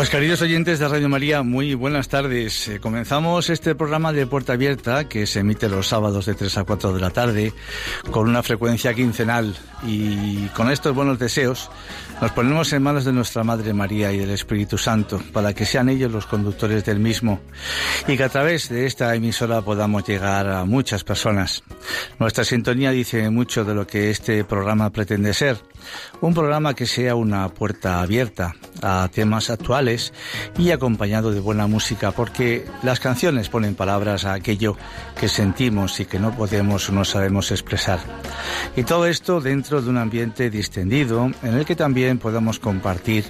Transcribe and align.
Pues 0.00 0.08
queridos 0.08 0.40
oyentes 0.40 0.78
de 0.78 0.88
Radio 0.88 1.10
María, 1.10 1.42
muy 1.42 1.74
buenas 1.74 2.08
tardes. 2.08 2.68
Eh, 2.68 2.80
comenzamos 2.80 3.50
este 3.50 3.74
programa 3.74 4.14
de 4.14 4.26
Puerta 4.26 4.54
Abierta 4.54 5.06
que 5.06 5.26
se 5.26 5.40
emite 5.40 5.68
los 5.68 5.88
sábados 5.88 6.24
de 6.24 6.34
3 6.34 6.56
a 6.56 6.64
4 6.64 6.94
de 6.94 7.00
la 7.02 7.10
tarde 7.10 7.52
con 8.10 8.26
una 8.26 8.42
frecuencia 8.42 8.94
quincenal 8.94 9.54
y 9.86 10.46
con 10.54 10.70
estos 10.70 10.94
buenos 10.94 11.18
deseos 11.18 11.70
nos 12.20 12.32
ponemos 12.32 12.70
en 12.72 12.82
manos 12.82 13.04
de 13.06 13.12
nuestra 13.12 13.44
Madre 13.44 13.72
María 13.72 14.12
y 14.12 14.18
del 14.18 14.30
Espíritu 14.30 14.76
Santo 14.76 15.20
para 15.32 15.54
que 15.54 15.64
sean 15.64 15.88
ellos 15.88 16.12
los 16.12 16.26
conductores 16.26 16.84
del 16.84 16.98
mismo 16.98 17.40
y 18.06 18.16
que 18.16 18.24
a 18.24 18.28
través 18.28 18.68
de 18.68 18.86
esta 18.86 19.14
emisora 19.14 19.62
podamos 19.62 20.06
llegar 20.06 20.48
a 20.48 20.64
muchas 20.66 21.02
personas. 21.02 21.62
Nuestra 22.18 22.44
sintonía 22.44 22.90
dice 22.90 23.30
mucho 23.30 23.64
de 23.64 23.74
lo 23.74 23.86
que 23.86 24.10
este 24.10 24.44
programa 24.44 24.90
pretende 24.90 25.32
ser. 25.32 25.58
Un 26.20 26.34
programa 26.34 26.74
que 26.74 26.84
sea 26.84 27.14
una 27.14 27.48
puerta 27.48 28.02
abierta 28.02 28.54
a 28.82 29.08
temas 29.10 29.48
actuales 29.48 30.12
y 30.58 30.70
acompañado 30.72 31.32
de 31.32 31.40
buena 31.40 31.66
música 31.66 32.12
porque 32.12 32.66
las 32.82 33.00
canciones 33.00 33.48
ponen 33.48 33.74
palabras 33.74 34.26
a 34.26 34.34
aquello 34.34 34.76
que 35.18 35.28
sentimos 35.28 35.98
y 36.00 36.04
que 36.04 36.18
no 36.18 36.36
podemos 36.36 36.88
o 36.90 36.92
no 36.92 37.06
sabemos 37.06 37.50
expresar. 37.50 37.98
Y 38.76 38.82
todo 38.82 39.06
esto 39.06 39.40
dentro 39.40 39.80
de 39.80 39.88
un 39.88 39.96
ambiente 39.96 40.50
distendido 40.50 41.30
en 41.42 41.54
el 41.54 41.64
que 41.64 41.76
también 41.76 42.09
podamos 42.18 42.58
compartir 42.58 43.24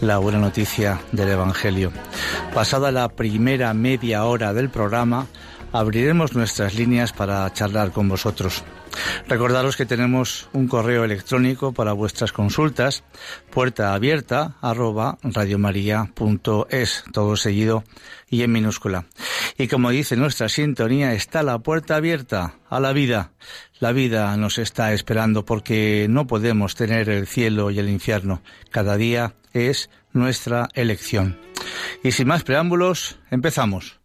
la 0.00 0.18
buena 0.18 0.38
noticia 0.38 1.00
del 1.12 1.30
Evangelio. 1.30 1.92
Pasada 2.54 2.92
la 2.92 3.08
primera 3.08 3.74
media 3.74 4.24
hora 4.24 4.52
del 4.52 4.70
programa, 4.70 5.26
abriremos 5.72 6.34
nuestras 6.34 6.74
líneas 6.74 7.12
para 7.12 7.52
charlar 7.52 7.92
con 7.92 8.08
vosotros. 8.08 8.64
Recordaros 9.28 9.76
que 9.76 9.86
tenemos 9.86 10.48
un 10.52 10.66
correo 10.66 11.04
electrónico 11.04 11.72
para 11.72 11.92
vuestras 11.92 12.32
consultas, 12.32 13.04
puerta 13.50 13.94
abierta 13.94 14.56
arroba 14.60 15.18
radiomaria.es, 15.22 17.04
todo 17.12 17.36
seguido 17.36 17.84
y 18.28 18.42
en 18.42 18.52
minúscula. 18.52 19.06
Y 19.58 19.68
como 19.68 19.90
dice 19.90 20.16
nuestra 20.16 20.48
sintonía, 20.48 21.12
está 21.12 21.42
la 21.42 21.58
puerta 21.58 21.96
abierta 21.96 22.54
a 22.68 22.80
la 22.80 22.92
vida. 22.92 23.32
La 23.80 23.92
vida 23.92 24.36
nos 24.36 24.58
está 24.58 24.92
esperando 24.92 25.46
porque 25.46 26.06
no 26.10 26.26
podemos 26.26 26.74
tener 26.74 27.08
el 27.08 27.26
cielo 27.26 27.70
y 27.70 27.78
el 27.78 27.88
infierno. 27.88 28.42
Cada 28.70 28.98
día 28.98 29.32
es 29.54 29.88
nuestra 30.12 30.68
elección. 30.74 31.38
Y 32.04 32.12
sin 32.12 32.28
más 32.28 32.44
preámbulos, 32.44 33.18
empezamos. 33.30 33.99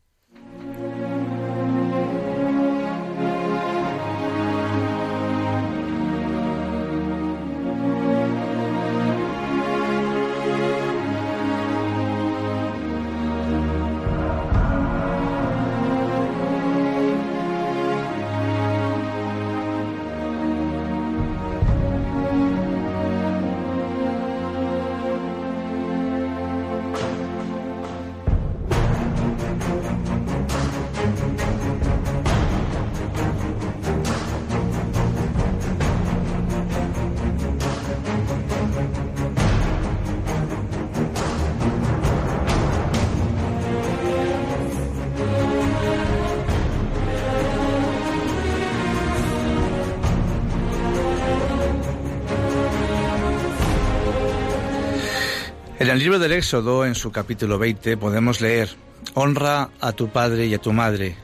En 55.86 55.92
el 55.92 56.00
libro 56.00 56.18
del 56.18 56.32
Éxodo, 56.32 56.84
en 56.84 56.96
su 56.96 57.12
capítulo 57.12 57.60
20, 57.60 57.96
podemos 57.98 58.42
leer, 58.42 58.76
Honra 59.14 59.70
a 59.80 59.92
tu 59.92 60.10
padre 60.10 60.48
y 60.48 60.56
a 60.56 60.58
tu 60.58 60.74
madre, 60.74 61.16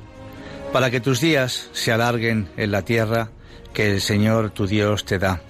para 0.71 0.91
que 0.91 1.01
tus 1.01 1.19
días 1.19 1.71
se 1.73 1.91
alarguen 1.91 2.47
en 2.57 2.69
la 2.69 2.83
tierra 2.83 3.31
que 3.73 3.91
el 3.91 4.01
Señor 4.01 4.51
tu 4.51 4.67
Dios 4.67 5.03
te 5.03 5.17
da. 5.17 5.41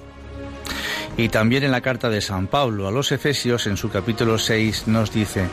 Y 1.17 1.27
también 1.27 1.65
en 1.65 1.71
la 1.71 1.81
carta 1.81 2.09
de 2.09 2.21
San 2.21 2.47
Pablo 2.47 2.87
a 2.87 2.91
los 2.91 3.11
Efesios, 3.11 3.67
en 3.67 3.75
su 3.75 3.89
capítulo 3.89 4.37
6, 4.37 4.87
nos 4.87 5.11
dice, 5.11 5.49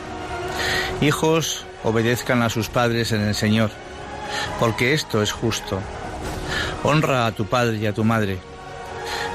Hijos, 1.01 1.65
obedezcan 1.83 2.41
a 2.43 2.49
sus 2.49 2.69
padres 2.69 3.11
en 3.11 3.19
el 3.19 3.35
Señor, 3.35 3.71
porque 4.61 4.93
esto 4.93 5.21
es 5.21 5.33
justo. 5.33 5.81
Honra 6.83 7.25
a 7.25 7.33
tu 7.33 7.45
padre 7.45 7.75
y 7.75 7.87
a 7.87 7.93
tu 7.93 8.05
madre. 8.05 8.39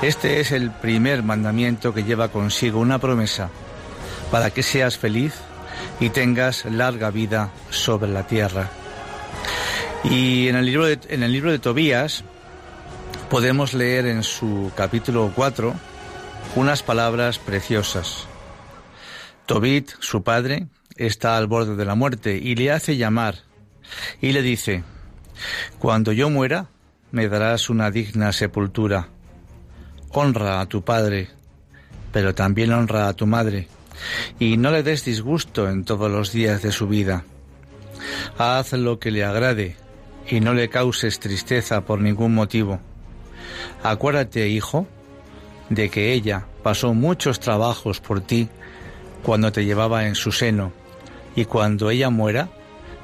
Este 0.00 0.40
es 0.40 0.50
el 0.50 0.70
primer 0.70 1.22
mandamiento 1.22 1.92
que 1.92 2.04
lleva 2.04 2.28
consigo 2.28 2.80
una 2.80 2.98
promesa 2.98 3.50
para 4.34 4.50
que 4.50 4.64
seas 4.64 4.98
feliz 4.98 5.32
y 6.00 6.08
tengas 6.10 6.64
larga 6.64 7.12
vida 7.12 7.52
sobre 7.70 8.10
la 8.10 8.26
tierra. 8.26 8.68
Y 10.02 10.48
en 10.48 10.56
el 10.56 10.66
libro 10.66 10.86
de, 10.86 10.98
en 11.08 11.22
el 11.22 11.30
libro 11.30 11.52
de 11.52 11.60
Tobías 11.60 12.24
podemos 13.30 13.74
leer 13.74 14.06
en 14.06 14.24
su 14.24 14.72
capítulo 14.74 15.30
4 15.36 15.72
unas 16.56 16.82
palabras 16.82 17.38
preciosas. 17.38 18.26
Tobit, 19.46 19.92
su 20.00 20.24
padre, 20.24 20.66
está 20.96 21.36
al 21.36 21.46
borde 21.46 21.76
de 21.76 21.84
la 21.84 21.94
muerte 21.94 22.36
y 22.36 22.56
le 22.56 22.72
hace 22.72 22.96
llamar 22.96 23.36
y 24.20 24.32
le 24.32 24.42
dice, 24.42 24.82
Cuando 25.78 26.10
yo 26.10 26.28
muera, 26.28 26.66
me 27.12 27.28
darás 27.28 27.70
una 27.70 27.92
digna 27.92 28.32
sepultura. 28.32 29.06
Honra 30.10 30.60
a 30.60 30.66
tu 30.66 30.82
padre, 30.82 31.30
pero 32.10 32.34
también 32.34 32.72
honra 32.72 33.06
a 33.06 33.12
tu 33.12 33.28
madre, 33.28 33.68
y 34.38 34.56
no 34.56 34.70
le 34.70 34.82
des 34.82 35.04
disgusto 35.04 35.68
en 35.68 35.84
todos 35.84 36.10
los 36.10 36.32
días 36.32 36.62
de 36.62 36.72
su 36.72 36.86
vida. 36.86 37.24
Haz 38.38 38.72
lo 38.72 38.98
que 38.98 39.10
le 39.10 39.24
agrade, 39.24 39.76
y 40.28 40.40
no 40.40 40.54
le 40.54 40.68
causes 40.68 41.20
tristeza 41.20 41.82
por 41.82 42.00
ningún 42.00 42.34
motivo. 42.34 42.80
Acuérdate, 43.82 44.48
hijo, 44.48 44.86
de 45.68 45.90
que 45.90 46.12
ella 46.12 46.46
pasó 46.62 46.94
muchos 46.94 47.40
trabajos 47.40 48.00
por 48.00 48.20
ti 48.20 48.48
cuando 49.22 49.52
te 49.52 49.64
llevaba 49.64 50.06
en 50.06 50.14
su 50.14 50.32
seno, 50.32 50.72
y 51.36 51.44
cuando 51.46 51.90
ella 51.90 52.10
muera, 52.10 52.48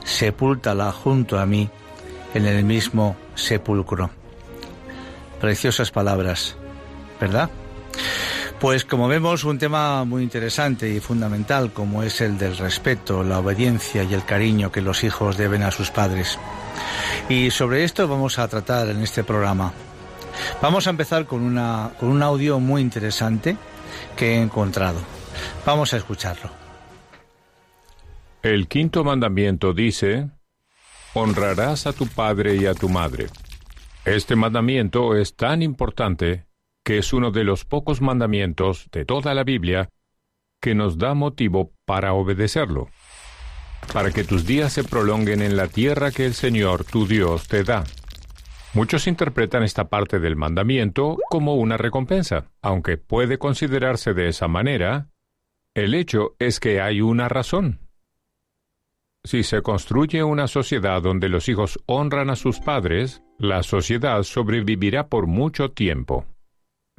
sepúltala 0.05 0.93
junto 0.93 1.39
a 1.39 1.47
mí 1.47 1.71
en 2.35 2.47
el 2.47 2.65
mismo 2.65 3.17
sepulcro. 3.35 4.11
Preciosas 5.41 5.91
palabras, 5.91 6.57
¿verdad? 7.21 7.51
Pues 8.61 8.85
como 8.85 9.09
vemos, 9.09 9.45
un 9.45 9.59
tema 9.59 10.05
muy 10.05 10.23
interesante 10.23 10.87
y 10.91 11.01
fundamental 11.01 11.73
como 11.73 12.03
es 12.03 12.21
el 12.21 12.37
del 12.37 12.59
respeto, 12.59 13.25
la 13.25 13.39
obediencia 13.39 14.03
y 14.05 14.13
el 14.13 14.27
cariño 14.27 14.71
que 14.71 14.83
los 14.83 15.03
hijos 15.03 15.39
deben 15.39 15.63
a 15.63 15.71
sus 15.71 15.91
padres. 15.91 16.39
Y 17.31 17.51
sobre 17.51 17.85
esto 17.85 18.07
vamos 18.07 18.39
a 18.39 18.47
tratar 18.49 18.89
en 18.89 19.01
este 19.01 19.25
programa. 19.25 19.73
Vamos 20.61 20.87
a 20.87 20.91
empezar 20.91 21.25
con, 21.25 21.41
una, 21.41 21.93
con 21.99 22.11
un 22.11 22.23
audio 22.23 22.61
muy 22.61 22.83
interesante 22.83 23.57
que 24.15 24.35
he 24.35 24.43
encontrado. 24.43 25.01
Vamos 25.65 25.95
a 25.95 25.97
escucharlo. 25.97 26.51
El 28.43 28.69
quinto 28.69 29.05
mandamiento 29.05 29.73
dice, 29.73 30.29
honrarás 31.15 31.87
a 31.87 31.95
tu 31.95 32.07
padre 32.07 32.57
y 32.57 32.67
a 32.67 32.75
tu 32.75 32.91
madre. 32.91 33.29
Este 34.05 34.37
mandamiento 34.37 35.17
es 35.17 35.35
tan 35.35 35.63
importante 35.63 36.50
que 36.91 36.99
es 36.99 37.13
uno 37.13 37.31
de 37.31 37.45
los 37.45 37.65
pocos 37.65 38.01
mandamientos 38.01 38.89
de 38.91 39.05
toda 39.05 39.33
la 39.33 39.45
Biblia 39.45 39.91
que 40.61 40.75
nos 40.75 40.99
da 40.99 41.15
motivo 41.15 41.71
para 41.85 42.15
obedecerlo, 42.15 42.89
para 43.93 44.11
que 44.11 44.25
tus 44.25 44.45
días 44.45 44.73
se 44.73 44.83
prolonguen 44.83 45.41
en 45.41 45.57
la 45.57 45.69
tierra 45.69 46.11
que 46.11 46.27
el 46.27 46.35
Señor 46.35 46.83
tu 46.85 47.07
Dios 47.07 47.47
te 47.47 47.63
da. 47.63 47.85
Muchos 48.75 49.07
interpretan 49.07 49.63
esta 49.63 49.89
parte 49.89 50.19
del 50.19 50.35
mandamiento 50.35 51.17
como 51.31 51.55
una 51.55 51.77
recompensa. 51.77 52.51
Aunque 52.61 52.97
puede 52.97 53.39
considerarse 53.39 54.13
de 54.13 54.27
esa 54.27 54.49
manera, 54.49 55.11
el 55.75 55.95
hecho 55.95 56.35
es 56.41 56.59
que 56.59 56.81
hay 56.81 57.03
una 57.03 57.29
razón. 57.29 57.89
Si 59.23 59.45
se 59.45 59.63
construye 59.63 60.25
una 60.25 60.49
sociedad 60.49 61.01
donde 61.01 61.29
los 61.29 61.49
hijos 61.49 61.79
honran 61.87 62.31
a 62.31 62.35
sus 62.35 62.59
padres, 62.59 63.23
la 63.39 63.63
sociedad 63.63 64.25
sobrevivirá 64.25 65.07
por 65.07 65.29
mucho 65.29 65.71
tiempo. 65.71 66.27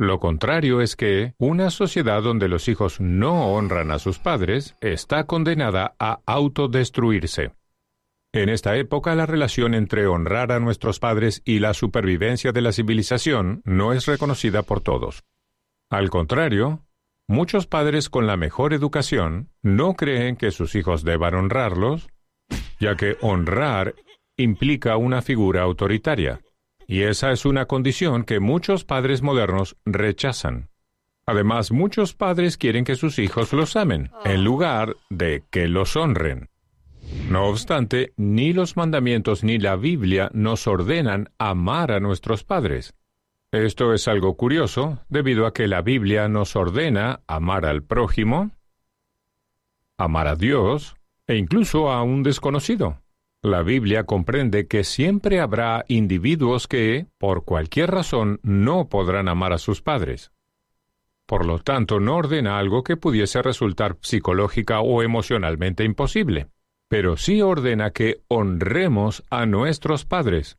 Lo 0.02 0.20
contrario 0.20 0.82
es 0.82 0.96
que 0.96 1.36
una 1.38 1.70
sociedad 1.70 2.24
donde 2.24 2.48
los 2.48 2.68
hijos 2.68 3.00
no 3.00 3.54
honran 3.54 3.92
a 3.92 4.00
sus 4.00 4.18
padres 4.18 4.76
está 4.82 5.26
condenada 5.26 5.94
a 6.00 6.22
autodestruirse. 6.26 7.52
En 8.34 8.50
esta 8.50 8.76
época 8.78 9.14
la 9.14 9.28
relación 9.28 9.76
entre 9.76 10.08
honrar 10.08 10.54
a 10.54 10.60
nuestros 10.60 10.98
padres 10.98 11.44
y 11.46 11.60
la 11.60 11.76
supervivencia 11.76 12.52
de 12.52 12.62
la 12.62 12.72
civilización 12.72 13.62
no 13.64 13.94
es 13.94 14.08
reconocida 14.08 14.64
por 14.64 14.82
todos. 14.82 15.24
Al 15.92 16.10
contrario, 16.10 16.84
muchos 17.28 17.68
padres 17.68 18.10
con 18.10 18.26
la 18.26 18.38
mejor 18.38 18.74
educación 18.74 19.52
no 19.62 19.94
creen 19.94 20.36
que 20.36 20.50
sus 20.50 20.74
hijos 20.74 21.04
deban 21.04 21.36
honrarlos, 21.36 22.10
ya 22.80 22.96
que 22.96 23.18
honrar 23.22 23.94
implica 24.36 24.98
una 24.98 25.22
figura 25.22 25.62
autoritaria, 25.62 26.42
y 26.88 27.04
esa 27.04 27.32
es 27.32 27.46
una 27.46 27.66
condición 27.66 28.24
que 28.24 28.40
muchos 28.40 28.84
padres 28.84 29.22
modernos 29.22 29.78
rechazan. 29.86 30.70
Además, 31.26 31.72
muchos 31.72 32.14
padres 32.14 32.58
quieren 32.58 32.84
que 32.84 32.96
sus 32.96 33.20
hijos 33.20 33.54
los 33.54 33.76
amen, 33.76 34.12
en 34.26 34.44
lugar 34.44 34.98
de 35.10 35.44
que 35.50 35.68
los 35.68 35.96
honren. 35.96 36.50
No 37.30 37.46
obstante, 37.46 38.14
ni 38.18 38.54
los 38.54 38.78
mandamientos 38.78 39.44
ni 39.44 39.58
la 39.58 39.76
Biblia 39.76 40.30
nos 40.34 40.68
ordenan 40.68 41.30
amar 41.38 41.92
a 41.92 42.00
nuestros 42.00 42.44
padres. 42.44 42.94
Esto 43.52 43.94
es 43.94 44.08
algo 44.08 44.38
curioso, 44.38 45.00
debido 45.10 45.46
a 45.46 45.54
que 45.54 45.68
la 45.68 45.82
Biblia 45.82 46.30
nos 46.30 46.56
ordena 46.56 47.22
amar 47.28 47.66
al 47.66 47.84
prójimo, 47.84 48.52
amar 49.98 50.28
a 50.28 50.36
Dios 50.36 50.96
e 51.28 51.36
incluso 51.36 51.92
a 51.92 52.02
un 52.02 52.24
desconocido. 52.24 53.02
La 53.42 53.64
Biblia 53.64 54.04
comprende 54.06 54.68
que 54.68 54.84
siempre 54.84 55.40
habrá 55.40 55.86
individuos 55.88 56.68
que, 56.68 57.08
por 57.18 57.44
cualquier 57.44 57.92
razón, 57.92 58.40
no 58.44 58.88
podrán 58.88 59.28
amar 59.28 59.54
a 59.54 59.58
sus 59.58 59.82
padres. 59.82 60.32
Por 61.26 61.46
lo 61.46 61.60
tanto, 61.60 62.00
no 62.00 62.18
ordena 62.18 62.60
algo 62.60 62.84
que 62.84 62.98
pudiese 62.98 63.42
resultar 63.42 63.98
psicológica 64.02 64.82
o 64.82 65.02
emocionalmente 65.02 65.84
imposible 65.84 66.50
pero 66.92 67.16
sí 67.16 67.42
ordena 67.42 67.92
que 67.92 68.22
honremos 68.28 69.24
a 69.30 69.46
nuestros 69.46 70.04
padres. 70.04 70.58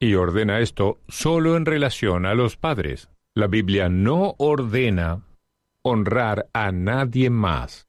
Y 0.00 0.16
ordena 0.16 0.58
esto 0.58 0.98
solo 1.06 1.56
en 1.56 1.64
relación 1.64 2.26
a 2.26 2.34
los 2.34 2.56
padres. 2.56 3.08
La 3.34 3.46
Biblia 3.46 3.88
no 3.88 4.34
ordena 4.38 5.22
honrar 5.82 6.48
a 6.52 6.72
nadie 6.72 7.30
más. 7.30 7.86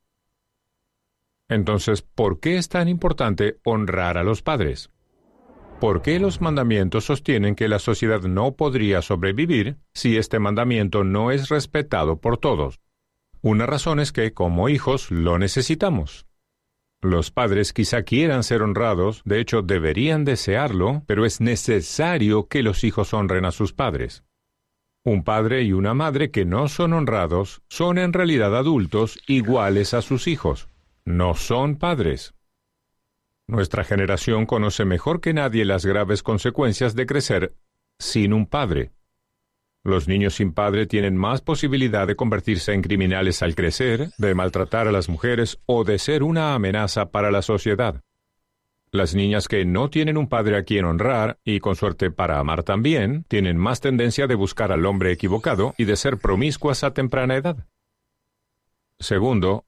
Entonces, 1.48 2.02
¿por 2.02 2.40
qué 2.40 2.58
es 2.58 2.70
tan 2.70 2.88
importante 2.88 3.60
honrar 3.64 4.18
a 4.18 4.24
los 4.24 4.42
padres? 4.42 4.90
¿Por 5.80 6.02
qué 6.02 6.20
los 6.20 6.42
mandamientos 6.42 7.06
sostienen 7.06 7.54
que 7.54 7.68
la 7.68 7.80
sociedad 7.80 8.22
no 8.22 8.56
podría 8.56 9.02
sobrevivir 9.02 9.78
si 9.94 10.18
este 10.18 10.40
mandamiento 10.40 11.04
no 11.04 11.32
es 11.32 11.50
respetado 11.50 12.20
por 12.20 12.38
todos? 12.38 12.80
Una 13.42 13.66
razón 13.68 14.00
es 14.00 14.12
que, 14.12 14.34
como 14.34 14.70
hijos, 14.70 15.12
lo 15.12 15.38
necesitamos. 15.38 16.26
Los 17.02 17.30
padres 17.30 17.74
quizá 17.74 18.02
quieran 18.02 18.44
ser 18.44 18.64
honrados, 18.64 19.22
de 19.26 19.40
hecho 19.40 19.62
deberían 19.62 20.26
desearlo, 20.26 21.04
pero 21.06 21.26
es 21.26 21.42
necesario 21.42 22.48
que 22.48 22.64
los 22.64 22.84
hijos 22.84 23.14
honren 23.14 23.46
a 23.46 23.52
sus 23.52 23.74
padres. 23.74 24.24
Un 25.04 25.24
padre 25.24 25.62
y 25.62 25.74
una 25.74 25.94
madre 25.94 26.32
que 26.32 26.46
no 26.46 26.68
son 26.68 26.94
honrados 26.94 27.62
son 27.70 28.00
en 28.00 28.14
realidad 28.14 28.56
adultos 28.56 29.20
iguales 29.28 29.94
a 29.94 30.02
sus 30.02 30.28
hijos. 30.28 30.70
No 31.06 31.36
son 31.36 31.78
padres. 31.78 32.34
Nuestra 33.48 33.84
generación 33.84 34.48
conoce 34.48 34.86
mejor 34.86 35.22
que 35.22 35.34
nadie 35.34 35.64
las 35.64 35.86
graves 35.86 36.24
consecuencias 36.24 36.96
de 36.96 37.06
crecer 37.06 37.56
sin 38.00 38.34
un 38.34 38.48
padre. 38.48 38.92
Los 39.84 40.08
niños 40.08 40.34
sin 40.34 40.52
padre 40.52 40.88
tienen 40.88 41.16
más 41.16 41.42
posibilidad 41.42 42.08
de 42.08 42.16
convertirse 42.16 42.74
en 42.74 42.82
criminales 42.82 43.44
al 43.44 43.54
crecer, 43.54 44.10
de 44.18 44.34
maltratar 44.34 44.88
a 44.88 44.92
las 44.92 45.08
mujeres 45.08 45.60
o 45.68 45.84
de 45.84 46.00
ser 46.00 46.24
una 46.24 46.56
amenaza 46.56 47.12
para 47.12 47.30
la 47.30 47.44
sociedad. 47.44 48.02
Las 48.90 49.14
niñas 49.14 49.48
que 49.48 49.64
no 49.64 49.92
tienen 49.92 50.18
un 50.18 50.28
padre 50.28 50.58
a 50.58 50.64
quien 50.64 50.86
honrar, 50.86 51.38
y 51.44 51.60
con 51.60 51.76
suerte 51.76 52.10
para 52.10 52.40
amar 52.40 52.64
también, 52.64 53.26
tienen 53.28 53.58
más 53.58 53.80
tendencia 53.80 54.26
de 54.26 54.34
buscar 54.34 54.72
al 54.72 54.88
hombre 54.88 55.12
equivocado 55.12 55.76
y 55.78 55.86
de 55.86 55.98
ser 55.98 56.18
promiscuas 56.18 56.84
a 56.84 56.94
temprana 56.96 57.36
edad. 57.36 57.68
Segundo, 58.98 59.66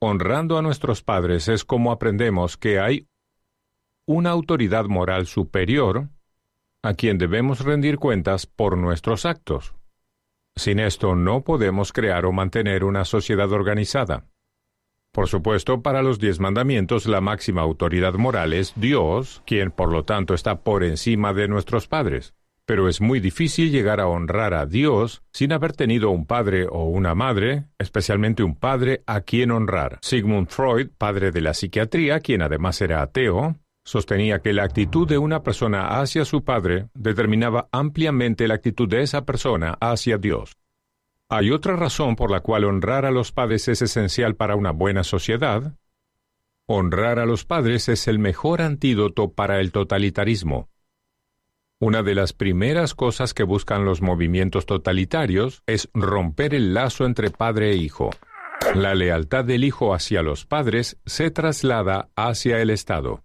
honrando 0.00 0.58
a 0.58 0.62
nuestros 0.62 1.02
padres 1.02 1.48
es 1.48 1.64
como 1.64 1.92
aprendemos 1.92 2.56
que 2.56 2.78
hay 2.78 3.08
una 4.06 4.30
autoridad 4.30 4.86
moral 4.86 5.26
superior 5.26 6.08
a 6.82 6.94
quien 6.94 7.18
debemos 7.18 7.60
rendir 7.60 7.98
cuentas 7.98 8.46
por 8.46 8.78
nuestros 8.78 9.26
actos. 9.26 9.74
Sin 10.56 10.78
esto 10.78 11.14
no 11.14 11.42
podemos 11.42 11.92
crear 11.92 12.24
o 12.24 12.32
mantener 12.32 12.84
una 12.84 13.04
sociedad 13.04 13.52
organizada. 13.52 14.26
Por 15.12 15.28
supuesto, 15.28 15.82
para 15.82 16.02
los 16.02 16.18
diez 16.18 16.38
mandamientos 16.38 17.06
la 17.06 17.20
máxima 17.20 17.62
autoridad 17.62 18.14
moral 18.14 18.52
es 18.52 18.72
Dios, 18.76 19.42
quien 19.46 19.70
por 19.70 19.90
lo 19.90 20.04
tanto 20.04 20.34
está 20.34 20.62
por 20.62 20.84
encima 20.84 21.32
de 21.32 21.48
nuestros 21.48 21.88
padres. 21.88 22.34
Pero 22.68 22.86
es 22.86 23.00
muy 23.00 23.18
difícil 23.18 23.70
llegar 23.70 23.98
a 23.98 24.08
honrar 24.08 24.52
a 24.52 24.66
Dios 24.66 25.22
sin 25.32 25.54
haber 25.54 25.72
tenido 25.72 26.10
un 26.10 26.26
padre 26.26 26.66
o 26.70 26.84
una 26.84 27.14
madre, 27.14 27.64
especialmente 27.78 28.42
un 28.42 28.56
padre 28.56 29.02
a 29.06 29.22
quien 29.22 29.52
honrar. 29.52 29.98
Sigmund 30.02 30.48
Freud, 30.48 30.90
padre 30.98 31.30
de 31.30 31.40
la 31.40 31.54
psiquiatría, 31.54 32.20
quien 32.20 32.42
además 32.42 32.82
era 32.82 33.00
ateo, 33.00 33.56
sostenía 33.86 34.40
que 34.40 34.52
la 34.52 34.64
actitud 34.64 35.08
de 35.08 35.16
una 35.16 35.42
persona 35.42 35.98
hacia 35.98 36.26
su 36.26 36.44
padre 36.44 36.90
determinaba 36.92 37.70
ampliamente 37.72 38.46
la 38.46 38.56
actitud 38.56 38.86
de 38.86 39.00
esa 39.00 39.24
persona 39.24 39.78
hacia 39.80 40.18
Dios. 40.18 40.58
Hay 41.30 41.50
otra 41.52 41.74
razón 41.74 42.16
por 42.16 42.30
la 42.30 42.40
cual 42.40 42.64
honrar 42.64 43.06
a 43.06 43.10
los 43.10 43.32
padres 43.32 43.66
es 43.68 43.80
esencial 43.80 44.36
para 44.36 44.56
una 44.56 44.72
buena 44.72 45.04
sociedad. 45.04 45.74
Honrar 46.66 47.18
a 47.18 47.24
los 47.24 47.46
padres 47.46 47.88
es 47.88 48.08
el 48.08 48.18
mejor 48.18 48.60
antídoto 48.60 49.32
para 49.32 49.58
el 49.58 49.72
totalitarismo. 49.72 50.68
Una 51.80 52.02
de 52.02 52.16
las 52.16 52.32
primeras 52.32 52.96
cosas 52.96 53.34
que 53.34 53.44
buscan 53.44 53.84
los 53.84 54.02
movimientos 54.02 54.66
totalitarios 54.66 55.62
es 55.66 55.88
romper 55.94 56.52
el 56.54 56.74
lazo 56.74 57.06
entre 57.06 57.30
padre 57.30 57.70
e 57.70 57.76
hijo. 57.76 58.10
La 58.74 58.96
lealtad 58.96 59.44
del 59.44 59.62
hijo 59.62 59.94
hacia 59.94 60.22
los 60.22 60.44
padres 60.44 60.98
se 61.06 61.30
traslada 61.30 62.08
hacia 62.16 62.60
el 62.60 62.70
Estado. 62.70 63.22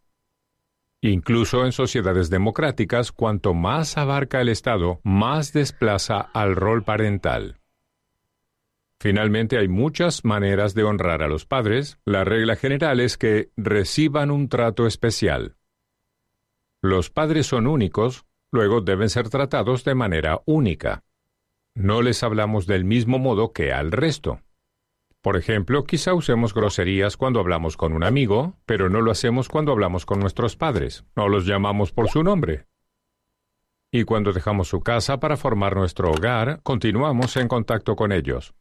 Incluso 1.01 1.65
en 1.65 1.71
sociedades 1.71 2.29
democráticas, 2.29 3.11
cuanto 3.11 3.55
más 3.55 3.97
abarca 3.97 4.39
el 4.39 4.49
Estado, 4.49 5.01
más 5.03 5.51
desplaza 5.51 6.19
al 6.19 6.55
rol 6.55 6.83
parental. 6.83 7.59
Finalmente, 8.99 9.57
hay 9.57 9.67
muchas 9.67 10.23
maneras 10.23 10.75
de 10.75 10.83
honrar 10.83 11.23
a 11.23 11.27
los 11.27 11.47
padres. 11.47 11.97
La 12.05 12.23
regla 12.23 12.55
general 12.55 12.99
es 12.99 13.17
que 13.17 13.49
reciban 13.57 14.29
un 14.29 14.47
trato 14.47 14.85
especial. 14.85 15.57
Los 16.81 17.09
padres 17.09 17.47
son 17.47 17.65
únicos, 17.65 18.25
luego 18.53 18.81
deben 18.81 19.09
ser 19.09 19.29
tratados 19.29 19.83
de 19.83 19.95
manera 19.95 20.41
única. 20.45 21.03
No 21.75 22.03
les 22.03 22.21
hablamos 22.21 22.67
del 22.67 22.85
mismo 22.85 23.17
modo 23.17 23.51
que 23.51 23.73
al 23.73 23.91
resto. 23.91 24.41
Por 25.21 25.37
ejemplo, 25.37 25.85
quizá 25.85 26.13
usemos 26.13 26.53
groserías 26.53 27.17
cuando 27.17 27.39
hablamos 27.39 27.77
con 27.77 27.93
un 27.93 28.03
amigo, 28.03 28.59
pero 28.67 28.89
no 28.89 29.01
lo 29.01 29.09
hacemos 29.09 29.49
cuando 29.49 29.71
hablamos 29.71 30.05
con 30.05 30.19
nuestros 30.19 30.55
padres. 30.55 31.03
No 31.15 31.29
los 31.29 31.47
llamamos 31.47 31.91
por 31.91 32.09
su 32.09 32.23
nombre. 32.23 32.67
Y 33.91 34.03
cuando 34.03 34.33
dejamos 34.33 34.67
su 34.67 34.81
casa 34.81 35.19
para 35.19 35.35
formar 35.35 35.75
nuestro 35.75 36.11
hogar, 36.11 36.61
continuamos 36.61 37.35
en 37.37 37.47
contacto 37.47 37.95
con 37.95 38.11
ellos. 38.11 38.53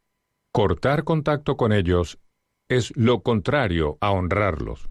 Cortar 0.53 1.05
contacto 1.05 1.59
con 1.59 1.73
ellos 1.73 2.19
es 2.69 2.97
lo 2.97 3.23
contrario 3.23 3.99
a 4.01 4.11
honrarlos. 4.11 4.89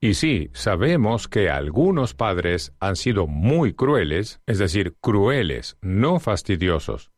Y 0.00 0.14
sí, 0.14 0.50
sabemos 0.52 1.26
que 1.26 1.50
algunos 1.50 2.14
padres 2.14 2.72
han 2.78 2.96
sido 2.96 3.26
muy 3.26 3.74
crueles, 3.74 4.40
es 4.46 4.58
decir, 4.58 4.96
crueles, 5.00 5.76
no 5.80 6.20
fastidiosos 6.20 7.10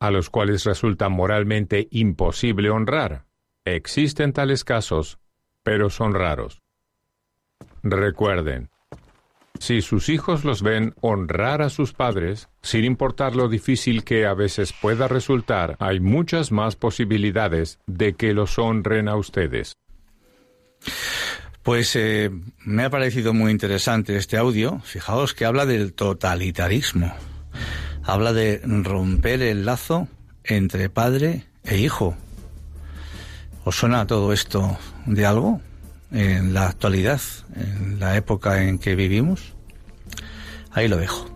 a 0.00 0.10
los 0.10 0.30
cuales 0.30 0.64
resulta 0.64 1.08
moralmente 1.08 1.88
imposible 1.90 2.70
honrar. 2.70 3.24
Existen 3.64 4.32
tales 4.32 4.64
casos, 4.64 5.18
pero 5.62 5.90
son 5.90 6.14
raros. 6.14 6.62
Recuerden, 7.82 8.70
si 9.58 9.82
sus 9.82 10.08
hijos 10.08 10.44
los 10.44 10.62
ven 10.62 10.94
honrar 11.00 11.62
a 11.62 11.68
sus 11.68 11.92
padres, 11.92 12.48
sin 12.62 12.84
importar 12.84 13.34
lo 13.34 13.48
difícil 13.48 14.04
que 14.04 14.24
a 14.24 14.34
veces 14.34 14.72
pueda 14.72 15.08
resultar, 15.08 15.76
hay 15.80 16.00
muchas 16.00 16.52
más 16.52 16.76
posibilidades 16.76 17.80
de 17.86 18.14
que 18.14 18.34
los 18.34 18.58
honren 18.58 19.08
a 19.08 19.16
ustedes. 19.16 19.74
Pues 21.62 21.94
eh, 21.96 22.30
me 22.64 22.84
ha 22.84 22.90
parecido 22.90 23.34
muy 23.34 23.50
interesante 23.50 24.16
este 24.16 24.36
audio. 24.36 24.80
Fijaos 24.84 25.34
que 25.34 25.44
habla 25.44 25.66
del 25.66 25.92
totalitarismo 25.92 27.14
habla 28.08 28.32
de 28.32 28.62
romper 28.64 29.42
el 29.42 29.66
lazo 29.66 30.08
entre 30.42 30.88
padre 30.88 31.44
e 31.62 31.76
hijo. 31.76 32.16
¿Os 33.64 33.76
suena 33.76 34.06
todo 34.06 34.32
esto 34.32 34.78
de 35.04 35.26
algo 35.26 35.60
en 36.10 36.54
la 36.54 36.68
actualidad, 36.68 37.20
en 37.54 38.00
la 38.00 38.16
época 38.16 38.62
en 38.62 38.78
que 38.78 38.94
vivimos? 38.94 39.52
Ahí 40.72 40.88
lo 40.88 40.96
dejo. 40.96 41.28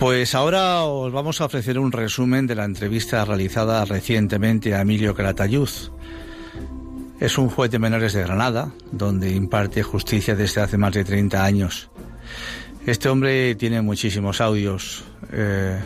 Pues 0.00 0.34
ahora 0.34 0.82
os 0.82 1.12
vamos 1.12 1.40
a 1.40 1.44
ofrecer 1.44 1.78
un 1.78 1.92
resumen 1.92 2.48
de 2.48 2.56
la 2.56 2.64
entrevista 2.64 3.24
realizada 3.24 3.84
recientemente 3.84 4.74
a 4.74 4.80
Emilio 4.80 5.14
Caratayud. 5.14 5.68
Es 7.20 7.36
un 7.36 7.50
juez 7.50 7.70
de 7.70 7.80
menores 7.80 8.12
de 8.12 8.22
Granada, 8.22 8.70
donde 8.92 9.32
imparte 9.32 9.82
justicia 9.82 10.36
desde 10.36 10.60
hace 10.60 10.78
más 10.78 10.92
de 10.92 11.04
30 11.04 11.44
años. 11.44 11.90
Este 12.86 13.08
hombre 13.08 13.56
tiene 13.56 13.82
muchísimos 13.82 14.40
audios 14.40 15.04
eh, 15.32 15.80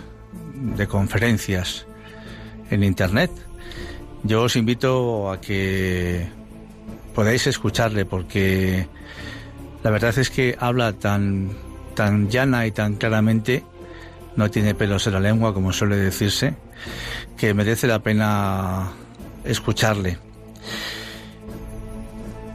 de 0.55 0.87
conferencias 0.87 1.87
en 2.71 2.85
Internet. 2.85 3.31
Yo 4.25 4.43
os 4.43 4.57
invito 4.57 5.31
a 5.31 5.41
que 5.41 6.29
podáis 7.15 7.47
escucharle 7.47 8.05
porque 8.05 8.87
la 9.83 9.91
verdad 9.91 10.17
es 10.19 10.29
que 10.29 10.55
habla 10.61 10.93
tan, 10.93 11.51
tan 11.95 12.29
llana 12.29 12.67
y 12.67 12.73
tan 12.73 12.97
claramente, 12.97 13.65
no 14.37 14.51
tiene 14.51 14.75
pelos 14.75 15.07
en 15.07 15.15
la 15.15 15.21
lengua 15.21 15.55
como 15.55 15.73
suele 15.73 15.97
decirse, 15.97 16.55
que 17.39 17.55
merece 17.55 17.87
la 17.87 18.01
pena 18.01 18.93
escucharle. 19.45 20.19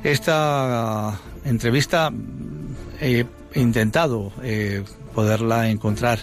Esta 0.08 1.20
entrevista 1.44 2.14
he 3.02 3.26
intentado 3.56 4.32
eh, 4.42 4.82
poderla 5.14 5.70
encontrar 5.70 6.20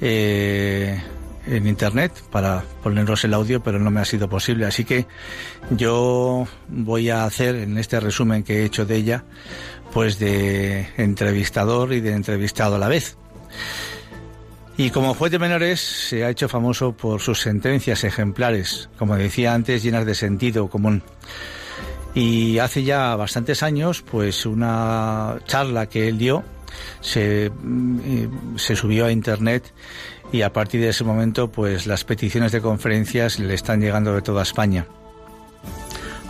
eh, 0.00 1.02
en 1.44 1.66
internet 1.66 2.12
para 2.30 2.62
ponernos 2.84 3.24
el 3.24 3.34
audio, 3.34 3.60
pero 3.60 3.80
no 3.80 3.90
me 3.90 3.98
ha 3.98 4.04
sido 4.04 4.28
posible. 4.28 4.64
Así 4.64 4.84
que 4.84 5.08
yo 5.70 6.46
voy 6.68 7.10
a 7.10 7.24
hacer 7.24 7.56
en 7.56 7.78
este 7.78 7.98
resumen 7.98 8.44
que 8.44 8.60
he 8.60 8.64
hecho 8.64 8.86
de 8.86 8.94
ella, 8.94 9.24
pues 9.92 10.20
de 10.20 10.86
entrevistador 10.96 11.94
y 11.94 12.00
de 12.00 12.12
entrevistado 12.12 12.76
a 12.76 12.78
la 12.78 12.86
vez. 12.86 13.16
Y 14.76 14.90
como 14.90 15.14
juez 15.14 15.32
de 15.32 15.40
menores 15.40 15.80
se 15.80 16.24
ha 16.24 16.30
hecho 16.30 16.48
famoso 16.48 16.92
por 16.92 17.20
sus 17.20 17.40
sentencias 17.40 18.04
ejemplares, 18.04 18.88
como 18.96 19.16
decía 19.16 19.52
antes, 19.52 19.82
llenas 19.82 20.06
de 20.06 20.14
sentido 20.14 20.68
común. 20.68 21.02
Y 22.14 22.58
hace 22.58 22.84
ya 22.84 23.16
bastantes 23.16 23.62
años, 23.62 24.02
pues 24.02 24.46
una 24.46 25.38
charla 25.46 25.88
que 25.88 26.08
él 26.08 26.18
dio 26.18 26.44
se, 27.00 27.50
mm, 27.50 28.56
se 28.56 28.76
subió 28.76 29.06
a 29.06 29.12
internet 29.12 29.72
y 30.32 30.42
a 30.42 30.52
partir 30.52 30.80
de 30.80 30.88
ese 30.88 31.04
momento 31.04 31.50
pues 31.50 31.86
las 31.86 32.04
peticiones 32.04 32.52
de 32.52 32.60
conferencias 32.60 33.38
le 33.38 33.54
están 33.54 33.80
llegando 33.80 34.14
de 34.14 34.22
toda 34.22 34.42
España. 34.42 34.86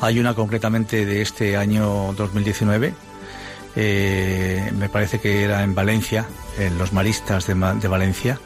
Hay 0.00 0.18
una 0.18 0.34
concretamente 0.34 1.06
de 1.06 1.22
este 1.22 1.56
año 1.56 2.12
2019, 2.14 2.92
eh, 3.76 4.70
me 4.76 4.88
parece 4.88 5.18
que 5.20 5.42
era 5.42 5.62
en 5.62 5.74
Valencia, 5.74 6.26
en 6.58 6.76
los 6.78 6.92
maristas 6.92 7.46
de, 7.46 7.54
de 7.54 7.88
Valencia, 7.88 8.38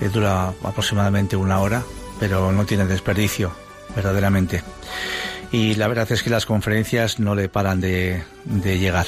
eh, 0.00 0.08
dura 0.08 0.48
aproximadamente 0.62 1.36
una 1.36 1.60
hora, 1.60 1.82
pero 2.18 2.52
no 2.52 2.64
tiene 2.64 2.86
desperdicio, 2.86 3.52
verdaderamente. 3.94 4.62
Y 5.52 5.74
la 5.74 5.86
verdad 5.86 6.10
es 6.10 6.22
que 6.22 6.30
las 6.30 6.46
conferencias 6.46 7.20
no 7.20 7.34
le 7.34 7.48
paran 7.48 7.80
de, 7.80 8.22
de 8.44 8.78
llegar. 8.78 9.06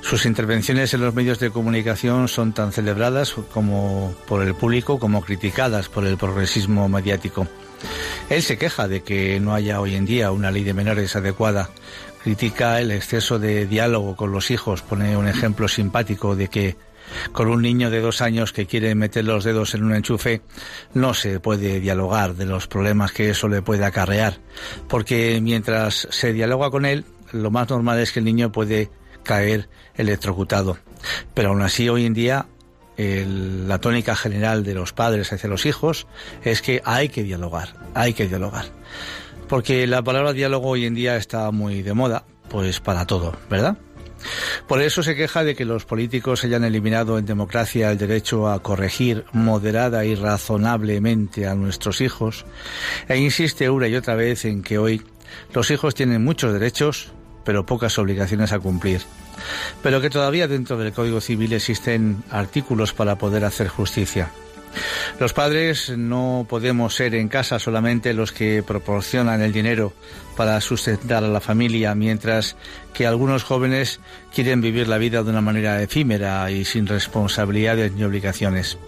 Sus 0.00 0.26
intervenciones 0.26 0.92
en 0.92 1.00
los 1.00 1.14
medios 1.14 1.38
de 1.38 1.50
comunicación 1.50 2.28
son 2.28 2.52
tan 2.52 2.72
celebradas 2.72 3.34
como 3.54 4.14
por 4.26 4.42
el 4.42 4.54
público 4.54 4.98
como 4.98 5.22
criticadas 5.22 5.88
por 5.88 6.04
el 6.04 6.16
progresismo 6.16 6.88
mediático. 6.88 7.46
Él 8.28 8.42
se 8.42 8.58
queja 8.58 8.88
de 8.88 9.02
que 9.02 9.38
no 9.40 9.54
haya 9.54 9.80
hoy 9.80 9.94
en 9.94 10.06
día 10.06 10.32
una 10.32 10.50
ley 10.50 10.64
de 10.64 10.74
menores 10.74 11.16
adecuada. 11.16 11.70
Critica 12.22 12.80
el 12.80 12.90
exceso 12.90 13.38
de 13.38 13.66
diálogo 13.66 14.16
con 14.16 14.32
los 14.32 14.50
hijos. 14.50 14.82
Pone 14.82 15.16
un 15.16 15.28
ejemplo 15.28 15.68
simpático 15.68 16.36
de 16.36 16.48
que 16.48 16.76
con 17.32 17.48
un 17.48 17.62
niño 17.62 17.90
de 17.90 18.00
dos 18.00 18.20
años 18.20 18.52
que 18.52 18.66
quiere 18.66 18.94
meter 18.94 19.24
los 19.24 19.44
dedos 19.44 19.74
en 19.74 19.84
un 19.84 19.94
enchufe, 19.94 20.42
no 20.94 21.14
se 21.14 21.40
puede 21.40 21.80
dialogar 21.80 22.34
de 22.34 22.46
los 22.46 22.66
problemas 22.66 23.12
que 23.12 23.30
eso 23.30 23.48
le 23.48 23.62
puede 23.62 23.84
acarrear, 23.84 24.38
porque 24.88 25.40
mientras 25.42 26.08
se 26.10 26.32
dialoga 26.32 26.70
con 26.70 26.84
él, 26.84 27.04
lo 27.32 27.50
más 27.50 27.68
normal 27.68 27.98
es 27.98 28.12
que 28.12 28.18
el 28.18 28.24
niño 28.24 28.52
puede 28.52 28.90
caer 29.22 29.68
electrocutado. 29.94 30.78
Pero 31.34 31.50
aún 31.50 31.62
así 31.62 31.88
hoy 31.88 32.06
en 32.06 32.14
día 32.14 32.46
la 32.96 33.78
tónica 33.78 34.14
general 34.14 34.64
de 34.64 34.74
los 34.74 34.92
padres 34.92 35.32
hacia 35.32 35.48
los 35.48 35.66
hijos 35.66 36.06
es 36.44 36.62
que 36.62 36.82
hay 36.84 37.08
que 37.08 37.22
dialogar, 37.22 37.74
hay 37.94 38.12
que 38.12 38.28
dialogar. 38.28 38.66
Porque 39.48 39.86
la 39.86 40.02
palabra 40.02 40.32
diálogo 40.32 40.68
hoy 40.68 40.86
en 40.86 40.94
día 40.94 41.16
está 41.16 41.50
muy 41.50 41.82
de 41.82 41.94
moda, 41.94 42.24
pues 42.48 42.80
para 42.80 43.06
todo, 43.06 43.36
¿verdad? 43.50 43.76
Por 44.66 44.82
eso 44.82 45.02
se 45.02 45.14
queja 45.14 45.44
de 45.44 45.54
que 45.54 45.64
los 45.64 45.84
políticos 45.84 46.44
hayan 46.44 46.64
eliminado 46.64 47.18
en 47.18 47.26
democracia 47.26 47.90
el 47.90 47.98
derecho 47.98 48.48
a 48.48 48.62
corregir 48.62 49.24
moderada 49.32 50.04
y 50.04 50.14
razonablemente 50.14 51.46
a 51.46 51.54
nuestros 51.54 52.00
hijos 52.00 52.44
e 53.08 53.16
insiste 53.18 53.70
una 53.70 53.88
y 53.88 53.94
otra 53.94 54.14
vez 54.14 54.44
en 54.44 54.62
que 54.62 54.78
hoy 54.78 55.02
los 55.54 55.70
hijos 55.70 55.94
tienen 55.94 56.24
muchos 56.24 56.52
derechos, 56.52 57.12
pero 57.44 57.66
pocas 57.66 57.98
obligaciones 57.98 58.52
a 58.52 58.58
cumplir. 58.58 59.02
Pero 59.82 60.00
que 60.00 60.10
todavía 60.10 60.48
dentro 60.48 60.76
del 60.76 60.92
Código 60.92 61.20
Civil 61.20 61.52
existen 61.52 62.22
artículos 62.30 62.92
para 62.92 63.16
poder 63.16 63.44
hacer 63.44 63.68
justicia. 63.68 64.30
Los 65.18 65.32
padres 65.32 65.90
no 65.96 66.46
podemos 66.48 66.94
ser 66.94 67.14
en 67.14 67.28
casa 67.28 67.58
solamente 67.58 68.14
los 68.14 68.32
que 68.32 68.62
proporcionan 68.62 69.42
el 69.42 69.52
dinero 69.52 69.92
para 70.36 70.60
sustentar 70.60 71.24
a 71.24 71.28
la 71.28 71.40
familia, 71.40 71.94
mientras 71.94 72.56
que 72.94 73.06
algunos 73.06 73.44
jóvenes 73.44 74.00
quieren 74.34 74.60
vivir 74.60 74.88
la 74.88 74.98
vida 74.98 75.22
de 75.22 75.30
una 75.30 75.40
manera 75.40 75.82
efímera 75.82 76.50
y 76.50 76.64
sin 76.64 76.86
responsabilidades 76.86 77.92
ni 77.92 78.04
obligaciones. 78.04 78.78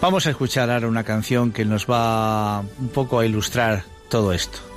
Vamos 0.00 0.26
a 0.26 0.30
escuchar 0.30 0.70
ahora 0.70 0.88
una 0.88 1.04
canción 1.04 1.52
que 1.52 1.64
nos 1.64 1.86
va 1.86 2.60
un 2.60 2.88
poco 2.88 3.18
a 3.18 3.26
ilustrar 3.26 3.84
todo 4.08 4.32
esto. 4.32 4.67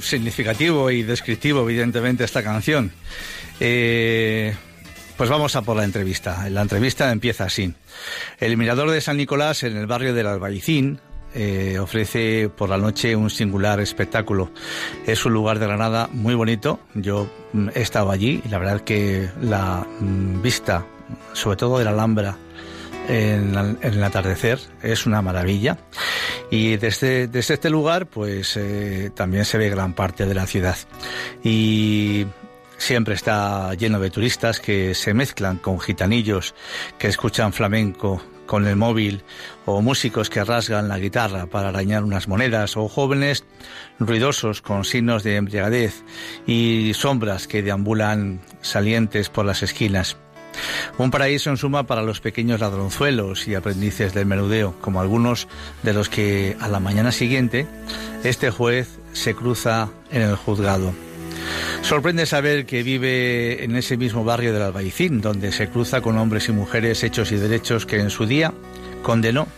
Significativo 0.00 0.90
y 0.90 1.02
descriptivo, 1.02 1.62
evidentemente, 1.62 2.24
esta 2.24 2.42
canción. 2.42 2.92
Eh, 3.60 4.54
pues 5.16 5.30
vamos 5.30 5.56
a 5.56 5.62
por 5.62 5.76
la 5.76 5.84
entrevista. 5.84 6.48
La 6.48 6.62
entrevista 6.62 7.10
empieza 7.10 7.44
así. 7.44 7.74
El 8.38 8.56
Mirador 8.56 8.90
de 8.90 9.00
San 9.00 9.16
Nicolás, 9.16 9.64
en 9.64 9.76
el 9.76 9.86
barrio 9.86 10.14
del 10.14 10.28
Albaicín, 10.28 11.00
eh, 11.34 11.78
ofrece 11.78 12.48
por 12.48 12.68
la 12.68 12.78
noche 12.78 13.14
un 13.14 13.28
singular 13.28 13.80
espectáculo. 13.80 14.50
Es 15.06 15.26
un 15.26 15.34
lugar 15.34 15.58
de 15.58 15.66
Granada 15.66 16.08
muy 16.12 16.34
bonito. 16.34 16.80
Yo 16.94 17.28
mm, 17.52 17.68
he 17.74 17.82
estado 17.82 18.10
allí 18.10 18.40
y 18.44 18.48
la 18.48 18.58
verdad 18.58 18.80
que 18.80 19.28
la 19.40 19.86
mm, 20.00 20.40
vista, 20.40 20.86
sobre 21.32 21.56
todo 21.56 21.78
de 21.78 21.84
la 21.84 21.90
Alhambra, 21.90 22.38
en, 23.08 23.78
el 23.82 24.04
atardecer 24.04 24.60
es 24.82 25.06
una 25.06 25.22
maravilla. 25.22 25.78
Y 26.50 26.76
desde, 26.76 27.26
desde 27.26 27.54
este 27.54 27.70
lugar, 27.70 28.06
pues 28.06 28.56
eh, 28.56 29.10
también 29.14 29.44
se 29.44 29.58
ve 29.58 29.70
gran 29.70 29.94
parte 29.94 30.26
de 30.26 30.34
la 30.34 30.46
ciudad. 30.46 30.76
Y 31.42 32.26
siempre 32.76 33.14
está 33.14 33.74
lleno 33.74 34.00
de 34.00 34.10
turistas 34.10 34.60
que 34.60 34.94
se 34.94 35.14
mezclan 35.14 35.58
con 35.58 35.80
gitanillos, 35.80 36.54
que 36.98 37.08
escuchan 37.08 37.52
flamenco 37.52 38.22
con 38.46 38.66
el 38.66 38.76
móvil, 38.76 39.24
o 39.66 39.82
músicos 39.82 40.30
que 40.30 40.42
rasgan 40.42 40.88
la 40.88 40.98
guitarra 40.98 41.46
para 41.46 41.68
arañar 41.68 42.02
unas 42.02 42.28
monedas, 42.28 42.78
o 42.78 42.88
jóvenes 42.88 43.44
ruidosos 43.98 44.62
con 44.62 44.84
signos 44.84 45.22
de 45.22 45.36
embriagadez 45.36 46.02
y 46.46 46.92
sombras 46.94 47.46
que 47.46 47.62
deambulan 47.62 48.40
salientes 48.62 49.28
por 49.28 49.44
las 49.44 49.62
esquinas. 49.62 50.16
Un 50.98 51.10
paraíso 51.10 51.50
en 51.50 51.56
suma 51.56 51.84
para 51.84 52.02
los 52.02 52.20
pequeños 52.20 52.60
ladronzuelos 52.60 53.46
y 53.48 53.54
aprendices 53.54 54.14
del 54.14 54.26
menudeo, 54.26 54.74
como 54.80 55.00
algunos 55.00 55.48
de 55.82 55.92
los 55.92 56.08
que 56.08 56.56
a 56.60 56.68
la 56.68 56.80
mañana 56.80 57.12
siguiente 57.12 57.66
este 58.24 58.50
juez 58.50 58.98
se 59.12 59.34
cruza 59.34 59.88
en 60.10 60.22
el 60.22 60.36
juzgado. 60.36 60.92
Sorprende 61.82 62.26
saber 62.26 62.66
que 62.66 62.82
vive 62.82 63.64
en 63.64 63.76
ese 63.76 63.96
mismo 63.96 64.24
barrio 64.24 64.52
del 64.52 64.62
Albaicín, 64.62 65.20
donde 65.20 65.52
se 65.52 65.68
cruza 65.68 66.00
con 66.00 66.18
hombres 66.18 66.48
y 66.48 66.52
mujeres 66.52 67.02
hechos 67.02 67.32
y 67.32 67.36
derechos 67.36 67.86
que 67.86 68.00
en 68.00 68.10
su 68.10 68.26
día 68.26 68.52
condenó 69.02 69.48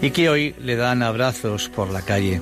y 0.00 0.10
que 0.10 0.28
hoy 0.28 0.54
le 0.60 0.76
dan 0.76 1.02
abrazos 1.02 1.68
por 1.68 1.90
la 1.90 2.02
calle. 2.02 2.40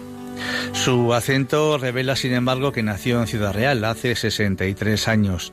Su 0.73 1.15
acento 1.15 1.79
revela, 1.79 2.17
sin 2.17 2.33
embargo, 2.33 2.73
que 2.73 2.83
nació 2.83 3.21
en 3.21 3.27
Ciudad 3.27 3.53
Real 3.53 3.85
hace 3.85 4.15
63 4.15 5.09
años. 5.09 5.53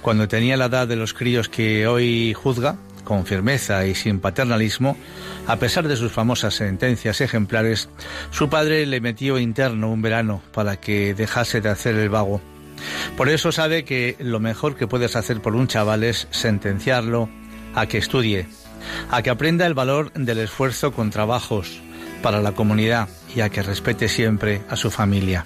Cuando 0.00 0.28
tenía 0.28 0.56
la 0.56 0.66
edad 0.66 0.88
de 0.88 0.96
los 0.96 1.14
críos 1.14 1.48
que 1.48 1.86
hoy 1.86 2.34
juzga, 2.34 2.76
con 3.04 3.26
firmeza 3.26 3.86
y 3.86 3.94
sin 3.94 4.20
paternalismo, 4.20 4.96
a 5.46 5.56
pesar 5.56 5.88
de 5.88 5.96
sus 5.96 6.12
famosas 6.12 6.54
sentencias 6.54 7.20
ejemplares, 7.20 7.88
su 8.30 8.48
padre 8.48 8.86
le 8.86 9.00
metió 9.00 9.38
interno 9.38 9.90
un 9.90 10.02
verano 10.02 10.42
para 10.52 10.76
que 10.76 11.14
dejase 11.14 11.60
de 11.60 11.68
hacer 11.68 11.96
el 11.96 12.08
vago. 12.08 12.40
Por 13.16 13.28
eso 13.28 13.52
sabe 13.52 13.84
que 13.84 14.16
lo 14.18 14.40
mejor 14.40 14.76
que 14.76 14.86
puedes 14.86 15.16
hacer 15.16 15.40
por 15.40 15.54
un 15.54 15.68
chaval 15.68 16.04
es 16.04 16.28
sentenciarlo 16.30 17.28
a 17.74 17.86
que 17.86 17.98
estudie, 17.98 18.46
a 19.10 19.22
que 19.22 19.30
aprenda 19.30 19.66
el 19.66 19.74
valor 19.74 20.12
del 20.12 20.38
esfuerzo 20.38 20.92
con 20.92 21.10
trabajos 21.10 21.80
para 22.22 22.40
la 22.40 22.52
comunidad 22.52 23.08
y 23.34 23.40
a 23.40 23.50
que 23.50 23.62
respete 23.62 24.08
siempre 24.08 24.62
a 24.68 24.76
su 24.76 24.90
familia. 24.90 25.44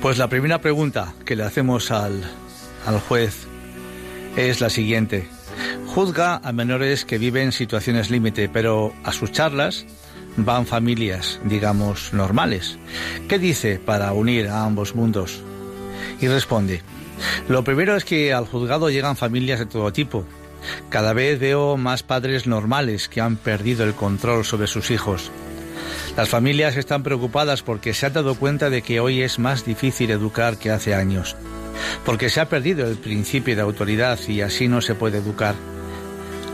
Pues 0.00 0.18
la 0.18 0.28
primera 0.28 0.60
pregunta 0.60 1.14
que 1.24 1.36
le 1.36 1.44
hacemos 1.44 1.90
al, 1.90 2.22
al 2.86 3.00
juez 3.00 3.46
es 4.36 4.60
la 4.60 4.70
siguiente. 4.70 5.28
Juzga 5.86 6.40
a 6.42 6.52
menores 6.52 7.04
que 7.04 7.18
viven 7.18 7.52
situaciones 7.52 8.10
límite, 8.10 8.48
pero 8.48 8.94
a 9.04 9.12
sus 9.12 9.30
charlas 9.32 9.84
van 10.36 10.66
familias, 10.66 11.40
digamos, 11.44 12.12
normales. 12.12 12.78
¿Qué 13.28 13.38
dice 13.38 13.78
para 13.78 14.12
unir 14.12 14.48
a 14.48 14.64
ambos 14.64 14.94
mundos? 14.94 15.42
Y 16.20 16.28
responde, 16.28 16.82
lo 17.48 17.64
primero 17.64 17.96
es 17.96 18.04
que 18.04 18.32
al 18.32 18.46
juzgado 18.46 18.90
llegan 18.90 19.16
familias 19.16 19.58
de 19.58 19.66
todo 19.66 19.92
tipo. 19.92 20.24
Cada 20.88 21.12
vez 21.12 21.38
veo 21.38 21.76
más 21.76 22.02
padres 22.02 22.46
normales 22.46 23.08
que 23.08 23.20
han 23.20 23.36
perdido 23.36 23.84
el 23.84 23.94
control 23.94 24.44
sobre 24.44 24.68
sus 24.68 24.90
hijos. 24.90 25.30
Las 26.16 26.28
familias 26.28 26.76
están 26.76 27.02
preocupadas 27.02 27.62
porque 27.62 27.94
se 27.94 28.06
han 28.06 28.12
dado 28.12 28.34
cuenta 28.34 28.70
de 28.70 28.82
que 28.82 29.00
hoy 29.00 29.22
es 29.22 29.38
más 29.38 29.64
difícil 29.64 30.10
educar 30.10 30.58
que 30.58 30.70
hace 30.70 30.94
años, 30.94 31.36
porque 32.04 32.30
se 32.30 32.40
ha 32.40 32.48
perdido 32.48 32.86
el 32.86 32.96
principio 32.96 33.56
de 33.56 33.62
autoridad 33.62 34.18
y 34.28 34.40
así 34.40 34.68
no 34.68 34.80
se 34.80 34.94
puede 34.94 35.18
educar. 35.18 35.54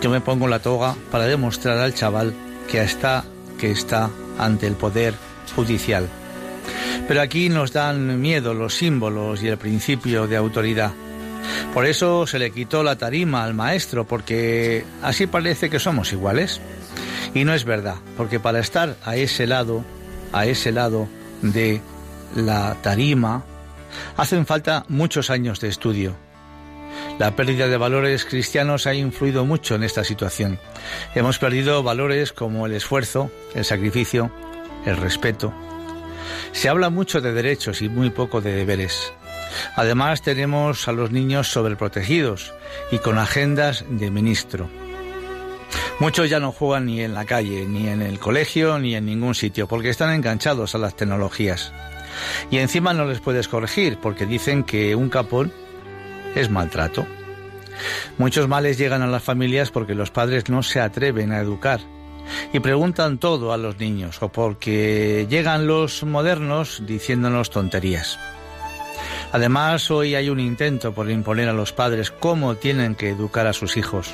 Yo 0.01 0.11
me 0.11 0.21
pongo 0.21 0.47
la 0.49 0.61
toga 0.61 0.95
para 1.11 1.27
demostrar 1.27 1.79
al 1.79 1.95
chaval 1.95 2.33
que 2.71 2.81
está, 2.83 3.25
que 3.59 3.71
está 3.71 4.11
ante 4.39 4.67
el 4.67 4.75
poder 4.75 5.15
judicial. 5.57 6.09
Pero 7.09 7.23
aquí 7.23 7.49
nos 7.49 7.73
dan 7.73 8.21
miedo 8.21 8.55
los 8.55 8.75
símbolos 8.75 9.43
y 9.43 9.49
el 9.49 9.59
principio 9.59 10.27
de 10.27 10.37
autoridad. 10.37 10.93
Por 11.73 11.87
eso 11.87 12.27
se 12.27 12.39
le 12.39 12.51
quitó 12.51 12.83
la 12.83 12.97
tarima 12.97 13.45
al 13.45 13.55
maestro, 13.55 14.07
porque 14.07 14.85
así 15.03 15.27
parece 15.27 15.71
que 15.71 15.79
somos 15.79 16.13
iguales. 16.13 16.61
Y 17.35 17.45
no 17.45 17.55
es 17.55 17.65
verdad, 17.65 17.97
porque 18.17 18.41
para 18.41 18.59
estar 18.59 18.97
a 19.05 19.17
ese 19.17 19.47
lado, 19.47 19.85
a 20.33 20.47
ese 20.47 20.73
lado 20.73 21.09
de 21.43 21.81
la 22.35 22.77
tarima, 22.83 23.45
hacen 24.17 24.47
falta 24.47 24.85
muchos 24.89 25.31
años 25.31 25.61
de 25.61 25.69
estudio. 25.69 26.17
La 27.19 27.35
pérdida 27.35 27.69
de 27.69 27.77
valores 27.77 28.25
cristianos 28.25 28.87
ha 28.87 28.95
influido 28.95 29.45
mucho 29.45 29.75
en 29.75 29.83
esta 29.83 30.05
situación. 30.05 30.59
Hemos 31.15 31.39
perdido 31.39 31.83
valores 31.83 32.33
como 32.33 32.67
el 32.67 32.75
esfuerzo, 32.75 33.31
el 33.55 33.65
sacrificio, 33.65 34.31
el 34.85 34.97
respeto. 34.97 35.53
Se 36.53 36.69
habla 36.69 36.91
mucho 36.91 37.21
de 37.21 37.33
derechos 37.33 37.83
y 37.83 37.89
muy 37.89 38.11
poco 38.11 38.41
de 38.41 38.53
deberes. 38.53 39.13
Además 39.77 40.23
tenemos 40.23 40.89
a 40.89 40.93
los 40.93 41.11
niños 41.11 41.49
sobreprotegidos 41.49 42.53
y 42.91 42.99
con 42.99 43.19
agendas 43.19 43.85
de 43.89 44.11
ministro. 44.11 44.69
Muchos 46.01 46.31
ya 46.31 46.39
no 46.39 46.53
juegan 46.53 46.87
ni 46.87 47.01
en 47.01 47.15
la 47.15 47.25
calle, 47.25 47.67
ni 47.67 47.89
en 47.89 48.03
el 48.03 48.21
colegio, 48.21 48.79
ni 48.79 48.95
en 48.95 49.07
ningún 49.07 49.35
sitio, 49.35 49.67
porque 49.67 49.91
están 49.91 50.15
enganchados 50.15 50.75
a 50.75 50.79
las 50.79 50.95
tecnologías. 50.95 51.73
Y 52.51 52.59
encima 52.59 52.93
no 52.93 53.05
les 53.05 53.21
puedes 53.21 53.49
corregir, 53.49 53.99
porque 53.99 54.27
dicen 54.27 54.65
que 54.65 54.95
un 54.95 55.09
capón 55.09 55.53
es 56.35 56.51
maltrato. 56.51 57.07
Muchos 58.17 58.49
males 58.49 58.79
llegan 58.79 59.03
a 59.03 59.07
las 59.07 59.23
familias 59.23 59.71
porque 59.71 59.95
los 59.95 60.11
padres 60.11 60.49
no 60.49 60.63
se 60.63 60.81
atreven 60.81 61.33
a 61.33 61.41
educar 61.41 61.81
y 62.53 62.61
preguntan 62.61 63.19
todo 63.19 63.53
a 63.53 63.57
los 63.57 63.79
niños 63.79 64.21
o 64.23 64.29
porque 64.29 65.27
llegan 65.31 65.67
los 65.67 66.03
modernos 66.03 66.83
diciéndonos 66.87 67.51
tonterías. 67.51 68.19
Además, 69.33 69.91
hoy 69.91 70.15
hay 70.15 70.31
un 70.31 70.41
intento 70.41 70.93
por 70.93 71.11
imponer 71.11 71.49
a 71.49 71.53
los 71.53 71.73
padres 71.73 72.11
cómo 72.11 72.57
tienen 72.57 72.95
que 72.95 73.11
educar 73.11 73.47
a 73.47 73.53
sus 73.53 73.77
hijos. 73.77 74.11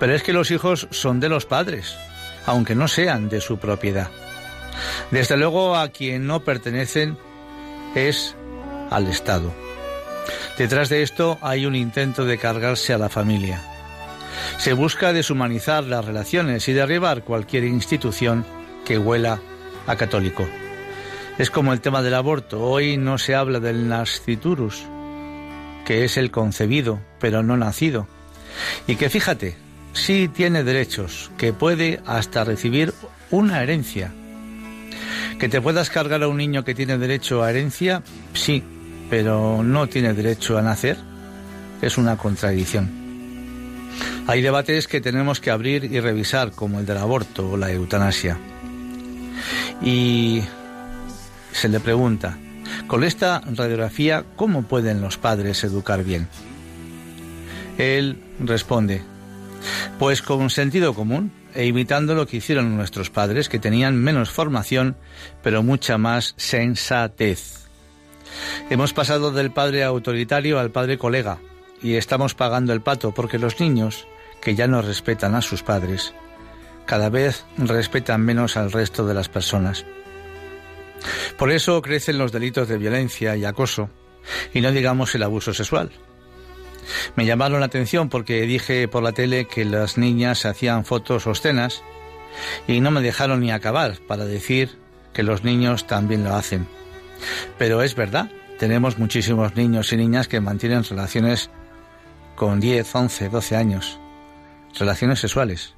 Pero 0.00 0.14
es 0.14 0.22
que 0.22 0.32
los 0.32 0.50
hijos 0.50 0.88
son 0.90 1.20
de 1.20 1.28
los 1.28 1.46
padres, 1.46 1.96
aunque 2.46 2.74
no 2.74 2.88
sean 2.88 3.28
de 3.28 3.40
su 3.40 3.58
propiedad. 3.58 4.10
Desde 5.10 5.36
luego 5.36 5.76
a 5.76 5.88
quien 5.88 6.26
no 6.26 6.44
pertenecen 6.44 7.16
es 7.94 8.34
al 8.90 9.08
Estado. 9.08 9.52
Detrás 10.58 10.88
de 10.88 11.02
esto 11.02 11.38
hay 11.42 11.66
un 11.66 11.74
intento 11.74 12.24
de 12.24 12.38
cargarse 12.38 12.92
a 12.92 12.98
la 12.98 13.08
familia. 13.08 13.62
Se 14.58 14.72
busca 14.72 15.12
deshumanizar 15.12 15.84
las 15.84 16.04
relaciones 16.04 16.68
y 16.68 16.72
derribar 16.72 17.24
cualquier 17.24 17.64
institución 17.64 18.44
que 18.84 18.98
huela 18.98 19.40
a 19.86 19.96
católico. 19.96 20.46
Es 21.38 21.50
como 21.50 21.72
el 21.72 21.80
tema 21.80 22.02
del 22.02 22.14
aborto. 22.14 22.62
Hoy 22.62 22.96
no 22.96 23.18
se 23.18 23.34
habla 23.34 23.58
del 23.60 23.88
nasciturus, 23.88 24.84
que 25.84 26.04
es 26.04 26.16
el 26.16 26.30
concebido, 26.30 27.00
pero 27.18 27.42
no 27.42 27.56
nacido. 27.56 28.06
Y 28.86 28.96
que 28.96 29.08
fíjate, 29.08 29.56
sí 29.92 30.28
tiene 30.28 30.62
derechos, 30.62 31.30
que 31.38 31.52
puede 31.52 32.00
hasta 32.06 32.44
recibir 32.44 32.92
una 33.30 33.62
herencia. 33.62 34.12
Que 35.42 35.48
te 35.48 35.60
puedas 35.60 35.90
cargar 35.90 36.22
a 36.22 36.28
un 36.28 36.36
niño 36.36 36.64
que 36.64 36.72
tiene 36.72 36.98
derecho 36.98 37.42
a 37.42 37.50
herencia, 37.50 38.04
sí, 38.32 38.62
pero 39.10 39.64
no 39.64 39.88
tiene 39.88 40.14
derecho 40.14 40.56
a 40.56 40.62
nacer. 40.62 40.96
Es 41.80 41.98
una 41.98 42.16
contradicción. 42.16 42.88
Hay 44.28 44.40
debates 44.40 44.86
que 44.86 45.00
tenemos 45.00 45.40
que 45.40 45.50
abrir 45.50 45.82
y 45.82 45.98
revisar, 45.98 46.52
como 46.52 46.78
el 46.78 46.86
del 46.86 46.98
aborto 46.98 47.50
o 47.50 47.56
la 47.56 47.72
eutanasia. 47.72 48.38
Y 49.82 50.44
se 51.50 51.68
le 51.68 51.80
pregunta, 51.80 52.38
con 52.86 53.02
esta 53.02 53.40
radiografía, 53.40 54.24
¿cómo 54.36 54.62
pueden 54.62 55.00
los 55.00 55.18
padres 55.18 55.64
educar 55.64 56.04
bien? 56.04 56.28
Él 57.78 58.22
responde, 58.38 59.02
pues 59.98 60.22
con 60.22 60.50
sentido 60.50 60.94
común 60.94 61.32
e 61.54 61.66
imitando 61.66 62.14
lo 62.14 62.26
que 62.26 62.38
hicieron 62.38 62.76
nuestros 62.76 63.10
padres, 63.10 63.48
que 63.48 63.58
tenían 63.58 63.96
menos 63.96 64.30
formación, 64.30 64.96
pero 65.42 65.62
mucha 65.62 65.98
más 65.98 66.34
sensatez. 66.36 67.66
Hemos 68.70 68.92
pasado 68.92 69.30
del 69.30 69.52
padre 69.52 69.84
autoritario 69.84 70.58
al 70.58 70.70
padre 70.70 70.98
colega, 70.98 71.38
y 71.82 71.96
estamos 71.96 72.34
pagando 72.34 72.72
el 72.72 72.80
pato 72.80 73.12
porque 73.12 73.38
los 73.38 73.60
niños, 73.60 74.06
que 74.40 74.54
ya 74.54 74.66
no 74.66 74.82
respetan 74.82 75.34
a 75.34 75.42
sus 75.42 75.62
padres, 75.62 76.14
cada 76.86 77.08
vez 77.08 77.44
respetan 77.58 78.22
menos 78.22 78.56
al 78.56 78.72
resto 78.72 79.06
de 79.06 79.14
las 79.14 79.28
personas. 79.28 79.84
Por 81.36 81.50
eso 81.50 81.82
crecen 81.82 82.18
los 82.18 82.32
delitos 82.32 82.68
de 82.68 82.78
violencia 82.78 83.36
y 83.36 83.44
acoso, 83.44 83.90
y 84.54 84.60
no 84.60 84.70
digamos 84.70 85.14
el 85.14 85.22
abuso 85.22 85.52
sexual. 85.52 85.90
Me 87.16 87.26
llamaron 87.26 87.60
la 87.60 87.66
atención 87.66 88.08
porque 88.08 88.42
dije 88.42 88.88
por 88.88 89.02
la 89.02 89.12
tele 89.12 89.46
que 89.46 89.64
las 89.64 89.98
niñas 89.98 90.44
hacían 90.44 90.84
fotos 90.84 91.26
obscenas 91.26 91.82
y 92.66 92.80
no 92.80 92.90
me 92.90 93.02
dejaron 93.02 93.40
ni 93.40 93.50
acabar 93.50 93.98
para 94.06 94.24
decir 94.24 94.78
que 95.12 95.22
los 95.22 95.44
niños 95.44 95.86
también 95.86 96.24
lo 96.24 96.34
hacen. 96.34 96.66
Pero 97.58 97.82
es 97.82 97.94
verdad, 97.94 98.30
tenemos 98.58 98.98
muchísimos 98.98 99.56
niños 99.56 99.92
y 99.92 99.96
niñas 99.96 100.28
que 100.28 100.40
mantienen 100.40 100.84
relaciones 100.84 101.50
con 102.34 102.60
10, 102.60 102.94
11, 102.94 103.28
12 103.28 103.56
años, 103.56 104.00
relaciones 104.78 105.20
sexuales. 105.20 105.74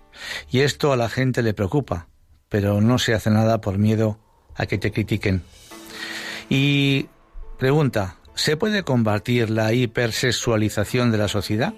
Y 0.50 0.60
esto 0.60 0.92
a 0.92 0.96
la 0.96 1.08
gente 1.08 1.42
le 1.42 1.54
preocupa, 1.54 2.08
pero 2.48 2.80
no 2.80 2.98
se 2.98 3.14
hace 3.14 3.30
nada 3.30 3.60
por 3.60 3.78
miedo 3.78 4.18
a 4.54 4.66
que 4.66 4.78
te 4.78 4.92
critiquen. 4.92 5.42
Y 6.48 7.08
pregunta, 7.58 8.16
¿se 8.34 8.56
puede 8.56 8.82
combatir 8.82 9.50
la 9.50 9.72
hipersexualización 9.72 11.10
de 11.10 11.18
la 11.18 11.28
sociedad? 11.28 11.74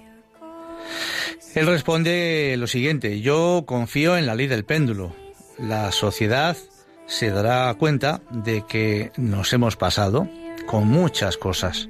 Él 1.54 1.66
responde 1.66 2.54
lo 2.58 2.66
siguiente, 2.66 3.20
yo 3.20 3.64
confío 3.66 4.16
en 4.16 4.26
la 4.26 4.34
ley 4.34 4.46
del 4.46 4.64
péndulo. 4.64 5.14
La 5.58 5.90
sociedad 5.90 6.56
se 7.06 7.30
dará 7.30 7.72
cuenta 7.74 8.20
de 8.30 8.64
que 8.66 9.10
nos 9.16 9.52
hemos 9.52 9.76
pasado 9.76 10.28
con 10.66 10.86
muchas 10.86 11.36
cosas 11.36 11.88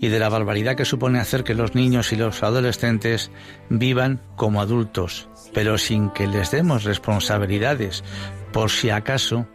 y 0.00 0.08
de 0.08 0.18
la 0.18 0.28
barbaridad 0.28 0.76
que 0.76 0.84
supone 0.84 1.20
hacer 1.20 1.44
que 1.44 1.54
los 1.54 1.74
niños 1.74 2.12
y 2.12 2.16
los 2.16 2.42
adolescentes 2.42 3.30
vivan 3.68 4.20
como 4.36 4.60
adultos, 4.60 5.28
pero 5.54 5.78
sin 5.78 6.10
que 6.10 6.26
les 6.26 6.50
demos 6.50 6.84
responsabilidades 6.84 8.04
por 8.52 8.70
si 8.70 8.90
acaso 8.90 9.46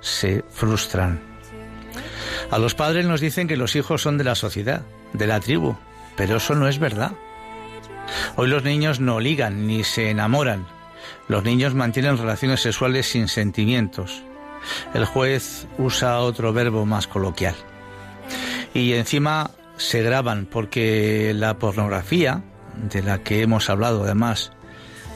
se 0.00 0.44
frustran. 0.50 1.27
A 2.50 2.58
los 2.58 2.74
padres 2.74 3.06
nos 3.06 3.20
dicen 3.20 3.48
que 3.48 3.56
los 3.56 3.76
hijos 3.76 4.02
son 4.02 4.18
de 4.18 4.24
la 4.24 4.34
sociedad, 4.34 4.82
de 5.12 5.26
la 5.26 5.40
tribu, 5.40 5.76
pero 6.16 6.36
eso 6.36 6.54
no 6.54 6.68
es 6.68 6.78
verdad. 6.78 7.12
Hoy 8.36 8.48
los 8.48 8.64
niños 8.64 9.00
no 9.00 9.20
ligan 9.20 9.66
ni 9.66 9.84
se 9.84 10.10
enamoran. 10.10 10.66
Los 11.28 11.44
niños 11.44 11.74
mantienen 11.74 12.18
relaciones 12.18 12.60
sexuales 12.60 13.06
sin 13.06 13.28
sentimientos. 13.28 14.22
El 14.94 15.04
juez 15.04 15.66
usa 15.78 16.20
otro 16.20 16.52
verbo 16.52 16.86
más 16.86 17.06
coloquial. 17.06 17.54
Y 18.74 18.94
encima 18.94 19.50
se 19.76 20.02
graban 20.02 20.46
porque 20.46 21.32
la 21.34 21.58
pornografía, 21.58 22.42
de 22.76 23.02
la 23.02 23.22
que 23.22 23.42
hemos 23.42 23.70
hablado 23.70 24.04
además 24.04 24.52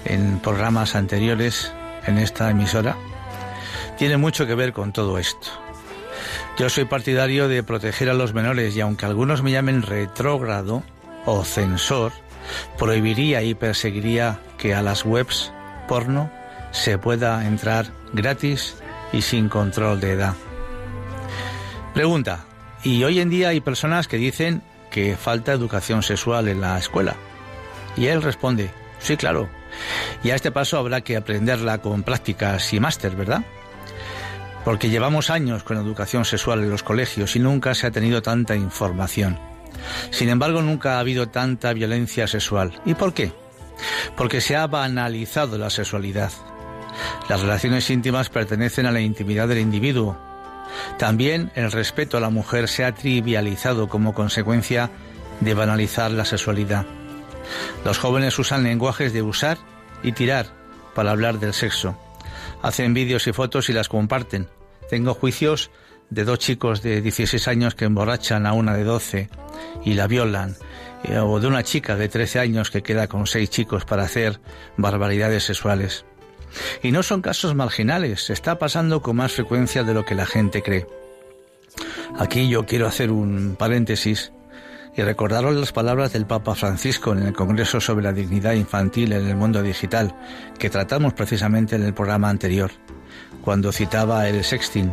en 0.05 0.41
programas 0.41 0.95
anteriores 0.95 1.73
en 2.07 2.19
esta 2.19 2.51
emisora, 2.51 2.97
tiene 3.99 4.17
mucho 4.17 4.47
que 4.47 4.55
ver 4.55 4.73
con 4.73 4.93
todo 4.93 5.19
esto. 5.19 5.62
Yo 6.59 6.69
soy 6.69 6.85
partidario 6.85 7.49
de 7.49 7.63
proteger 7.63 8.11
a 8.11 8.15
los 8.15 8.35
menores 8.35 8.77
y 8.77 8.81
aunque 8.81 9.07
algunos 9.07 9.43
me 9.43 9.53
llamen 9.53 9.83
retrógrado 9.83 10.83
o 11.25 11.45
censor, 11.45 12.13
prohibiría 12.79 13.43
y 13.43 13.55
perseguiría 13.55 14.39
que 14.59 14.75
a 14.75 14.83
las 14.83 15.05
webs 15.05 15.53
porno 15.89 16.31
se 16.71 16.99
pueda 16.99 17.47
entrar 17.47 17.87
gratis 18.13 18.77
y 19.13 19.23
sin 19.23 19.49
control 19.49 20.01
de 20.01 20.13
edad. 20.13 20.35
Pregunta, 21.95 22.45
y 22.85 23.03
hoy 23.05 23.21
en 23.21 23.31
día 23.31 23.49
hay 23.49 23.61
personas 23.61 24.07
que 24.07 24.19
dicen 24.19 24.63
que 24.91 25.17
falta 25.17 25.53
educación 25.53 26.03
sexual 26.03 26.49
en 26.49 26.61
la 26.61 26.79
escuela. 26.79 27.17
Y 27.97 28.07
él 28.07 28.23
responde, 28.23 28.71
sí, 28.99 29.17
claro. 29.17 29.49
Y 30.23 30.31
a 30.31 30.35
este 30.35 30.51
paso 30.51 30.79
habrá 30.79 31.01
que 31.01 31.17
aprenderla 31.17 31.79
con 31.79 32.03
prácticas 32.03 32.73
y 32.73 32.81
máster, 32.81 33.17
¿verdad? 33.17 33.43
Porque 34.65 34.91
llevamos 34.91 35.31
años 35.31 35.63
con 35.65 35.77
educación 35.77 36.25
sexual 36.25 36.61
en 36.61 36.71
los 36.71 36.83
colegios 36.83 37.35
y 37.37 37.41
nunca 37.41 37.75
se 37.75 37.87
ha 37.87 37.91
tenido 37.91 38.23
tanta 38.23 38.55
información. 38.55 39.39
Sin 40.11 40.29
embargo, 40.29 40.63
nunca 40.63 40.97
ha 40.97 41.01
habido 41.01 41.29
tanta 41.29 41.73
violencia 41.73 42.27
sexual. 42.27 42.81
¿Y 42.85 42.95
por 42.95 43.15
qué? 43.15 43.33
Porque 44.17 44.41
se 44.41 44.57
ha 44.57 44.67
banalizado 44.67 45.59
la 45.59 45.71
sexualidad. 45.71 46.31
Las 47.29 47.41
relaciones 47.41 47.89
íntimas 47.91 48.29
pertenecen 48.29 48.87
a 48.87 48.93
la 48.93 49.01
intimidad 49.01 49.49
del 49.49 49.59
individuo. 49.59 50.17
También 50.99 51.51
el 51.55 51.73
respeto 51.73 52.17
a 52.17 52.21
la 52.21 52.31
mujer 52.31 52.69
se 52.69 52.85
ha 52.85 52.95
trivializado 52.95 53.89
como 53.89 54.15
consecuencia 54.15 54.91
de 55.41 55.55
banalizar 55.55 56.11
la 56.11 56.25
sexualidad. 56.25 56.87
Los 57.85 57.99
jóvenes 57.99 58.39
usan 58.39 58.63
lenguajes 58.63 59.13
de 59.13 59.23
usar 59.23 59.59
y 60.03 60.13
tirar 60.13 60.47
para 60.95 61.11
hablar 61.11 61.39
del 61.39 61.53
sexo. 61.53 61.97
Hacen 62.63 62.95
vídeos 62.95 63.27
y 63.27 63.33
fotos 63.33 63.69
y 63.69 63.73
las 63.73 63.89
comparten. 63.89 64.49
Tengo 64.89 65.15
juicios 65.15 65.71
de 66.11 66.25
dos 66.25 66.39
chicos 66.39 66.83
de 66.83 67.01
16 67.01 67.49
años 67.49 67.75
que 67.75 67.87
emborrachan 67.87 68.47
a 68.47 68.53
una 68.53 68.77
de 68.77 68.85
12 68.85 69.29
y 69.85 69.95
la 69.95 70.07
violan, 70.07 70.57
eh, 71.05 71.19
o 71.19 71.41
de 71.41 71.47
una 71.47 71.63
chica 71.63 71.97
de 71.97 72.09
13 72.09 72.39
años 72.39 72.71
que 72.71 72.83
queda 72.83 73.09
con 73.09 73.27
seis 73.27 73.51
chicos 73.51 73.85
para 73.85 74.05
hacer 74.05 74.41
barbaridades 74.77 75.45
sexuales. 75.45 76.05
Y 76.83 76.93
no 76.93 77.03
son 77.03 77.23
casos 77.23 77.55
marginales, 77.55 78.25
se 78.25 78.35
está 78.35 78.59
pasando 78.59 79.01
con 79.01 79.17
más 79.17 79.33
frecuencia 79.33 79.85
de 79.85 79.95
lo 79.95 80.05
que 80.05 80.15
la 80.15 80.27
gente 80.27 80.63
cree. 80.63 80.87
Aquí 82.19 82.49
yo 82.49 82.67
quiero 82.67 82.87
hacer 82.87 83.11
un 83.11 83.57
paréntesis 83.59 84.33
y 84.95 85.03
recordaros 85.03 85.55
las 85.55 85.73
palabras 85.73 86.13
del 86.13 86.27
Papa 86.27 86.55
Francisco 86.55 87.13
en 87.13 87.23
el 87.23 87.33
Congreso 87.33 87.81
sobre 87.81 88.05
la 88.05 88.13
Dignidad 88.13 88.53
Infantil 88.53 89.13
en 89.13 89.27
el 89.27 89.37
Mundo 89.37 89.63
Digital, 89.63 90.15
que 90.59 90.71
tratamos 90.71 91.15
precisamente 91.15 91.77
en 91.77 91.83
el 91.85 91.95
programa 91.95 92.29
anterior, 92.29 92.71
cuando 93.43 93.73
citaba 93.73 94.29
el 94.29 94.45
sexting, 94.45 94.93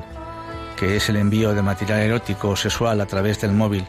que 0.77 0.95
es 0.95 1.09
el 1.09 1.17
envío 1.17 1.53
de 1.53 1.62
material 1.62 1.99
erótico 1.99 2.49
o 2.49 2.55
sexual 2.55 3.01
a 3.01 3.05
través 3.05 3.41
del 3.41 3.51
móvil 3.51 3.85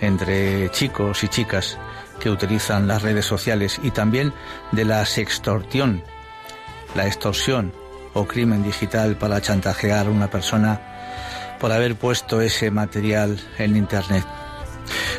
entre 0.00 0.70
chicos 0.70 1.24
y 1.24 1.28
chicas 1.28 1.78
que 2.20 2.28
utilizan 2.28 2.86
las 2.86 3.02
redes 3.02 3.24
sociales 3.24 3.80
y 3.82 3.90
también 3.90 4.32
de 4.72 4.84
la 4.84 5.06
sextorsión, 5.06 6.02
la 6.94 7.06
extorsión 7.06 7.72
o 8.12 8.26
crimen 8.26 8.62
digital 8.62 9.16
para 9.16 9.40
chantajear 9.40 10.06
a 10.06 10.10
una 10.10 10.30
persona 10.30 10.80
por 11.58 11.72
haber 11.72 11.96
puesto 11.96 12.40
ese 12.40 12.70
material 12.70 13.40
en 13.58 13.76
Internet. 13.76 14.26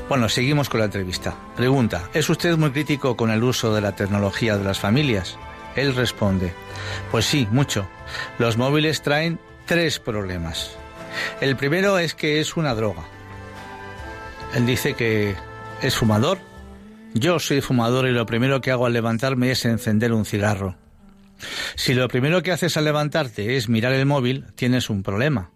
Bueno, 0.08 0.30
seguimos 0.30 0.70
con 0.70 0.80
la 0.80 0.86
entrevista. 0.86 1.36
Pregunta, 1.56 2.10
¿es 2.14 2.30
usted 2.30 2.56
muy 2.58 2.70
crítico 2.70 3.18
con 3.18 3.32
el 3.32 3.44
uso 3.44 3.74
de 3.74 3.82
la 3.82 3.96
tecnología 3.96 4.56
de 4.56 4.64
las 4.64 4.80
familias? 4.80 5.36
Él 5.76 5.96
responde, 5.96 6.54
pues 7.10 7.26
sí, 7.26 7.48
mucho. 7.50 7.88
Los 8.38 8.56
móviles 8.56 9.02
traen 9.02 9.40
tres 9.66 10.00
problemas. 10.00 10.78
El 11.42 11.56
primero 11.56 11.98
es 11.98 12.14
que 12.14 12.40
es 12.40 12.56
una 12.56 12.76
droga. 12.76 13.04
Él 14.54 14.68
dice 14.68 14.94
que 14.94 15.36
es 15.82 15.96
fumador. 15.96 16.38
Yo 17.16 17.40
soy 17.40 17.62
fumador 17.62 18.08
y 18.08 18.12
lo 18.12 18.28
primero 18.28 18.62
que 18.62 18.70
hago 18.70 18.86
al 18.86 18.94
levantarme 18.94 19.50
es 19.50 19.66
encender 19.66 20.14
un 20.14 20.26
cigarro. 20.26 20.76
Si 21.76 21.96
lo 21.96 22.08
primero 22.10 22.44
que 22.44 22.52
haces 22.52 22.78
al 22.78 22.86
levantarte 22.86 23.58
es 23.58 23.70
mirar 23.70 23.94
el 23.94 24.06
móvil, 24.06 24.46
tienes 24.56 24.92
un 24.92 25.02
problema. 25.02 25.50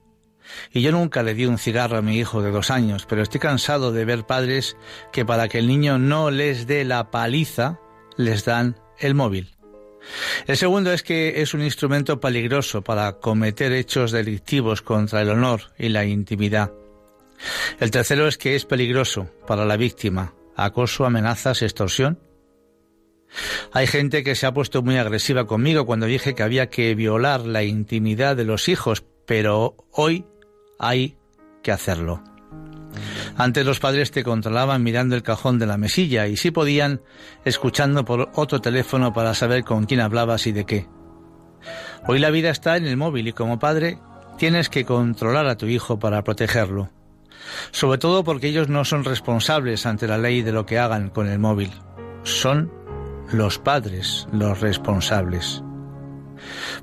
Y 0.72 0.82
yo 0.82 0.92
nunca 0.92 1.24
le 1.24 1.34
di 1.34 1.46
un 1.46 1.58
cigarro 1.58 1.98
a 1.98 2.02
mi 2.02 2.18
hijo 2.18 2.42
de 2.42 2.52
dos 2.52 2.72
años, 2.72 3.06
pero 3.08 3.22
estoy 3.22 3.40
cansado 3.40 3.92
de 3.92 4.06
ver 4.06 4.26
padres 4.26 4.78
que 5.12 5.26
para 5.26 5.48
que 5.48 5.60
el 5.60 5.68
niño 5.68 5.98
no 5.98 6.32
les 6.32 6.68
dé 6.68 6.86
la 6.86 7.12
paliza, 7.12 7.80
les 8.18 8.46
dan 8.46 8.80
el 9.00 9.16
móvil. 9.16 9.56
El 10.48 10.58
segundo 10.58 10.92
es 10.92 11.04
que 11.04 11.42
es 11.42 11.54
un 11.54 11.62
instrumento 11.62 12.20
peligroso 12.20 12.82
para 12.82 13.14
cometer 13.20 13.72
hechos 13.74 14.12
delictivos 14.12 14.82
contra 14.82 15.22
el 15.22 15.30
honor 15.30 15.74
y 15.78 15.90
la 15.90 16.06
intimidad. 16.06 16.72
El 17.80 17.92
tercero 17.92 18.28
es 18.28 18.38
que 18.38 18.56
es 18.56 18.66
peligroso 18.66 19.30
para 19.48 19.66
la 19.66 19.78
víctima, 19.78 20.34
acoso, 20.56 21.06
amenazas, 21.06 21.62
extorsión. 21.62 22.20
Hay 23.72 23.88
gente 23.88 24.24
que 24.24 24.36
se 24.36 24.48
ha 24.48 24.54
puesto 24.54 24.82
muy 24.82 24.98
agresiva 24.98 25.46
conmigo 25.46 25.86
cuando 25.86 26.08
dije 26.08 26.34
que 26.34 26.44
había 26.44 26.70
que 26.70 26.96
violar 26.96 27.42
la 27.42 27.64
intimidad 27.64 28.36
de 28.36 28.44
los 28.44 28.68
hijos, 28.68 29.04
pero 29.26 29.76
hoy 29.92 30.26
hay 30.80 31.18
que 31.62 31.72
hacerlo. 31.72 32.24
Antes 33.38 33.66
los 33.66 33.80
padres 33.80 34.12
te 34.12 34.24
controlaban 34.24 34.82
mirando 34.84 35.16
el 35.16 35.24
cajón 35.24 35.60
de 35.60 35.68
la 35.68 35.78
mesilla 35.78 36.28
y 36.28 36.38
si 36.38 36.52
podían 36.52 37.02
escuchando 37.46 38.04
por 38.04 38.32
otro 38.34 38.60
teléfono 38.60 39.14
para 39.14 39.34
saber 39.34 39.64
con 39.64 39.86
quién 39.86 40.02
hablabas 40.02 40.48
y 40.48 40.52
de 40.52 40.66
qué. 40.66 40.88
Hoy 42.08 42.20
la 42.20 42.32
vida 42.32 42.50
está 42.50 42.78
en 42.78 42.86
el 42.86 42.98
móvil 42.98 43.28
y 43.28 43.34
como 43.34 43.60
padre 43.60 44.00
tienes 44.38 44.70
que 44.70 44.86
controlar 44.86 45.48
a 45.48 45.58
tu 45.58 45.68
hijo 45.68 46.00
para 46.00 46.24
protegerlo. 46.24 46.90
Sobre 47.72 47.98
todo 47.98 48.24
porque 48.24 48.48
ellos 48.48 48.70
no 48.70 48.86
son 48.86 49.04
responsables 49.04 49.86
ante 49.86 50.08
la 50.08 50.18
ley 50.18 50.42
de 50.42 50.52
lo 50.52 50.66
que 50.66 50.80
hagan 50.80 51.10
con 51.10 51.28
el 51.28 51.40
móvil. 51.40 51.72
Son 52.24 52.72
los 53.32 53.60
padres 53.60 54.28
los 54.32 54.60
responsables. 54.60 55.64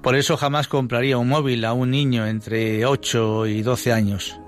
Por 0.02 0.16
eso 0.16 0.36
jamás 0.36 0.68
compraría 0.68 1.18
un 1.18 1.28
móvil 1.28 1.64
a 1.64 1.72
un 1.72 1.90
niño 1.90 2.26
entre 2.26 2.84
8 2.86 3.46
y 3.46 3.62
12 3.62 3.92
años. 3.92 4.40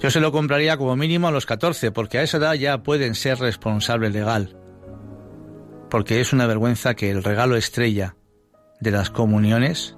Yo 0.00 0.10
se 0.10 0.20
lo 0.20 0.32
compraría 0.32 0.76
como 0.76 0.96
mínimo 0.96 1.28
a 1.28 1.30
los 1.30 1.46
14, 1.46 1.92
porque 1.92 2.18
a 2.18 2.22
esa 2.22 2.38
edad 2.38 2.54
ya 2.54 2.82
pueden 2.82 3.14
ser 3.14 3.38
responsable 3.38 4.10
legal. 4.10 4.56
Porque 5.90 6.20
es 6.20 6.32
una 6.32 6.46
vergüenza 6.46 6.94
que 6.94 7.10
el 7.10 7.22
regalo 7.22 7.56
estrella 7.56 8.16
de 8.80 8.90
las 8.90 9.10
comuniones 9.10 9.96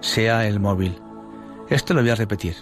sea 0.00 0.46
el 0.46 0.60
móvil. 0.60 1.00
Esto 1.68 1.94
lo 1.94 2.02
voy 2.02 2.10
a 2.10 2.14
repetir. 2.14 2.54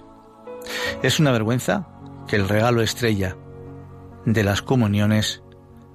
Es 1.03 1.21
una 1.21 1.33
vergüenza 1.33 1.88
que 2.27 2.37
el 2.37 2.49
regalo 2.49 2.83
estrella 2.83 3.37
de 4.25 4.44
las 4.44 4.62
comuniones 4.62 5.42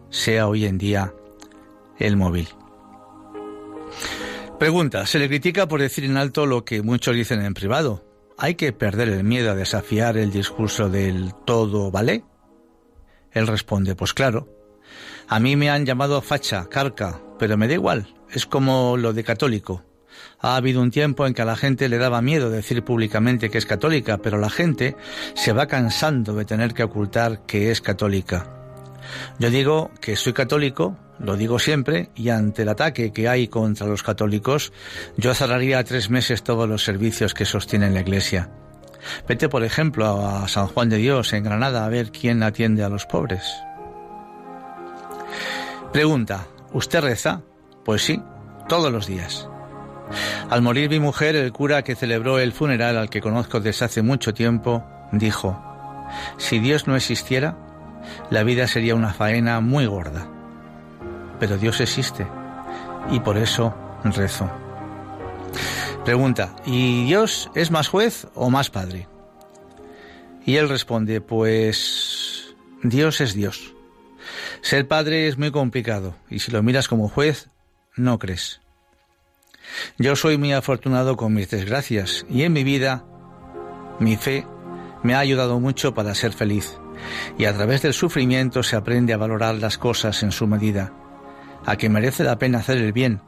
sea 0.09 0.47
hoy 0.47 0.65
en 0.65 0.77
día 0.77 1.13
el 1.99 2.17
móvil. 2.17 2.49
Pregunta, 4.63 5.05
se 5.05 5.19
le 5.19 5.27
critica 5.27 5.67
por 5.67 5.81
decir 5.81 6.05
en 6.05 6.15
alto 6.15 6.45
lo 6.45 6.63
que 6.63 6.81
muchos 6.81 7.13
dicen 7.13 7.43
en 7.43 7.53
privado. 7.53 8.05
¿Hay 8.37 8.55
que 8.55 8.71
perder 8.71 9.09
el 9.09 9.25
miedo 9.25 9.51
a 9.51 9.55
desafiar 9.55 10.15
el 10.15 10.31
discurso 10.31 10.87
del 10.87 11.33
todo 11.45 11.91
vale? 11.91 12.23
Él 13.33 13.45
responde, 13.45 13.93
pues 13.93 14.13
claro. 14.13 14.47
A 15.27 15.41
mí 15.41 15.57
me 15.57 15.69
han 15.69 15.85
llamado 15.85 16.21
facha, 16.21 16.69
carca, 16.69 17.19
pero 17.37 17.57
me 17.57 17.67
da 17.67 17.73
igual. 17.73 18.07
Es 18.31 18.45
como 18.45 18.95
lo 18.95 19.11
de 19.11 19.25
católico. 19.25 19.83
Ha 20.39 20.55
habido 20.55 20.81
un 20.81 20.91
tiempo 20.91 21.27
en 21.27 21.33
que 21.33 21.41
a 21.41 21.45
la 21.45 21.57
gente 21.57 21.89
le 21.89 21.97
daba 21.97 22.21
miedo 22.21 22.49
decir 22.49 22.85
públicamente 22.85 23.49
que 23.49 23.57
es 23.57 23.65
católica, 23.65 24.19
pero 24.19 24.37
la 24.37 24.49
gente 24.49 24.95
se 25.33 25.51
va 25.51 25.67
cansando 25.67 26.35
de 26.35 26.45
tener 26.45 26.73
que 26.73 26.83
ocultar 26.83 27.45
que 27.45 27.69
es 27.69 27.81
católica. 27.81 28.62
Yo 29.39 29.49
digo 29.49 29.91
que 30.01 30.15
soy 30.15 30.33
católico, 30.33 30.97
lo 31.19 31.35
digo 31.35 31.59
siempre, 31.59 32.09
y 32.15 32.29
ante 32.29 32.63
el 32.63 32.69
ataque 32.69 33.11
que 33.11 33.27
hay 33.27 33.47
contra 33.47 33.87
los 33.87 34.03
católicos, 34.03 34.73
yo 35.17 35.33
cerraría 35.33 35.83
tres 35.83 36.09
meses 36.09 36.43
todos 36.43 36.67
los 36.67 36.83
servicios 36.83 37.33
que 37.33 37.45
sostienen 37.45 37.93
la 37.93 38.01
Iglesia. 38.01 38.49
Vete, 39.27 39.49
por 39.49 39.63
ejemplo, 39.63 40.25
a 40.25 40.47
San 40.47 40.67
Juan 40.67 40.89
de 40.89 40.97
Dios 40.97 41.33
en 41.33 41.43
Granada 41.43 41.85
a 41.85 41.89
ver 41.89 42.11
quién 42.11 42.43
atiende 42.43 42.83
a 42.83 42.89
los 42.89 43.05
pobres. 43.05 43.43
Pregunta, 45.91 46.47
¿usted 46.71 47.01
reza? 47.01 47.41
Pues 47.85 48.01
sí, 48.01 48.21
todos 48.67 48.91
los 48.91 49.07
días. 49.07 49.47
Al 50.49 50.61
morir 50.61 50.89
mi 50.89 50.99
mujer, 50.99 51.35
el 51.35 51.51
cura 51.51 51.83
que 51.83 51.95
celebró 51.95 52.39
el 52.39 52.51
funeral 52.53 52.97
al 52.97 53.09
que 53.09 53.21
conozco 53.21 53.59
desde 53.59 53.85
hace 53.85 54.01
mucho 54.01 54.33
tiempo, 54.33 54.83
dijo, 55.11 55.61
si 56.37 56.59
Dios 56.59 56.87
no 56.87 56.95
existiera, 56.95 57.57
la 58.29 58.43
vida 58.43 58.67
sería 58.67 58.95
una 58.95 59.13
faena 59.13 59.59
muy 59.59 59.85
gorda. 59.85 60.27
Pero 61.39 61.57
Dios 61.57 61.81
existe 61.81 62.27
y 63.11 63.19
por 63.19 63.37
eso 63.37 63.75
rezo. 64.03 64.49
Pregunta, 66.05 66.55
¿y 66.65 67.05
Dios 67.05 67.49
es 67.55 67.71
más 67.71 67.87
juez 67.87 68.27
o 68.33 68.49
más 68.49 68.69
padre? 68.69 69.07
Y 70.45 70.57
él 70.57 70.67
responde, 70.67 71.21
pues 71.21 72.55
Dios 72.81 73.21
es 73.21 73.33
Dios. 73.33 73.73
Ser 74.61 74.87
padre 74.87 75.27
es 75.27 75.37
muy 75.37 75.51
complicado 75.51 76.15
y 76.29 76.39
si 76.39 76.51
lo 76.51 76.63
miras 76.63 76.87
como 76.87 77.07
juez, 77.07 77.49
no 77.95 78.19
crees. 78.19 78.61
Yo 79.97 80.15
soy 80.15 80.37
muy 80.37 80.53
afortunado 80.53 81.15
con 81.15 81.33
mis 81.33 81.49
desgracias 81.49 82.25
y 82.29 82.43
en 82.43 82.53
mi 82.53 82.63
vida 82.63 83.05
mi 83.99 84.17
fe 84.17 84.45
me 85.03 85.15
ha 85.15 85.19
ayudado 85.19 85.59
mucho 85.59 85.93
para 85.93 86.15
ser 86.15 86.33
feliz 86.33 86.77
y 87.37 87.45
a 87.45 87.53
través 87.53 87.81
del 87.81 87.93
sufrimiento 87.93 88.63
se 88.63 88.75
aprende 88.75 89.13
a 89.13 89.17
valorar 89.17 89.55
las 89.55 89.77
cosas 89.77 90.23
en 90.23 90.31
su 90.31 90.47
medida, 90.47 90.93
a 91.65 91.77
que 91.77 91.89
merece 91.89 92.23
la 92.23 92.37
pena 92.37 92.59
hacer 92.59 92.77
el 92.77 92.93
bien 92.93 93.21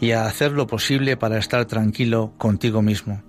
y 0.00 0.12
a 0.12 0.26
hacer 0.26 0.52
lo 0.52 0.66
posible 0.66 1.16
para 1.16 1.38
estar 1.38 1.64
tranquilo 1.66 2.34
contigo 2.38 2.82
mismo. 2.82 3.22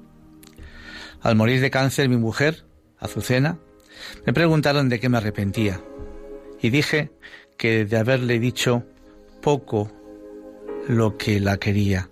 Al 1.21 1.35
morir 1.35 1.61
de 1.61 1.71
cáncer 1.71 2.09
mi 2.09 2.17
mujer, 2.17 2.65
Azucena, 2.99 3.57
me 4.25 4.33
preguntaron 4.33 4.89
de 4.89 4.99
qué 4.99 5.09
me 5.09 5.17
arrepentía 5.17 5.81
y 6.61 6.69
dije 6.69 7.11
que 7.57 7.85
de 7.85 7.97
haberle 7.97 8.39
dicho 8.39 8.83
poco 9.41 9.91
lo 10.87 11.17
que 11.17 11.39
la 11.39 11.57
quería. 11.57 12.09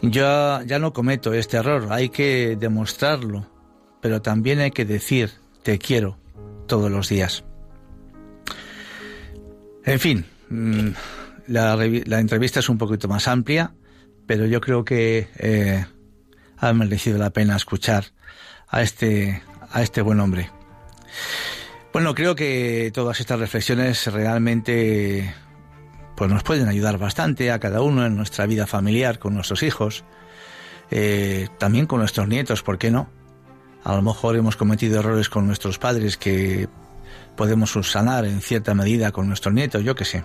Yo 0.00 0.62
ya 0.62 0.78
no 0.80 0.92
cometo 0.92 1.32
este 1.32 1.58
error, 1.58 1.86
hay 1.90 2.08
que 2.08 2.56
demostrarlo, 2.58 3.46
pero 4.00 4.20
también 4.20 4.58
hay 4.58 4.72
que 4.72 4.84
decir 4.84 5.30
te 5.62 5.78
quiero 5.78 6.18
todos 6.66 6.90
los 6.90 7.08
días. 7.08 7.44
En 9.84 9.98
fin, 9.98 10.24
mm, 10.48 10.88
la, 11.48 11.74
entrevista 12.18 12.60
es 12.60 12.68
un 12.68 12.78
poquito 12.78 13.08
más 13.08 13.28
amplia, 13.28 13.74
pero 14.26 14.46
yo 14.46 14.60
creo 14.60 14.84
que 14.84 15.28
eh, 15.38 15.84
ha 16.58 16.72
merecido 16.72 17.18
la 17.18 17.30
pena 17.30 17.56
escuchar 17.56 18.04
a 18.68 18.82
este, 18.82 19.42
a 19.70 19.82
este 19.82 20.02
buen 20.02 20.20
hombre. 20.20 20.50
Bueno, 21.92 22.14
creo 22.14 22.34
que 22.34 22.90
todas 22.94 23.20
estas 23.20 23.38
reflexiones 23.38 24.06
realmente 24.06 25.34
pues 26.16 26.30
nos 26.30 26.42
pueden 26.42 26.68
ayudar 26.68 26.98
bastante 26.98 27.50
a 27.50 27.58
cada 27.58 27.82
uno 27.82 28.06
en 28.06 28.16
nuestra 28.16 28.46
vida 28.46 28.66
familiar, 28.66 29.18
con 29.18 29.34
nuestros 29.34 29.62
hijos, 29.62 30.04
eh, 30.90 31.48
también 31.58 31.86
con 31.86 31.98
nuestros 31.98 32.28
nietos, 32.28 32.62
¿por 32.62 32.78
qué 32.78 32.90
no? 32.90 33.10
A 33.84 33.94
lo 33.94 34.02
mejor 34.02 34.36
hemos 34.36 34.56
cometido 34.56 35.00
errores 35.00 35.28
con 35.28 35.46
nuestros 35.46 35.78
padres 35.78 36.16
que 36.16 36.68
podemos 37.36 37.70
subsanar 37.70 38.24
en 38.24 38.40
cierta 38.40 38.74
medida 38.74 39.12
con 39.12 39.26
nuestros 39.28 39.54
nietos, 39.54 39.82
yo 39.82 39.94
qué 39.94 40.04
sé. 40.04 40.24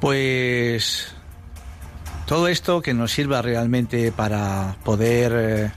Pues 0.00 1.14
todo 2.26 2.48
esto 2.48 2.82
que 2.82 2.94
nos 2.94 3.12
sirva 3.12 3.42
realmente 3.42 4.12
para 4.12 4.76
poder 4.84 5.32
eh, 5.34 5.72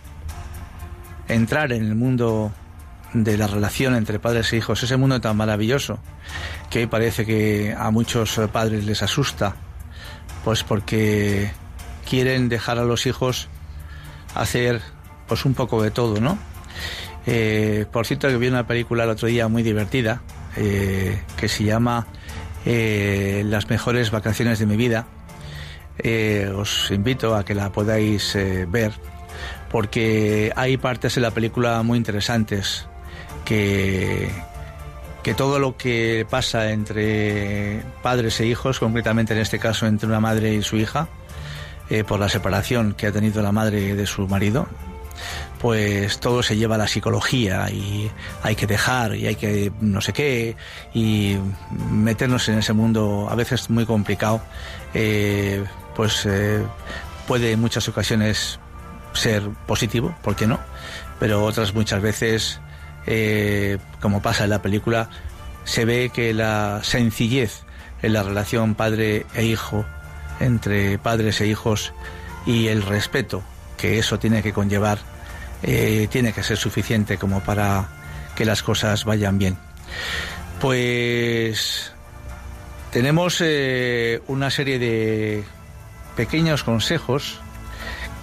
entrar 1.27 1.71
en 1.73 1.85
el 1.85 1.95
mundo 1.95 2.51
de 3.13 3.37
la 3.37 3.47
relación 3.47 3.95
entre 3.95 4.19
padres 4.19 4.53
e 4.53 4.57
hijos, 4.57 4.83
ese 4.83 4.97
mundo 4.97 5.19
tan 5.19 5.35
maravilloso 5.35 5.99
que 6.69 6.87
parece 6.87 7.25
que 7.25 7.75
a 7.77 7.89
muchos 7.91 8.39
padres 8.51 8.85
les 8.85 9.01
asusta, 9.01 9.55
pues 10.43 10.63
porque 10.63 11.51
quieren 12.07 12.49
dejar 12.49 12.77
a 12.77 12.83
los 12.83 13.05
hijos 13.05 13.47
hacer 14.35 14.81
pues 15.29 15.45
un 15.45 15.53
poco 15.53 15.81
de 15.81 15.91
todo, 15.91 16.19
¿no? 16.19 16.37
Eh, 17.25 17.85
por 17.91 18.07
cierto, 18.07 18.27
que 18.27 18.37
vi 18.37 18.47
una 18.47 18.65
película 18.65 19.03
el 19.03 19.11
otro 19.11 19.27
día 19.27 19.47
muy 19.47 19.61
divertida 19.61 20.23
eh, 20.57 21.21
que 21.37 21.47
se 21.47 21.63
llama 21.63 22.07
eh, 22.65 23.43
Las 23.45 23.69
mejores 23.69 24.09
vacaciones 24.09 24.57
de 24.57 24.65
mi 24.65 24.75
vida. 24.75 25.05
os 26.57 26.91
invito 26.91 27.35
a 27.35 27.45
que 27.45 27.53
la 27.53 27.71
podáis 27.71 28.35
ver 28.67 28.93
porque 29.69 30.51
hay 30.55 30.77
partes 30.77 31.15
de 31.15 31.21
la 31.21 31.31
película 31.31 31.83
muy 31.83 31.97
interesantes 31.97 32.87
que, 33.45 34.31
que 35.21 35.33
todo 35.35 35.59
lo 35.59 35.77
que 35.77 36.25
pasa 36.27 36.71
entre 36.71 37.83
padres 38.01 38.39
e 38.39 38.47
hijos, 38.47 38.79
concretamente 38.79 39.33
en 39.33 39.39
este 39.39 39.59
caso 39.59 39.85
entre 39.85 40.07
una 40.07 40.19
madre 40.19 40.55
y 40.55 40.63
su 40.63 40.77
hija, 40.77 41.07
por 42.07 42.19
la 42.19 42.29
separación 42.29 42.93
que 42.93 43.07
ha 43.07 43.11
tenido 43.11 43.41
la 43.43 43.51
madre 43.51 43.95
de 43.95 44.05
su 44.07 44.27
marido, 44.27 44.67
pues 45.59 46.19
todo 46.19 46.41
se 46.41 46.55
lleva 46.55 46.75
a 46.75 46.77
la 46.77 46.87
psicología 46.87 47.69
y 47.69 48.09
hay 48.43 48.55
que 48.55 48.67
dejar 48.67 49.15
y 49.15 49.27
hay 49.27 49.35
que 49.35 49.71
no 49.81 50.01
sé 50.01 50.13
qué 50.13 50.55
y 50.93 51.37
meternos 51.91 52.47
en 52.49 52.59
ese 52.59 52.73
mundo 52.73 53.27
a 53.29 53.35
veces 53.35 53.69
muy 53.69 53.85
complicado, 53.85 54.41
eh, 54.93 55.63
pues 55.95 56.25
eh, 56.25 56.63
puede 57.27 57.51
en 57.51 57.59
muchas 57.59 57.87
ocasiones 57.89 58.59
ser 59.13 59.43
positivo, 59.67 60.15
¿por 60.21 60.35
qué 60.35 60.47
no? 60.47 60.59
Pero 61.19 61.43
otras 61.43 61.73
muchas 61.73 62.01
veces 62.01 62.61
eh, 63.05 63.77
como 64.01 64.21
pasa 64.21 64.43
en 64.43 64.51
la 64.51 64.61
película, 64.61 65.09
se 65.63 65.83
ve 65.85 66.11
que 66.13 66.33
la 66.33 66.81
sencillez 66.83 67.63
en 68.01 68.13
la 68.13 68.23
relación 68.23 68.75
padre 68.75 69.25
e 69.33 69.45
hijo, 69.45 69.85
entre 70.39 70.97
padres 70.99 71.41
e 71.41 71.47
hijos, 71.47 71.93
y 72.45 72.67
el 72.67 72.81
respeto 72.81 73.43
que 73.79 73.99
eso 73.99 74.19
tiene 74.19 74.41
que 74.43 74.53
conllevar, 74.53 74.99
eh, 75.63 76.07
tiene 76.11 76.33
que 76.33 76.43
ser 76.43 76.57
suficiente 76.57 77.17
como 77.17 77.41
para 77.41 77.87
que 78.35 78.45
las 78.45 78.63
cosas 78.63 79.05
vayan 79.05 79.37
bien. 79.37 79.57
Pues 80.59 81.91
tenemos 82.91 83.41
eh, 83.41 84.21
una 84.27 84.49
serie 84.49 84.79
de 84.79 85.43
pequeños 86.15 86.63
consejos 86.63 87.39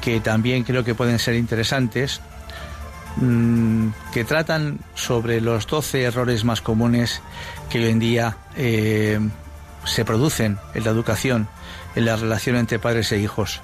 que 0.01 0.21
también 0.21 0.65
creo 0.65 0.85
que 0.85 0.95
pueden 0.95 1.19
ser 1.19 1.35
interesantes 1.35 2.21
Mm, 3.17 3.89
que 4.13 4.25
tratan 4.25 4.79
sobre 4.95 5.41
los 5.41 5.67
12 5.67 6.03
errores 6.03 6.45
más 6.45 6.61
comunes 6.61 7.23
que 7.71 7.79
hoy 7.79 7.91
en 7.91 7.99
día 7.99 8.37
eh, 8.57 9.19
se 9.85 10.05
producen 10.05 10.59
en 10.75 10.85
la 10.85 10.91
educación, 10.91 11.49
en 11.95 12.05
la 12.05 12.17
relación 12.17 12.57
entre 12.57 12.79
padres 12.79 13.11
e 13.13 13.19
hijos. 13.19 13.63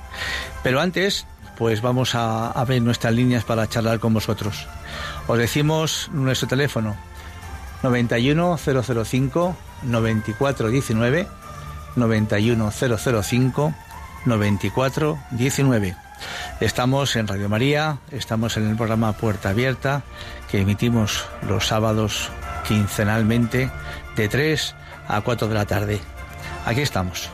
Pero 0.63 0.81
antes, 0.81 1.27
pues 1.57 1.83
vamos 1.83 2.15
a 2.15 2.51
abrir 2.51 2.83
nuestras 2.83 3.13
líneas 3.13 3.45
para 3.45 3.69
charlar 3.69 3.99
con 4.01 4.15
vosotros. 4.15 4.67
Os 5.27 5.39
decimos 5.39 6.11
nuestro 6.13 6.49
teléfono 6.49 6.97
91005 7.83 9.57
9419 9.83 11.27
91005 11.97 13.75
9419 14.25 15.97
Estamos 16.61 17.17
en 17.17 17.27
Radio 17.27 17.49
María, 17.49 17.99
estamos 18.11 18.57
en 18.57 18.69
el 18.69 18.77
programa 18.77 19.13
Puerta 19.13 19.49
Abierta 19.51 20.03
que 20.51 20.61
emitimos 20.61 21.27
los 21.49 21.67
sábados 21.67 22.31
quincenalmente 22.67 23.71
de 24.17 24.29
3 24.29 24.75
a 25.09 25.21
4 25.21 25.49
de 25.49 25.55
la 25.55 25.67
tarde. 25.67 26.01
Aquí 26.65 26.81
estamos. 26.81 27.31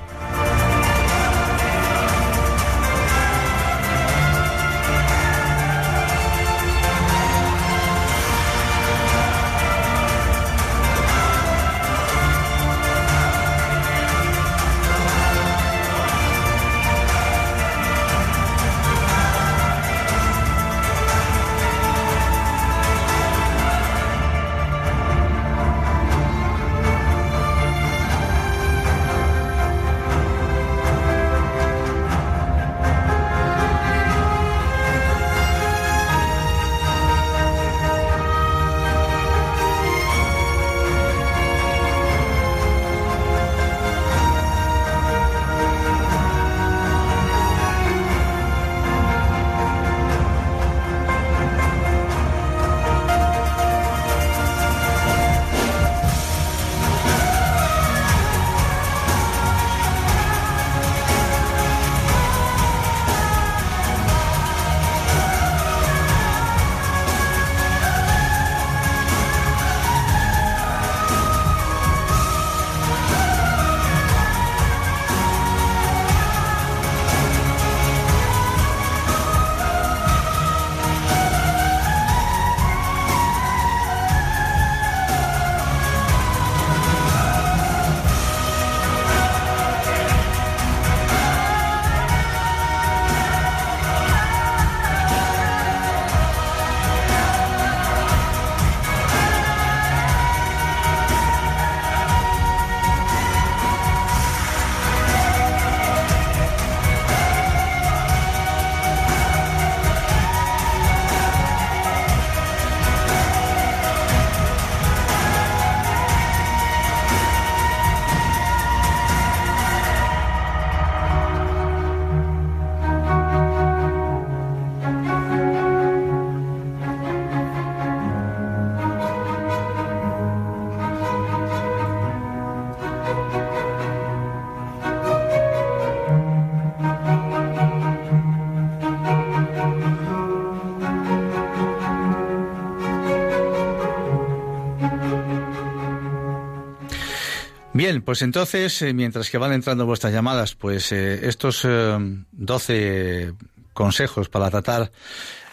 Bien, 147.89 148.03
pues 148.03 148.21
entonces, 148.21 148.83
eh, 148.83 148.93
mientras 148.93 149.31
que 149.31 149.39
van 149.39 149.55
entrando 149.55 149.87
vuestras 149.87 150.13
llamadas, 150.13 150.55
pues 150.55 150.93
eh, 150.93 151.27
estos 151.27 151.65
eh, 151.65 151.97
doce 152.33 153.33
consejos 153.73 154.29
para 154.29 154.51
tratar 154.51 154.93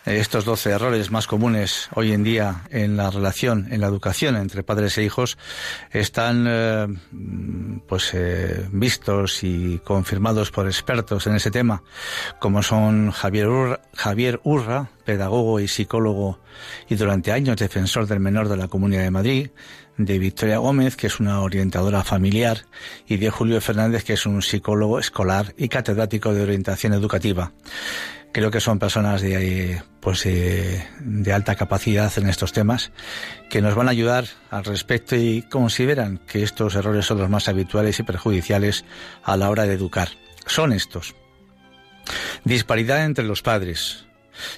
estos 0.04 0.44
doce 0.44 0.72
errores 0.72 1.12
más 1.12 1.28
comunes 1.28 1.88
hoy 1.96 2.12
en 2.12 2.26
día 2.26 2.66
en 2.72 2.98
la 2.98 3.10
relación, 3.10 3.72
en 3.72 3.80
la 3.80 3.88
educación 3.88 4.36
entre 4.36 4.64
padres 4.64 4.98
e 4.98 5.04
hijos, 5.04 5.38
están 5.92 7.00
pues 7.88 8.16
vistos 8.70 9.44
y 9.44 9.80
confirmados 9.80 10.52
por 10.52 10.68
expertos 10.68 11.26
en 11.26 11.36
ese 11.36 11.50
tema, 11.50 11.82
como 12.40 12.62
son 12.62 13.10
Javier 13.10 13.48
Urra, 13.48 13.82
Javier 13.96 14.42
Urra, 14.44 14.92
pedagogo 15.06 15.60
y 15.60 15.68
psicólogo 15.68 16.40
y 16.88 16.96
durante 16.96 17.32
años 17.32 17.58
defensor 17.58 18.06
del 18.06 18.20
menor 18.20 18.48
de 18.48 18.58
la 18.58 18.68
Comunidad 18.68 19.02
de 19.02 19.12
Madrid, 19.12 19.50
de 19.98 20.20
Victoria 20.20 20.58
Gómez, 20.58 20.96
que 20.96 21.08
es 21.08 21.20
una 21.20 21.42
orientadora 21.42 22.04
familiar, 22.04 22.66
y 23.08 23.18
de 23.18 23.30
Julio 23.30 23.62
Fernández, 23.62 24.04
que 24.04 24.14
es 24.14 24.26
un 24.26 24.42
psicólogo 24.42 25.00
escolar 25.00 25.54
y 25.58 25.70
catedrático 25.70 26.34
de 26.34 26.44
orientación 26.44 26.94
educativa. 26.94 27.54
Creo 28.32 28.52
que 28.52 28.60
son 28.60 28.80
personas 28.80 29.22
de, 29.22 29.82
pues, 30.02 30.24
de 30.26 31.34
alta 31.34 31.56
capacidad 31.56 32.12
en 32.18 32.28
estos 32.28 32.52
temas 32.52 32.92
que 33.50 33.62
nos 33.62 33.76
van 33.76 33.88
a 33.88 33.92
ayudar 33.92 34.26
al 34.50 34.66
respecto 34.66 35.16
y 35.16 35.44
consideran 35.44 36.18
que 36.28 36.44
estos 36.44 36.76
errores 36.76 37.06
son 37.06 37.20
los 37.20 37.30
más 37.30 37.48
habituales 37.48 37.98
y 38.00 38.04
perjudiciales 38.04 38.84
a 39.24 39.38
la 39.38 39.50
hora 39.50 39.66
de 39.66 39.76
educar. 39.76 40.10
Son 40.46 40.74
estos. 40.74 41.16
Disparidad 42.44 43.06
entre 43.06 43.24
los 43.24 43.42
padres, 43.42 44.05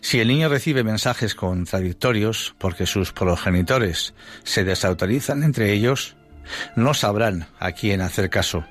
si 0.01 0.19
el 0.19 0.27
niño 0.27 0.49
recibe 0.49 0.83
mensajes 0.83 1.35
contradictorios 1.35 2.55
porque 2.57 2.85
sus 2.85 3.13
progenitores 3.13 4.13
se 4.43 4.63
desautorizan 4.63 5.43
entre 5.43 5.73
ellos, 5.73 6.15
no 6.75 6.93
sabrán 6.93 7.47
a 7.59 7.71
quién 7.71 8.01
hacer 8.01 8.29
caso. 8.29 8.65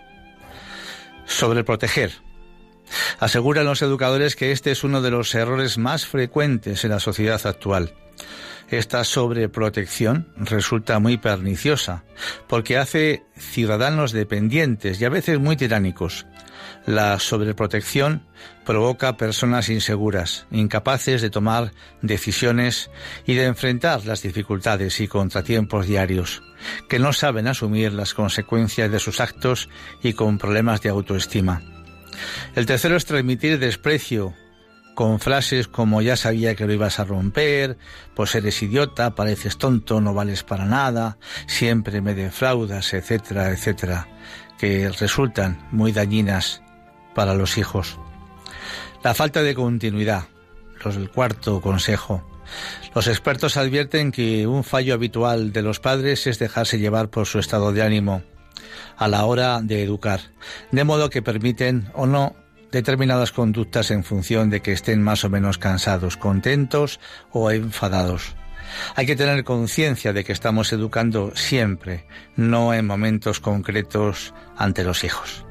Sobre 1.27 1.65
proteger. 1.65 2.13
Aseguran 3.19 3.67
los 3.67 3.83
educadores 3.83 4.37
que 4.37 4.53
este 4.53 4.71
es 4.71 4.85
uno 4.85 5.03
de 5.03 5.11
los 5.11 5.35
errores 5.35 5.77
más 5.77 6.07
frecuentes 6.07 6.85
en 6.85 6.91
la 6.91 7.01
sociedad 7.01 7.45
actual. 7.47 7.95
Esta 8.69 9.05
sobreprotección 9.05 10.29
resulta 10.37 10.99
muy 10.99 11.19
perniciosa 11.19 12.05
porque 12.49 12.79
hace 12.79 13.23
ciudadanos 13.37 14.13
dependientes 14.13 15.01
y 15.01 15.05
a 15.05 15.09
veces 15.09 15.39
muy 15.39 15.57
tiránicos. 15.57 16.27
La 16.87 17.19
sobreprotección 17.19 18.23
provoca 18.65 19.17
personas 19.17 19.69
inseguras, 19.69 20.47
incapaces 20.53 21.21
de 21.21 21.31
tomar 21.31 21.73
decisiones 22.01 22.91
y 23.27 23.35
de 23.35 23.47
enfrentar 23.47 24.07
las 24.07 24.23
dificultades 24.23 25.01
y 25.01 25.09
contratiempos 25.09 25.89
diarios, 25.89 26.45
que 26.89 27.01
no 27.01 27.13
saben 27.13 27.49
asumir 27.49 27.93
las 27.93 28.15
consecuencias 28.15 28.89
de 28.91 29.01
sus 29.01 29.21
actos 29.21 29.69
y 30.01 30.13
con 30.13 30.39
problemas 30.39 30.81
de 30.81 30.91
autoestima. 30.91 31.61
El 32.55 32.67
tercero 32.67 32.95
es 32.97 33.05
transmitir 33.05 33.59
desprecio 33.59 34.35
con 34.95 35.19
frases 35.19 35.69
como 35.69 36.01
ya 36.03 36.17
sabía 36.17 36.55
que 36.55 36.67
lo 36.67 36.73
ibas 36.73 37.01
a 37.01 37.05
romper, 37.05 37.77
pues 38.15 38.35
eres 38.37 38.63
idiota, 38.63 39.15
pareces 39.15 39.59
tonto, 39.59 40.01
no 40.01 40.15
vales 40.15 40.45
para 40.45 40.65
nada, 40.65 41.19
siempre 41.49 42.01
me 42.01 42.15
defraudas, 42.15 42.95
etcétera, 42.95 43.51
etcétera, 43.51 44.09
que 44.57 44.89
resultan 44.89 45.69
muy 45.71 45.93
dañinas 45.93 46.63
para 47.17 47.35
los 47.35 47.57
hijos. 47.57 47.99
La 49.03 49.15
falta 49.15 49.43
de 49.43 49.55
continuidad, 49.55 50.29
los 50.85 50.95
del 50.95 51.11
cuarto 51.11 51.61
consejo. 51.63 52.23
Los 52.95 53.09
expertos 53.09 53.57
advierten 53.57 54.13
que 54.13 54.47
un 54.47 54.63
fallo 54.63 54.95
habitual 54.95 55.53
de 55.53 55.63
los 55.63 55.81
padres 55.81 56.27
es 56.27 56.39
dejarse 56.39 56.79
llevar 56.79 57.09
por 57.09 57.27
su 57.27 57.39
estado 57.39 57.73
de 57.73 57.83
ánimo 57.83 58.23
a 58.99 59.09
la 59.09 59.25
hora 59.25 59.61
de 59.63 59.83
educar, 59.83 60.21
de 60.71 60.85
modo 60.85 61.11
que 61.11 61.23
permiten 61.23 61.91
o 61.95 62.07
no 62.07 62.37
determinadas 62.71 63.33
conductas 63.33 63.91
en 63.91 64.05
función 64.05 64.51
de 64.51 64.61
que 64.61 64.73
estén 64.73 65.03
más 65.03 65.25
o 65.25 65.31
menos 65.31 65.57
cansados, 65.57 66.17
contentos 66.19 67.01
o 67.33 67.51
enfadados. 67.51 68.37
Hay 68.95 69.07
que 69.07 69.17
tener 69.17 69.45
conciencia 69.45 70.13
de 70.13 70.25
que 70.25 70.33
estamos 70.33 70.73
educando 70.73 71.33
siempre, 71.35 72.07
no 72.37 72.75
en 72.75 72.87
momentos 72.87 73.41
concretos 73.41 74.35
ante 74.57 74.85
los 74.85 75.05
hijos. 75.05 75.46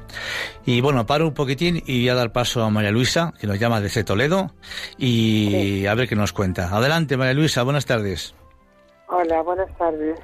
Y 0.65 0.81
bueno, 0.81 1.05
paro 1.05 1.27
un 1.27 1.33
poquitín 1.33 1.81
y 1.85 2.01
voy 2.01 2.09
a 2.09 2.15
dar 2.15 2.31
paso 2.31 2.63
a 2.63 2.69
María 2.69 2.91
Luisa, 2.91 3.33
que 3.39 3.47
nos 3.47 3.59
llama 3.59 3.81
desde 3.81 4.03
Toledo, 4.03 4.51
y 4.97 5.85
a 5.85 5.93
ver 5.95 6.07
qué 6.07 6.15
nos 6.15 6.33
cuenta. 6.33 6.75
Adelante, 6.75 7.17
María 7.17 7.33
Luisa, 7.33 7.63
buenas 7.63 7.85
tardes. 7.85 8.33
Hola, 9.07 9.41
buenas 9.41 9.75
tardes. 9.77 10.19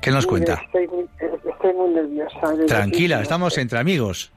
¿Qué 0.00 0.10
nos 0.10 0.26
cuenta? 0.26 0.54
Estoy 0.64 0.88
muy, 0.88 1.08
estoy 1.20 1.72
muy 1.74 1.90
nerviosa. 1.90 2.66
Tranquila, 2.66 3.20
estamos 3.20 3.56
entre 3.58 3.78
amigos. 3.78 4.32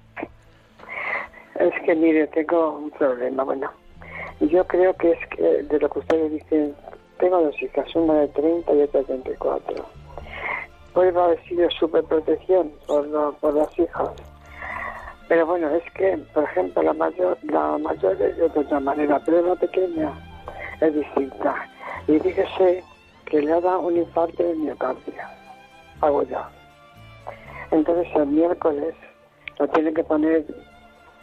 Es 1.59 1.73
que, 1.85 1.95
mire, 1.95 2.27
tengo 2.27 2.77
un 2.77 2.91
problema. 2.91 3.43
Bueno, 3.43 3.71
yo 4.41 4.65
creo 4.67 4.93
que 4.95 5.11
es 5.11 5.19
que 5.29 5.41
de 5.41 5.79
lo 5.79 5.89
que 5.89 5.99
ustedes 5.99 6.31
dicen, 6.31 6.75
tengo 7.19 7.41
dos 7.41 7.55
hijas, 7.61 7.87
una 7.95 8.13
de 8.13 8.27
30 8.27 8.73
y 8.73 8.81
otra 8.81 8.99
de 8.99 9.05
34. 9.05 9.85
Puede 10.95 11.09
haber 11.19 11.43
sido 11.47 11.69
superprotección 11.71 12.71
por, 12.87 13.05
lo- 13.07 13.33
por 13.33 13.53
las 13.53 13.77
hijas. 13.77 14.09
Pero 15.27 15.45
bueno, 15.45 15.69
es 15.69 15.83
que, 15.93 16.17
por 16.33 16.43
ejemplo, 16.45 16.81
la 16.83 16.93
mayor, 16.93 17.37
la 17.43 17.77
mayor 17.77 18.19
es 18.21 18.37
de 18.37 18.43
otra 18.45 18.79
manera, 18.79 19.19
pero 19.25 19.41
la 19.41 19.55
pequeña 19.55 20.11
es 20.81 20.95
distinta. 20.95 21.53
Y 22.07 22.17
fíjese 22.19 22.83
que 23.25 23.41
le 23.41 23.51
ha 23.53 23.59
dado 23.61 23.81
un 23.81 23.97
infarto 23.97 24.41
de 24.43 24.55
miocardio 24.55 25.13
aguda. 26.01 26.49
Entonces 27.71 28.07
el 28.15 28.27
miércoles 28.27 28.93
lo 29.59 29.67
tiene 29.69 29.93
que 29.93 30.03
poner 30.03 30.45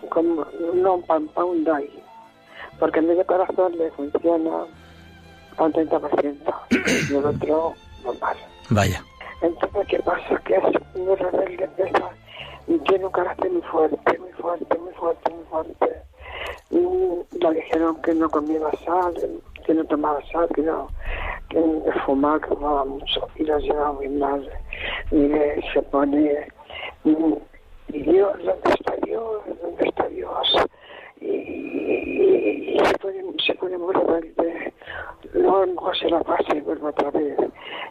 como 0.09 0.45
no 0.75 0.95
un 0.95 1.03
pan, 1.05 1.29
pa 1.29 1.45
un 1.45 1.63
DAI, 1.65 1.89
porque 2.81 2.99
el 2.99 3.07
medio 3.07 3.25
corazón 3.25 3.79
le 3.79 3.91
funciona 3.93 4.65
a 5.57 5.63
un 5.63 5.73
30% 5.73 6.55
y 7.09 7.15
el 7.15 7.25
otro 7.25 7.75
normal. 8.05 8.37
Vaya. 8.71 9.05
Entonces, 9.43 9.87
¿qué 9.89 9.99
pasa? 10.01 10.41
Que 10.45 10.55
es 10.55 10.63
muy 10.97 11.17
rebelde, 11.17 11.65
empieza 11.65 12.11
y 12.69 12.79
tiene 12.79 13.07
un 13.07 13.13
carácter 13.13 13.51
muy 13.51 13.63
fuerte, 13.63 14.19
muy 14.19 14.33
fuerte, 14.33 14.79
muy 14.79 14.93
fuerte, 14.93 15.31
muy 15.35 15.45
fuerte. 15.45 16.03
Y 16.71 17.39
le 17.39 17.55
dijeron 17.55 18.01
que 18.03 18.15
no 18.15 18.31
comiera 18.31 18.71
sal, 18.85 19.15
que 19.67 19.75
no 19.75 19.85
tomaba 19.85 20.21
sal, 20.31 20.49
que 20.55 20.63
no, 20.63 20.89
que 21.49 21.61
fumaba, 22.07 22.41
que 22.41 22.49
fumaba 22.49 22.85
mucho 22.85 23.29
y 23.37 23.45
lo 23.45 23.59
llevaba 23.59 23.93
muy 23.93 24.09
mal. 24.09 24.49
Mire, 25.11 25.61
se 25.73 25.83
pone, 25.83 26.47
y 27.05 28.03
Dios, 28.03 28.33
¿dónde 28.39 28.71
está 28.79 28.97
Dios? 29.05 29.43
¿Dónde 29.61 29.89
está 29.89 30.09
Dios? 30.09 30.57
Y, 31.23 32.79
se, 32.85 32.99
pone, 32.99 33.23
se 33.45 33.55
pone 33.55 33.79
muy 33.79 33.95
rebelde. 33.95 34.73
Luego 35.33 35.95
se 35.95 36.09
la 36.11 36.21
pasa 36.21 36.57
y 36.57 36.61
vuelve 36.61 36.89
otra 36.89 37.11
vez. 37.11 37.39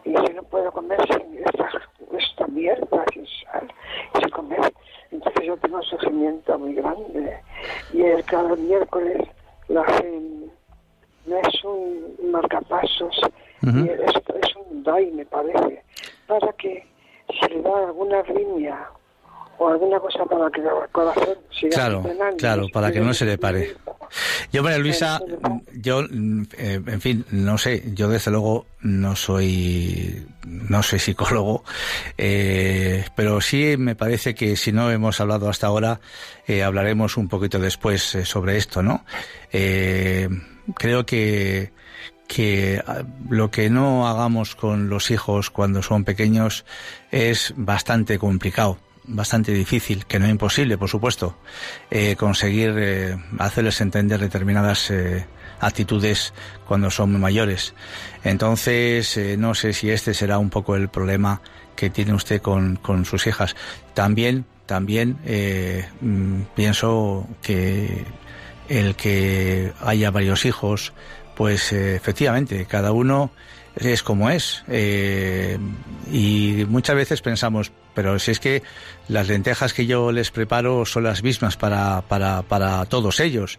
Y 0.04 0.10
dice, 0.10 0.34
no 0.34 0.42
puedo 0.44 0.70
comer 0.72 0.98
sin 1.06 1.38
esta, 1.38 1.68
esta 2.16 2.46
mierda, 2.48 3.04
sin 3.12 3.26
sal, 3.26 3.68
sin 4.18 4.28
comer. 4.30 4.72
Entonces 5.10 5.46
yo 5.46 5.56
tengo 5.58 5.76
un 5.76 5.82
sufrimiento 5.82 6.58
muy 6.58 6.74
grande. 6.74 7.40
Y 7.92 8.02
el, 8.02 8.24
cada 8.24 8.54
miércoles 8.56 9.22
lo 9.68 9.82
hacen, 9.82 10.50
no 11.26 11.36
es 11.36 11.64
un 11.64 12.30
marcapasos, 12.30 13.20
Ujú. 13.62 13.78
y 13.84 13.88
esto 13.90 14.34
es 14.42 14.56
un 14.56 14.82
DAI, 14.82 15.10
me 15.12 15.24
parece, 15.26 15.82
para 16.26 16.52
que 16.54 16.84
si 17.28 17.48
le 17.48 17.62
da 17.62 17.86
alguna 17.86 18.18
arritmia 18.20 18.88
o 19.62 19.68
alguna 19.68 20.00
cosa 20.00 20.24
para 20.24 20.50
que 20.50 20.60
el 20.60 20.68
corazón 20.90 21.36
siga 21.50 21.76
Claro, 21.76 22.04
claro, 22.36 22.66
para 22.72 22.90
que 22.90 23.00
no 23.00 23.14
se 23.14 23.24
le 23.24 23.38
pare. 23.38 23.76
Yo, 24.52 24.62
María 24.62 24.78
Luisa, 24.78 25.20
yo, 25.72 26.02
eh, 26.02 26.80
en 26.86 27.00
fin, 27.00 27.24
no 27.30 27.56
sé, 27.56 27.82
yo 27.94 28.08
desde 28.08 28.30
luego 28.30 28.66
no 28.80 29.16
soy, 29.16 30.26
no 30.44 30.82
soy 30.82 30.98
psicólogo, 30.98 31.64
eh, 32.18 33.04
pero 33.16 33.40
sí 33.40 33.76
me 33.78 33.94
parece 33.94 34.34
que 34.34 34.56
si 34.56 34.72
no 34.72 34.90
hemos 34.90 35.20
hablado 35.20 35.48
hasta 35.48 35.68
ahora, 35.68 36.00
eh, 36.46 36.62
hablaremos 36.62 37.16
un 37.16 37.28
poquito 37.28 37.58
después 37.58 38.14
eh, 38.14 38.24
sobre 38.24 38.58
esto, 38.58 38.82
¿no? 38.82 39.04
Eh, 39.52 40.28
creo 40.74 41.06
que 41.06 41.72
que 42.32 42.82
ah, 42.86 43.02
lo 43.28 43.50
que 43.50 43.68
no 43.68 44.08
hagamos 44.08 44.56
con 44.56 44.88
los 44.88 45.10
hijos 45.10 45.50
cuando 45.50 45.82
son 45.82 46.04
pequeños 46.04 46.64
es 47.10 47.52
bastante 47.56 48.18
complicado, 48.18 48.78
bastante 49.04 49.52
difícil, 49.52 50.06
que 50.06 50.18
no 50.18 50.28
imposible, 50.28 50.78
por 50.78 50.88
supuesto, 50.88 51.36
eh, 51.90 52.16
conseguir 52.16 52.74
eh, 52.78 53.16
hacerles 53.38 53.80
entender 53.80 54.20
determinadas 54.20 54.90
eh, 54.90 55.26
actitudes 55.60 56.32
cuando 56.66 56.90
son 56.90 57.18
mayores. 57.20 57.74
Entonces, 58.24 59.18
no 59.38 59.54
sé 59.54 59.72
si 59.72 59.90
este 59.90 60.14
será 60.14 60.38
un 60.38 60.50
poco 60.50 60.76
el 60.76 60.88
problema 60.88 61.40
que 61.76 61.90
tiene 61.90 62.14
usted 62.14 62.40
con, 62.40 62.76
con 62.76 63.04
sus 63.04 63.26
hijas. 63.26 63.56
También, 63.94 64.44
también 64.66 65.18
mm, 66.00 66.42
pienso 66.54 67.26
que 67.42 68.04
el 68.68 68.96
que 68.96 69.72
haya 69.80 70.10
varios 70.10 70.44
hijos, 70.44 70.92
pues 71.36 71.72
efectivamente, 71.72 72.66
cada 72.66 72.92
uno 72.92 73.30
es 73.76 74.02
como 74.02 74.30
es. 74.30 74.64
y 76.10 76.64
muchas 76.68 76.96
veces 76.96 77.22
pensamos, 77.22 77.72
pero 77.94 78.18
si 78.18 78.30
es 78.30 78.40
que 78.40 78.62
las 79.08 79.28
lentejas 79.28 79.72
que 79.72 79.86
yo 79.86 80.12
les 80.12 80.30
preparo 80.30 80.84
son 80.86 81.04
las 81.04 81.22
mismas 81.22 81.56
para, 81.56 82.02
para, 82.02 82.42
para 82.42 82.84
todos 82.86 83.20
ellos, 83.20 83.58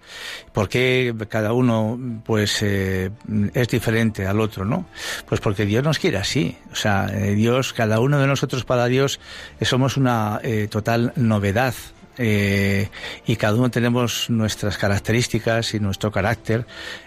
¿por 0.52 0.70
qué 0.70 1.14
cada 1.30 1.54
uno 1.54 2.00
pues 2.26 2.62
eh, 2.62 3.12
es 3.54 3.68
diferente 3.68 4.26
al 4.26 4.40
otro, 4.40 4.66
no? 4.66 4.86
Pues 5.28 5.42
porque 5.42 5.66
Dios 5.66 5.84
nos 5.84 6.00
quiere 6.00 6.18
así. 6.18 6.58
O 6.72 6.76
sea, 6.76 7.08
eh, 7.14 7.34
Dios, 7.34 7.74
cada 7.74 8.00
uno 8.00 8.20
de 8.20 8.28
nosotros 8.28 8.66
para 8.66 8.86
Dios 8.86 9.20
eh, 9.60 9.66
somos 9.66 9.98
una 9.98 10.40
eh, 10.44 10.68
total 10.70 11.14
novedad 11.16 11.74
eh, 12.18 12.90
y 13.26 13.36
cada 13.36 13.56
uno 13.56 13.72
tenemos 13.72 14.30
nuestras 14.30 14.78
características 14.78 15.74
y 15.74 15.80
nuestro 15.80 16.12
carácter. 16.12 16.66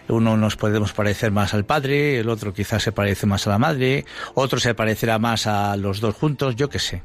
Uno 0.09 0.37
nos 0.37 0.57
podemos 0.57 0.93
parecer 0.93 1.31
más 1.31 1.55
al 1.55 1.65
padre, 1.65 2.19
el 2.19 2.29
otro 2.29 2.53
quizás 2.53 2.83
se 2.83 2.93
parece 2.93 3.27
más 3.27 3.47
a 3.47 3.51
la 3.51 3.59
madre, 3.59 4.05
otro 4.35 4.59
se 4.59 4.75
parecerá 4.75 5.19
más 5.19 5.47
a 5.47 5.77
los 5.77 6.01
dos 6.01 6.15
juntos, 6.15 6.57
yo 6.57 6.69
qué 6.69 6.79
sé. 6.79 7.03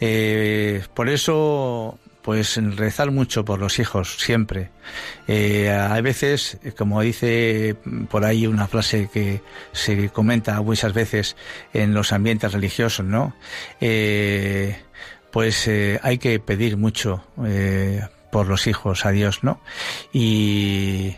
Eh, 0.00 0.82
por 0.94 1.08
eso 1.08 1.98
pues 2.26 2.56
rezar 2.76 3.12
mucho 3.12 3.44
por 3.44 3.60
los 3.60 3.78
hijos 3.78 4.16
siempre. 4.18 4.70
Eh, 5.28 5.70
hay 5.70 6.02
veces, 6.02 6.58
como 6.76 7.00
dice 7.00 7.76
por 8.10 8.24
ahí 8.24 8.48
una 8.48 8.66
frase 8.66 9.08
que 9.12 9.42
se 9.70 10.08
comenta 10.08 10.60
muchas 10.60 10.92
veces 10.92 11.36
en 11.72 11.94
los 11.94 12.10
ambientes 12.10 12.52
religiosos, 12.52 13.06
¿no? 13.06 13.36
Eh, 13.80 14.76
pues 15.36 15.68
eh, 15.68 16.00
hay 16.02 16.16
que 16.16 16.40
pedir 16.40 16.78
mucho 16.78 17.22
eh, 17.44 18.00
por 18.32 18.46
los 18.46 18.66
hijos 18.66 19.04
a 19.04 19.10
Dios, 19.10 19.44
¿no? 19.44 19.60
Y, 20.10 21.14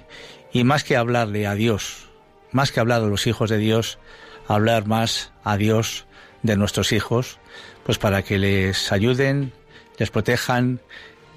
más 0.65 0.83
que 0.83 0.97
hablarle 0.97 1.47
a 1.47 1.55
Dios, 1.55 2.09
más 2.51 2.73
que 2.73 2.81
hablar 2.81 3.01
a 3.01 3.07
los 3.07 3.29
hijos 3.29 3.49
de 3.49 3.59
Dios, 3.59 4.01
hablar 4.49 4.89
más 4.89 5.31
a 5.45 5.57
Dios 5.57 6.05
de 6.43 6.57
nuestros 6.57 6.91
hijos, 6.91 7.39
pues 7.85 7.99
para 7.99 8.23
que 8.23 8.39
les 8.39 8.91
ayuden, 8.91 9.53
les 9.99 10.11
protejan 10.11 10.81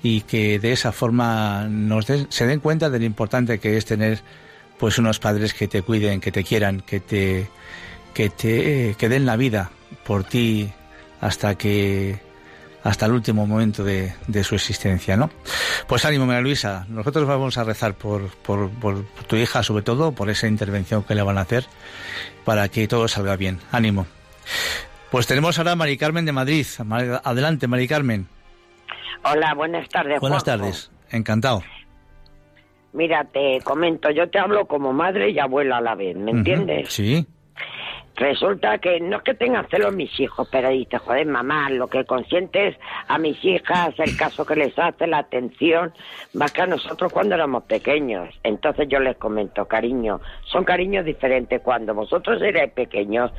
y 0.02 0.22
que 0.22 0.58
de 0.58 0.72
esa 0.72 0.92
forma 0.92 1.68
nos 1.70 2.08
se 2.08 2.48
den 2.48 2.62
cuenta 2.62 2.90
de 2.90 2.98
lo 2.98 3.06
importante 3.06 3.60
que 3.60 3.78
es 3.78 3.86
tener 3.86 4.24
pues 4.80 4.98
unos 4.98 5.20
padres 5.20 5.54
que 5.54 5.68
te 5.68 5.84
cuiden, 5.84 6.20
que 6.20 6.32
te 6.32 6.44
quieran, 6.44 6.82
que 6.82 7.00
te 7.00 7.48
que 8.16 8.32
te 8.32 8.96
que 8.98 9.08
den 9.08 9.28
la 9.28 9.36
vida 9.38 9.70
por 10.04 10.24
ti 10.24 10.74
hasta 11.20 11.54
que 11.54 12.31
hasta 12.84 13.06
el 13.06 13.12
último 13.12 13.46
momento 13.46 13.84
de, 13.84 14.14
de 14.28 14.44
su 14.44 14.56
existencia, 14.56 15.16
¿no? 15.18 15.30
Pues 15.88 16.04
ánimo, 16.06 16.26
María 16.26 16.42
Luisa. 16.42 16.86
Nosotros 16.90 17.28
vamos 17.28 17.58
a 17.58 17.64
rezar 17.64 17.94
por, 17.94 18.28
por, 18.30 18.70
por 18.70 19.04
tu 19.28 19.36
hija, 19.36 19.62
sobre 19.64 19.84
todo, 19.84 20.12
por 20.14 20.30
esa 20.30 20.48
intervención 20.48 21.04
que 21.04 21.16
le 21.16 21.22
van 21.22 21.38
a 21.38 21.42
hacer, 21.42 21.66
para 22.46 22.68
que 22.70 22.88
todo 22.88 23.08
salga 23.08 23.36
bien. 23.36 23.60
Ánimo. 23.72 24.08
Pues 25.12 25.28
tenemos 25.28 25.58
ahora 25.58 25.74
a 25.74 25.76
Mari 25.76 25.98
Carmen 25.98 26.26
de 26.26 26.32
Madrid. 26.32 26.66
Ma- 26.86 27.22
Adelante, 27.24 27.68
Mari 27.68 27.88
Carmen. 27.88 28.28
Hola, 29.24 29.54
buenas 29.56 29.88
tardes. 29.90 30.20
Buenas 30.20 30.44
Juanjo. 30.44 30.64
tardes. 30.64 30.92
Encantado. 31.12 31.62
Mira, 32.94 33.24
te 33.26 33.60
comento, 33.64 34.10
yo 34.12 34.30
te 34.30 34.40
hablo 34.40 34.66
como 34.66 34.92
madre 34.92 35.30
y 35.30 35.40
abuela 35.40 35.78
a 35.78 35.82
la 35.82 35.96
vez, 35.96 36.16
¿me 36.18 36.32
entiendes? 36.32 36.92
Sí. 36.92 37.26
Resulta 38.16 38.78
que 38.78 39.00
no 39.00 39.18
es 39.18 39.24
que 39.24 39.34
tengan 39.34 39.68
celos 39.70 39.94
mis 39.96 40.20
hijos, 40.20 40.48
pero 40.52 40.70
dices, 40.70 41.00
joder, 41.02 41.26
mamá, 41.26 41.70
lo 41.70 41.88
que 41.88 42.04
consientes 42.06 42.76
a 43.08 43.18
mis 43.18 43.44
hijas, 43.44 43.94
el 43.98 44.16
caso 44.18 44.46
que 44.46 44.56
les 44.56 44.78
hace, 44.78 45.08
la 45.08 45.20
atención, 45.20 45.94
más 46.34 46.52
que 46.52 46.62
a 46.62 46.68
nosotros 46.68 47.12
cuando 47.12 47.36
éramos 47.36 47.64
pequeños. 47.64 48.30
Entonces 48.44 48.88
yo 48.90 49.00
les 49.00 49.18
comento, 49.18 49.66
cariño, 49.66 50.20
son 50.46 50.64
cariños 50.66 51.06
diferentes. 51.06 51.62
Cuando 51.62 51.94
vosotros 51.94 52.42
erais 52.42 52.72
pequeños, 52.74 53.32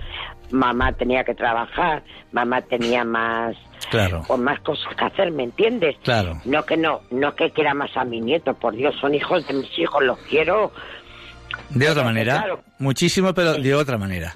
mamá 0.51 0.93
tenía 0.93 1.23
que 1.23 1.35
trabajar, 1.35 2.03
mamá 2.33 2.63
tenía 2.63 3.05
más 3.05 3.55
Claro. 3.91 4.23
o 4.29 4.37
más 4.37 4.59
cosas 4.61 4.95
que 4.97 5.05
hacer, 5.05 5.33
¿me 5.33 5.43
entiendes? 5.45 5.97
Claro. 6.03 6.41
No 6.45 6.65
que 6.65 6.77
no, 6.77 7.01
no 7.11 7.35
que 7.35 7.51
quiera 7.51 7.75
más 7.75 7.95
a 7.97 8.05
mi 8.05 8.21
nieto, 8.21 8.55
por 8.55 8.75
Dios, 8.75 8.95
son 9.01 9.15
hijos 9.15 9.47
de 9.47 9.55
mis 9.55 9.79
hijos, 9.79 10.03
los 10.03 10.19
quiero. 10.21 10.73
De 11.71 11.91
otra 11.91 12.05
manera. 12.05 12.39
claro. 12.39 12.61
Muchísimo, 12.79 13.35
pero 13.35 13.55
de 13.55 13.75
otra 13.75 13.99
manera. 13.99 14.35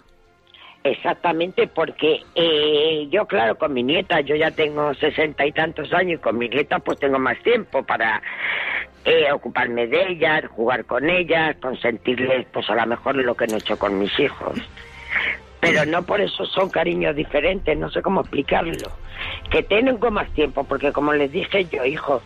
Exactamente, 0.87 1.67
porque 1.67 2.23
eh, 2.37 3.09
yo, 3.11 3.27
claro, 3.27 3.59
con 3.59 3.73
mi 3.73 3.83
nieta, 3.83 4.21
yo 4.21 4.37
ya 4.37 4.53
tengo 4.53 4.95
sesenta 4.95 5.45
y 5.45 5.51
tantos 5.51 5.93
años 5.93 6.21
y 6.21 6.23
con 6.23 6.39
mi 6.39 6.49
nieta 6.49 6.79
pues 6.79 7.01
tengo 7.01 7.19
más 7.19 7.37
tiempo 7.43 7.83
para 7.83 8.23
eh, 9.05 9.33
ocuparme 9.33 9.89
de 9.89 10.11
ellas, 10.11 10.45
jugar 10.49 10.85
con 10.85 11.11
ellas, 11.11 11.57
consentirles 11.61 12.47
pues 12.53 12.71
a 12.71 12.77
lo 12.77 12.87
mejor 12.87 13.17
lo 13.17 13.35
que 13.35 13.49
no 13.49 13.55
he 13.55 13.59
hecho 13.59 13.77
con 13.77 13.99
mis 13.99 14.17
hijos. 14.21 14.61
Pero 15.59 15.85
no 15.87 16.05
por 16.05 16.21
eso 16.21 16.47
son 16.47 16.71
cariños 16.71 17.17
diferentes, 17.17 17.77
no 17.77 17.91
sé 17.91 18.01
cómo 18.01 18.21
explicarlo. 18.21 18.89
Que 19.51 19.65
tengo 19.65 20.11
más 20.13 20.31
tiempo, 20.35 20.63
porque 20.63 20.93
como 20.93 21.13
les 21.15 21.33
dije 21.33 21.65
yo, 21.65 21.85
hijos, 21.85 22.23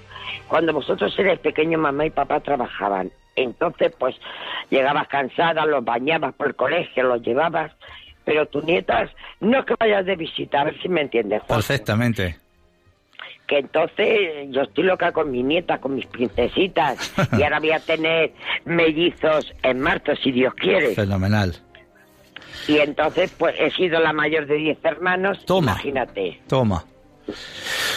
cuando 0.48 0.74
vosotros 0.74 1.18
eres 1.18 1.38
pequeños, 1.38 1.80
mamá 1.80 2.04
y 2.04 2.10
papá 2.10 2.40
trabajaban. 2.40 3.10
Entonces, 3.36 3.94
pues, 3.98 4.16
llegabas 4.68 5.08
cansada, 5.08 5.64
los 5.64 5.82
bañabas 5.82 6.34
por 6.34 6.48
el 6.48 6.54
colegio, 6.56 7.04
los 7.04 7.22
llevabas 7.22 7.72
pero 8.24 8.46
tus 8.46 8.64
nietas 8.64 9.10
no 9.40 9.60
es 9.60 9.66
que 9.66 9.74
vayas 9.78 10.04
de 10.06 10.16
visita, 10.16 10.60
a 10.60 10.64
ver 10.64 10.80
si 10.80 10.88
me 10.88 11.00
entiendes. 11.02 11.42
Perfectamente. 11.48 12.36
Que 13.46 13.58
entonces 13.58 14.48
yo 14.50 14.62
estoy 14.62 14.84
loca 14.84 15.10
con 15.12 15.30
mi 15.30 15.42
nieta, 15.42 15.78
con 15.78 15.94
mis 15.96 16.06
princesitas, 16.06 17.12
y 17.38 17.42
ahora 17.42 17.58
voy 17.58 17.72
a 17.72 17.80
tener 17.80 18.32
mellizos 18.64 19.52
en 19.62 19.80
marzo, 19.80 20.14
si 20.22 20.30
Dios 20.32 20.54
quiere. 20.54 20.94
Fenomenal. 20.94 21.56
Y 22.68 22.78
entonces, 22.78 23.34
pues 23.38 23.54
he 23.58 23.70
sido 23.70 23.98
la 24.00 24.12
mayor 24.12 24.46
de 24.46 24.54
diez 24.56 24.78
hermanos, 24.84 25.44
Toma. 25.46 25.72
imagínate. 25.72 26.40
Toma. 26.46 26.84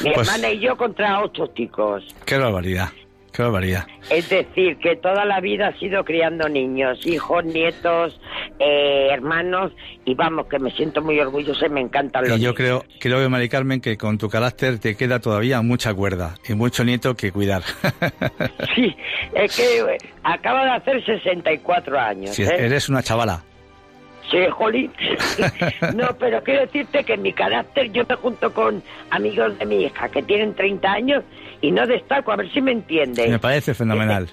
Mi 0.03 0.11
Pues- 0.11 0.27
hermana 0.27 0.49
y 0.51 0.59
yo 0.59 0.75
contra 0.77 1.21
ocho 1.21 1.47
chicos. 1.55 2.03
Qué 2.25 2.37
barbaridad. 2.37 2.89
Qué 3.33 3.41
barbaridad. 3.41 3.87
Es 4.11 4.29
decir, 4.29 4.77
que 4.77 4.95
toda 4.95 5.25
la 5.25 5.41
vida 5.41 5.69
ha 5.69 5.79
sido 5.79 6.05
criando 6.05 6.47
niños, 6.47 7.03
hijos, 7.05 7.43
nietos, 7.43 8.19
eh, 8.59 9.07
hermanos, 9.11 9.71
y 10.05 10.13
vamos, 10.13 10.45
que 10.45 10.59
me 10.59 10.69
siento 10.69 11.01
muy 11.01 11.19
orgullosa 11.19 11.65
y 11.65 11.69
me 11.69 11.81
encantan 11.81 12.21
los 12.21 12.29
Y 12.29 12.33
yo 12.33 12.37
niños. 12.37 12.55
creo, 12.55 12.85
creo 12.99 13.19
que 13.19 13.29
Mari 13.29 13.49
Carmen, 13.49 13.81
que 13.81 13.97
con 13.97 14.19
tu 14.19 14.29
carácter 14.29 14.77
te 14.77 14.95
queda 14.95 15.19
todavía 15.19 15.63
mucha 15.63 15.95
cuerda 15.95 16.35
y 16.47 16.53
mucho 16.53 16.83
nieto 16.83 17.15
que 17.15 17.31
cuidar. 17.31 17.63
Sí, 18.75 18.95
es 19.33 19.55
que 19.55 19.97
acaba 20.23 20.65
de 20.65 20.71
hacer 20.71 21.03
64 21.03 21.99
años. 21.99 22.35
Si 22.35 22.43
¿eh? 22.43 22.51
eres 22.57 22.87
una 22.87 23.01
chavala. 23.01 23.43
Sí, 24.31 24.37
jolín. 24.51 24.91
no, 25.95 26.15
pero 26.17 26.43
quiero 26.43 26.61
decirte 26.61 27.03
que 27.03 27.17
mi 27.17 27.33
carácter, 27.33 27.91
yo 27.91 28.03
me 28.07 28.15
junto 28.15 28.53
con 28.53 28.81
amigos 29.09 29.57
de 29.59 29.65
mi 29.65 29.83
hija 29.83 30.09
que 30.09 30.23
tienen 30.23 30.53
30 30.55 30.91
años 30.91 31.23
y 31.61 31.71
no 31.71 31.85
destaco, 31.85 32.31
a 32.31 32.37
ver 32.37 32.51
si 32.51 32.61
me 32.61 32.71
entiendes. 32.71 33.29
Me 33.29 33.39
parece 33.39 33.73
fenomenal. 33.73 34.29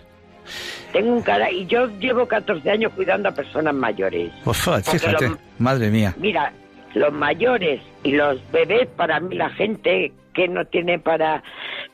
Tengo 0.93 1.13
un 1.13 1.23
cara 1.23 1.51
y 1.51 1.67
yo 1.67 1.87
llevo 1.99 2.27
14 2.27 2.69
años 2.71 2.93
cuidando 2.95 3.29
a 3.29 3.33
personas 3.33 3.75
mayores. 3.75 4.33
Porque 4.43 4.83
fíjate, 4.83 5.31
madre 5.59 5.91
mía. 5.91 6.15
Mira, 6.19 6.53
los 6.95 7.13
mayores 7.13 7.81
y 8.03 8.13
los 8.13 8.41
bebés, 8.51 8.89
para 8.97 9.21
mí 9.21 9.37
la 9.37 9.51
gente 9.51 10.13
que 10.35 10.49
no 10.49 10.65
tiene 10.65 10.99
para 10.99 11.43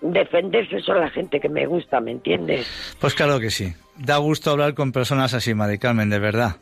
defenderse 0.00 0.80
son 0.80 1.00
la 1.00 1.10
gente 1.10 1.40
que 1.40 1.48
me 1.48 1.66
gusta, 1.66 2.00
¿me 2.00 2.12
entiendes? 2.12 2.66
Pues 3.00 3.14
claro 3.14 3.40
que 3.40 3.50
sí. 3.50 3.74
Da 3.96 4.18
gusto 4.18 4.50
hablar 4.50 4.74
con 4.74 4.92
personas 4.92 5.34
así, 5.34 5.54
Mari 5.54 5.78
Carmen, 5.78 6.10
de 6.10 6.18
verdad. 6.18 6.56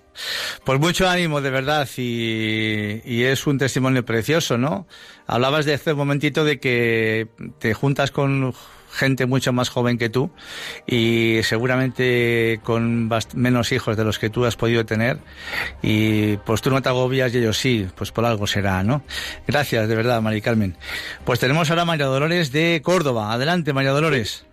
Pues 0.64 0.80
mucho 0.80 1.08
ánimo, 1.08 1.40
de 1.40 1.50
verdad, 1.50 1.88
y, 1.96 3.00
y 3.04 3.24
es 3.24 3.46
un 3.46 3.58
testimonio 3.58 4.04
precioso, 4.04 4.58
¿no? 4.58 4.86
Hablabas 5.26 5.64
de 5.64 5.74
hace 5.74 5.92
un 5.92 5.98
momentito 5.98 6.44
de 6.44 6.58
que 6.60 7.28
te 7.58 7.74
juntas 7.74 8.10
con 8.10 8.54
gente 8.94 9.26
mucho 9.26 9.52
más 9.52 9.68
joven 9.68 9.98
que 9.98 10.08
tú 10.08 10.30
y 10.86 11.40
seguramente 11.42 12.60
con 12.62 13.10
menos 13.34 13.72
hijos 13.72 13.96
de 13.96 14.04
los 14.04 14.18
que 14.18 14.30
tú 14.30 14.44
has 14.44 14.56
podido 14.56 14.86
tener 14.86 15.18
y 15.82 16.36
pues 16.38 16.62
tú 16.62 16.70
no 16.70 16.80
te 16.80 16.88
agobias 16.88 17.34
y 17.34 17.38
ellos 17.38 17.58
sí, 17.58 17.88
pues 17.96 18.12
por 18.12 18.24
algo 18.24 18.46
será, 18.46 18.82
¿no? 18.82 19.02
Gracias, 19.46 19.88
de 19.88 19.96
verdad, 19.96 20.22
Mari 20.22 20.40
Carmen. 20.40 20.76
Pues 21.24 21.40
tenemos 21.40 21.70
ahora 21.70 21.82
a 21.82 21.86
María 21.86 22.06
Dolores 22.06 22.52
de 22.52 22.80
Córdoba. 22.82 23.32
Adelante, 23.32 23.72
María 23.72 23.90
Dolores. 23.90 24.46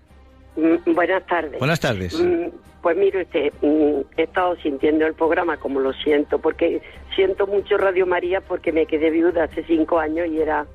Mm, 0.56 0.94
Buenas 0.94 1.26
tardes. 1.28 1.60
Buenas 1.60 1.80
tardes. 1.80 2.20
Mm, 2.20 2.48
Pues 2.82 2.98
mire 2.98 3.22
usted, 3.24 3.54
mm, 3.62 4.02
he 4.18 4.24
estado 4.24 4.56
sintiendo 4.58 5.06
el 5.06 5.14
programa 5.14 5.58
como 5.58 5.80
lo 5.80 5.94
siento, 5.94 6.40
porque 6.40 6.82
siento 7.16 7.46
mucho 7.46 7.78
Radio 7.78 8.08
María 8.08 8.42
porque 8.42 8.72
me 8.72 8.86
quedé 8.88 9.10
viuda 9.12 9.44
hace 9.44 9.64
cinco 9.64 10.00
años 10.00 10.28
y 10.28 10.42
era 10.42 10.66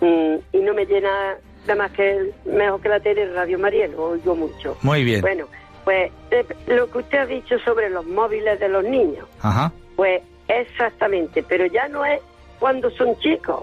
mm, 0.00 0.34
y 0.52 0.58
no 0.60 0.72
me 0.72 0.86
llena 0.86 1.36
nada 1.66 1.74
más 1.76 1.92
que 1.92 2.30
mejor 2.46 2.80
que 2.80 2.88
la 2.88 3.00
tele 3.00 3.32
Radio 3.32 3.58
María, 3.58 3.86
lo 3.88 4.04
oigo 4.10 4.34
mucho. 4.34 4.76
Muy 4.82 5.04
bien. 5.04 5.20
Bueno, 5.20 5.46
pues 5.84 6.10
eh, 6.30 6.44
lo 6.68 6.90
que 6.90 6.98
usted 6.98 7.18
ha 7.18 7.26
dicho 7.26 7.58
sobre 7.60 7.90
los 7.90 8.06
móviles 8.06 8.58
de 8.58 8.68
los 8.68 8.84
niños, 8.84 9.28
Ajá. 9.42 9.72
pues 9.96 10.22
exactamente, 10.48 11.42
pero 11.42 11.66
ya 11.66 11.86
no 11.88 12.04
es 12.04 12.20
cuando 12.58 12.90
son 12.90 13.16
chicos. 13.18 13.62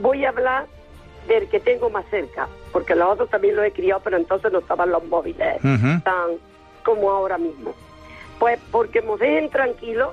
Voy 0.00 0.24
a 0.24 0.28
hablar 0.28 0.66
del 1.26 1.48
que 1.48 1.58
tengo 1.60 1.90
más 1.90 2.04
cerca, 2.10 2.48
porque 2.72 2.94
los 2.94 3.08
otros 3.08 3.28
también 3.30 3.56
los 3.56 3.64
he 3.64 3.72
criado, 3.72 4.00
pero 4.04 4.16
entonces 4.16 4.52
no 4.52 4.60
estaban 4.60 4.90
los 4.90 5.04
móviles 5.06 5.56
Ujú. 5.64 6.00
tan 6.04 6.49
como 6.80 7.10
ahora 7.10 7.38
mismo. 7.38 7.74
Pues 8.38 8.58
porque 8.70 9.02
nos 9.02 9.18
dejen 9.18 9.50
tranquilos 9.50 10.10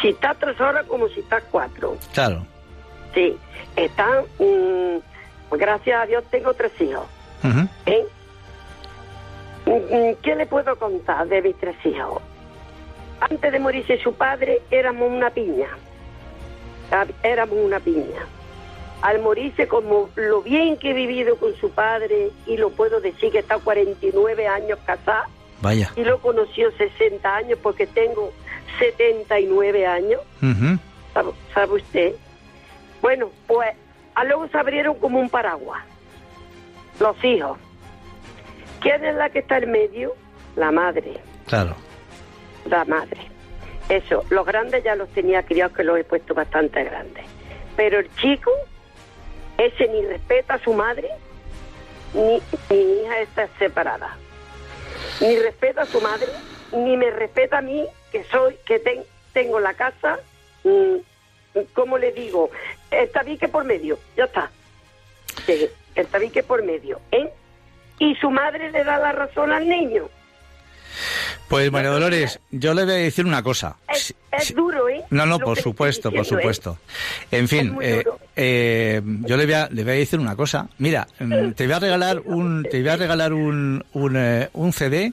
si 0.00 0.08
está 0.08 0.34
tres 0.34 0.60
horas 0.60 0.86
como 0.86 1.08
si 1.08 1.20
está 1.20 1.40
cuatro. 1.40 1.96
Claro. 2.12 2.44
Sí, 3.14 3.36
están, 3.76 4.24
mm, 4.38 5.56
gracias 5.56 6.02
a 6.02 6.06
Dios 6.06 6.24
tengo 6.30 6.54
tres 6.54 6.72
hijos. 6.80 7.06
¿eh? 7.86 8.06
Mm, 9.66 9.70
mm, 9.70 10.14
¿Qué 10.22 10.34
le 10.34 10.46
puedo 10.46 10.76
contar 10.76 11.26
de 11.28 11.42
mis 11.42 11.56
tres 11.56 11.76
hijos? 11.84 12.22
Antes 13.20 13.52
de 13.52 13.58
morirse 13.58 13.98
su 13.98 14.14
padre 14.14 14.62
éramos 14.70 15.10
una 15.10 15.30
piña. 15.30 15.68
Ah, 16.90 17.06
Éramos 17.22 17.58
una 17.58 17.80
piña. 17.80 18.26
Al 19.02 19.20
morirse, 19.20 19.68
como 19.68 20.08
lo 20.16 20.42
bien 20.42 20.76
que 20.76 20.90
he 20.90 20.94
vivido 20.94 21.36
con 21.36 21.54
su 21.56 21.70
padre, 21.70 22.30
y 22.46 22.56
lo 22.56 22.70
puedo 22.70 23.00
decir 23.00 23.30
que 23.30 23.38
está 23.38 23.58
49 23.58 24.48
años 24.48 24.78
casada, 24.84 25.28
Vaya. 25.60 25.90
y 25.96 26.04
lo 26.04 26.20
conoció 26.20 26.70
60 26.72 27.34
años 27.36 27.58
porque 27.62 27.86
tengo 27.86 28.32
79 28.78 29.86
años, 29.86 30.20
Ujú. 30.42 30.78
¿sabe, 31.12 31.30
sabe 31.52 31.72
usted? 31.74 32.12
Bueno, 33.02 33.30
pues 33.46 33.70
a 34.14 34.24
luego 34.24 34.48
se 34.48 34.58
abrieron 34.58 34.94
como 34.98 35.18
un 35.18 35.28
paraguas. 35.28 35.82
Los 37.00 37.16
hijos. 37.24 37.58
¿Quién 38.80 39.04
es 39.04 39.14
la 39.16 39.30
que 39.30 39.40
está 39.40 39.58
en 39.58 39.70
medio? 39.72 40.14
La 40.56 40.70
madre, 40.70 41.14
Claro. 41.46 41.74
la 42.66 42.84
madre. 42.84 43.20
Eso, 43.88 44.24
los 44.30 44.44
grandes 44.46 44.84
ya 44.84 44.94
los 44.94 45.08
tenía 45.10 45.42
criados 45.44 45.74
que 45.76 45.82
los 45.84 45.98
he 45.98 46.04
puesto 46.04 46.34
bastante 46.34 46.84
grandes. 46.84 47.24
Pero 47.76 47.98
el 48.00 48.08
chico, 48.16 48.50
ese 49.56 49.88
ni 49.88 50.02
respeta 50.06 50.54
a 50.54 50.58
su 50.58 50.74
madre, 50.74 51.08
ni 52.14 52.40
mi 52.70 53.00
hija 53.02 53.20
está 53.20 53.48
separada. 53.58 54.16
Ni 55.20 55.36
respeta 55.38 55.82
a 55.82 55.86
su 55.86 56.00
madre, 56.00 56.28
ni 56.72 56.96
me 56.96 57.10
respeta 57.10 57.58
a 57.58 57.62
mí, 57.62 57.84
que 58.12 58.24
soy, 58.24 58.56
que 58.64 58.78
ten- 58.78 59.04
tengo 59.32 59.58
la 59.60 59.74
casa, 59.74 60.18
mm, 60.64 60.96
¿cómo 61.74 61.98
le 61.98 62.12
digo? 62.12 62.50
El 62.90 63.10
tabique 63.10 63.48
por 63.48 63.64
medio, 63.64 63.98
ya 64.16 64.24
está. 64.24 64.50
El 65.94 66.06
tabique 66.06 66.42
por 66.42 66.62
medio, 66.62 67.00
¿eh? 67.10 67.30
Y 67.98 68.14
su 68.16 68.30
madre 68.30 68.70
le 68.70 68.84
da 68.84 68.98
la 68.98 69.12
razón 69.12 69.52
al 69.52 69.68
niño. 69.68 70.08
Pues 71.48 71.70
María 71.72 71.90
Dolores, 71.90 72.40
yo 72.50 72.74
le 72.74 72.84
voy 72.84 72.94
a 72.94 72.96
decir 72.96 73.24
una 73.24 73.42
cosa. 73.42 73.76
Es, 73.88 74.14
duro, 74.54 74.88
¿eh? 74.88 75.04
No, 75.10 75.26
no, 75.26 75.38
Lo 75.38 75.44
por 75.44 75.58
supuesto, 75.58 76.10
por 76.10 76.20
¿eh? 76.20 76.24
supuesto. 76.24 76.78
En 77.30 77.48
fin, 77.48 77.76
eh, 77.80 78.04
eh, 78.36 79.02
yo 79.04 79.36
le 79.36 79.44
voy, 79.46 79.54
a, 79.54 79.68
le 79.70 79.82
voy 79.82 79.92
a 79.92 79.96
decir 79.96 80.20
una 80.20 80.36
cosa. 80.36 80.68
Mira, 80.78 81.08
mm, 81.18 81.52
te 81.52 81.66
voy 81.66 81.74
a 81.74 81.78
regalar 81.78 82.20
un, 82.24 82.66
te 82.70 82.80
voy 82.80 82.88
a 82.90 82.96
regalar 82.96 83.32
un, 83.32 83.84
un, 83.92 84.16
eh, 84.16 84.48
un 84.52 84.72
CD 84.72 85.12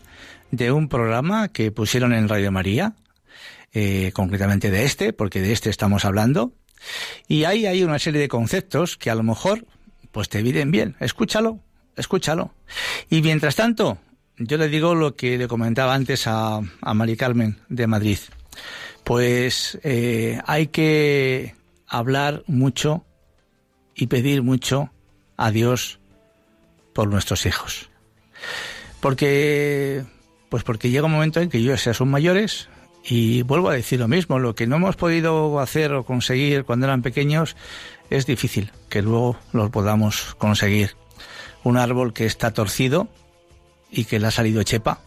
de 0.52 0.72
un 0.72 0.88
programa 0.90 1.50
que 1.50 1.72
pusieron 1.72 2.14
en 2.14 2.30
Radio 2.30 2.52
María, 2.52 2.94
eh, 3.74 4.12
concretamente 4.14 4.72
de 4.72 4.86
este, 4.86 5.14
porque 5.14 5.42
de 5.42 5.52
este 5.52 5.70
estamos 5.70 6.06
hablando. 6.06 6.54
Y 7.28 7.46
ahí 7.46 7.66
hay 7.66 7.84
una 7.84 8.00
serie 8.00 8.22
de 8.22 8.28
conceptos 8.28 8.98
que 8.98 9.10
a 9.10 9.16
lo 9.16 9.24
mejor, 9.24 9.66
pues 10.12 10.30
te 10.30 10.42
vienen 10.42 10.72
bien. 10.72 10.96
Escúchalo, 11.00 11.60
escúchalo. 11.98 12.54
Y 13.10 13.22
mientras 13.22 13.56
tanto, 13.56 13.98
yo 14.38 14.58
le 14.58 14.68
digo 14.68 14.96
lo 14.96 15.16
que 15.16 15.38
le 15.38 15.48
comentaba 15.48 15.94
antes 15.94 16.28
a, 16.28 16.60
a 16.82 16.94
Mari 16.94 17.16
Carmen 17.16 17.58
de 17.70 17.88
Madrid. 17.88 18.20
Pues 19.04 19.80
eh, 19.84 20.40
hay 20.46 20.68
que 20.68 21.56
hablar 21.88 22.44
mucho 22.48 23.06
y 23.96 24.08
pedir 24.08 24.42
mucho 24.42 24.92
a 25.38 25.52
Dios 25.52 26.00
por 26.94 27.08
nuestros 27.08 27.46
hijos. 27.46 27.90
Porque, 29.00 30.04
pues 30.50 30.64
porque 30.64 30.90
llega 30.90 31.06
un 31.06 31.12
momento 31.12 31.40
en 31.40 31.50
que 31.50 31.60
ellos 31.60 31.84
ya 31.84 31.94
son 31.94 32.10
mayores 32.10 32.70
y 33.04 33.44
vuelvo 33.44 33.70
a 33.70 33.76
decir 33.76 34.00
lo 34.00 34.08
mismo, 34.08 34.40
lo 34.40 34.56
que 34.56 34.66
no 34.66 34.78
hemos 34.78 34.96
podido 34.96 35.60
hacer 35.60 35.94
o 35.94 36.04
conseguir 36.04 36.64
cuando 36.64 36.88
eran 36.88 37.04
pequeños 37.04 37.56
es 38.10 38.26
difícil 38.26 38.72
que 38.90 39.02
luego 39.02 39.38
lo 39.54 39.70
podamos 39.70 40.36
conseguir. 40.36 40.96
Un 41.64 41.78
árbol 41.78 42.14
que 42.14 42.26
está 42.26 42.52
torcido 42.52 43.08
y 43.96 44.06
que 44.06 44.20
le 44.20 44.28
ha 44.28 44.32
salido 44.32 44.62
chepa, 44.64 45.00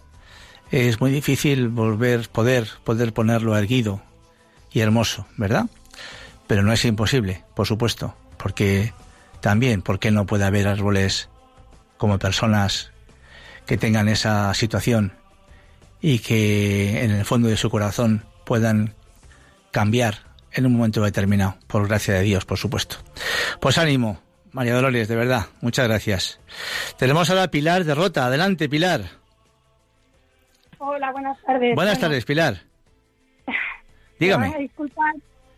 es 0.71 1.01
muy 1.01 1.11
difícil 1.11 1.69
volver, 1.69 2.29
poder, 2.29 2.69
poder 2.85 3.13
ponerlo 3.13 3.57
erguido 3.57 4.03
y 4.73 4.81
hermoso, 4.81 5.27
¿verdad? 5.37 5.67
Pero 6.47 6.63
no 6.63 6.73
es 6.73 6.85
imposible, 6.85 7.45
por 7.55 7.67
supuesto, 7.67 8.15
porque 8.39 8.93
también, 9.41 9.83
porque 9.83 10.11
no 10.11 10.27
puede 10.27 10.45
haber 10.45 10.67
árboles 10.67 11.29
como 11.99 12.19
personas 12.19 12.91
que 13.67 13.77
tengan 13.77 14.09
esa 14.09 14.53
situación 14.55 15.13
y 16.01 16.21
que 16.21 17.05
en 17.05 17.11
el 17.11 17.25
fondo 17.25 17.49
de 17.49 17.57
su 17.57 17.69
corazón 17.71 18.25
puedan 18.45 18.95
cambiar 19.71 20.29
en 20.53 20.65
un 20.65 20.73
momento 20.73 21.03
determinado, 21.03 21.59
por 21.67 21.87
gracia 21.87 22.15
de 22.15 22.23
Dios, 22.23 22.47
por 22.47 22.57
supuesto. 22.57 22.97
Pues 23.61 23.77
ánimo, 23.77 24.23
María 24.53 24.75
Dolores, 24.75 25.09
de 25.09 25.17
verdad, 25.17 25.47
muchas 25.61 25.89
gracias. 25.89 26.41
Tenemos 26.97 27.29
ahora 27.31 27.45
a 27.45 27.49
Pilar 27.49 27.85
de 27.85 27.95
Rota. 27.95 28.27
Adelante, 28.27 28.69
Pilar. 28.69 29.03
Hola, 30.79 31.13
buenas 31.13 31.39
tardes. 31.43 31.75
Buenas 31.75 31.99
tardes, 31.99 32.25
Pilar. 32.25 32.55
Dígame. 34.19 34.71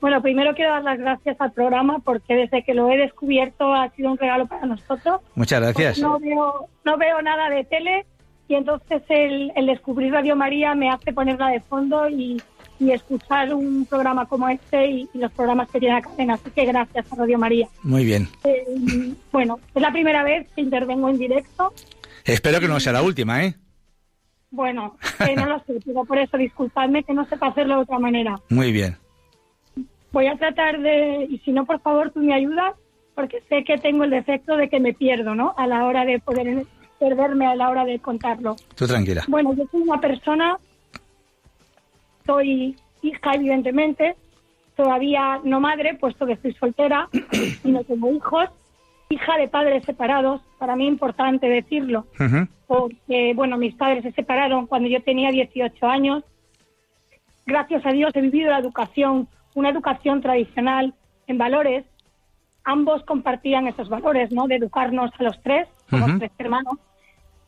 Bueno, 0.01 0.23
primero 0.23 0.55
quiero 0.55 0.73
dar 0.73 0.83
las 0.83 0.99
gracias 0.99 1.39
al 1.41 1.53
programa 1.53 1.99
porque 1.99 2.35
desde 2.35 2.63
que 2.63 2.73
lo 2.73 2.91
he 2.91 2.97
descubierto 2.97 3.75
ha 3.75 3.91
sido 3.91 4.11
un 4.13 4.19
regalo 4.19 4.47
para 4.47 4.65
nosotros. 4.65 5.21
Muchas 5.35 5.61
gracias. 5.61 5.99
No 5.99 6.19
veo, 6.19 6.69
no 6.85 6.97
veo 6.97 7.21
nada 7.21 7.51
de 7.51 7.65
tele 7.65 8.07
y 8.49 8.55
entonces 8.55 9.03
el, 9.09 9.53
descubrir 9.67 10.13
Radio 10.13 10.37
María 10.37 10.75
me 10.75 10.91
hace 10.91 11.13
ponerla 11.13 11.49
de 11.49 11.61
fondo 11.61 12.09
y, 12.09 12.41
escuchar 12.89 13.53
un 13.55 13.85
programa 13.87 14.27
como 14.27 14.49
este 14.49 14.87
y, 14.87 15.09
los 15.15 15.31
programas 15.33 15.69
que 15.71 15.81
tiene 15.81 15.97
la 15.97 16.03
cadena. 16.03 16.35
Así 16.35 16.51
que 16.51 16.65
gracias 16.65 17.13
a 17.13 17.17
Radio 17.17 17.39
María. 17.39 17.69
Muy 17.83 18.05
bien. 18.05 18.29
Eh, 18.45 19.15
bueno, 19.33 19.59
es 19.75 19.83
la 19.83 19.93
primera 19.93 20.23
vez 20.23 20.49
que 20.55 20.63
intervengo 20.63 21.09
en 21.09 21.19
directo. 21.19 21.73
Espero 22.25 22.61
que 22.61 22.69
no 22.69 22.81
sea 22.81 22.93
la 22.93 23.03
última, 23.03 23.45
¿eh? 23.45 23.55
Bueno, 24.51 24.97
no 25.37 25.47
lo 25.47 25.59
sé, 25.61 25.75
pero 25.85 26.05
por 26.05 26.19
eso 26.19 26.37
disculpadme 26.37 27.05
que 27.05 27.15
no 27.15 27.25
sepa 27.27 27.49
hacerlo 27.49 27.77
de 27.77 27.83
otra 27.83 27.99
manera. 27.99 28.41
Muy 28.49 28.73
bien. 28.73 28.97
Voy 30.13 30.27
a 30.27 30.37
tratar 30.37 30.81
de, 30.81 31.27
y 31.31 31.39
si 31.39 31.53
no, 31.53 31.65
por 31.67 31.81
favor, 31.81 32.11
tú 32.11 32.21
me 32.21 32.35
ayudas, 32.35 32.75
porque 33.15 33.43
sé 33.49 33.63
que 33.65 33.79
tengo 33.79 34.05
el 34.05 34.11
defecto 34.11 34.57
de 34.57 34.69
que 34.69 34.81
me 34.81 34.93
pierdo, 34.93 35.37
¿no? 35.37 35.55
A 35.57 35.69
la 35.69 35.85
hora 35.85 36.05
de 36.05 36.19
poder 36.19 36.67
perderme 36.99 37.47
a 37.47 37.55
la 37.55 37.71
hora 37.71 37.85
de 37.85 37.99
contarlo. 38.01 38.57
Tú 38.75 38.87
tranquila. 38.87 39.25
Bueno, 39.29 39.55
yo 39.55 39.65
soy 39.71 39.83
una 39.83 40.01
persona, 40.01 40.59
soy 42.31 42.77
hija, 43.03 43.35
evidentemente, 43.35 44.15
todavía 44.77 45.41
no 45.43 45.59
madre, 45.59 45.95
puesto 45.95 46.27
que 46.27 46.35
estoy 46.35 46.55
soltera 46.55 47.09
y 47.65 47.71
no 47.73 47.83
tengo 47.83 48.13
hijos, 48.13 48.49
hija 49.09 49.37
de 49.37 49.49
padres 49.49 49.85
separados, 49.85 50.41
para 50.59 50.77
mí 50.77 50.87
importante 50.87 51.49
decirlo, 51.49 52.07
porque, 52.69 53.33
bueno, 53.35 53.57
mis 53.57 53.75
padres 53.75 54.05
se 54.05 54.13
separaron 54.13 54.67
cuando 54.67 54.89
yo 54.89 55.03
tenía 55.03 55.31
18 55.31 55.87
años. 55.87 56.23
Gracias 57.47 57.85
a 57.85 57.91
Dios 57.91 58.13
he 58.15 58.21
vivido 58.21 58.51
la 58.51 58.61
educación 58.61 59.27
una 59.55 59.71
educación 59.71 60.21
tradicional 60.23 60.95
en 61.27 61.39
valores, 61.39 61.85
ambos 62.65 63.03
compartían 63.05 63.67
esos 63.67 63.89
valores, 63.89 64.31
¿no? 64.33 64.47
De 64.47 64.57
educarnos 64.57 65.11
a 65.19 65.23
los 65.25 65.43
tres, 65.43 65.67
como 65.89 66.19
tres 66.19 66.31
hermanos, 66.39 66.79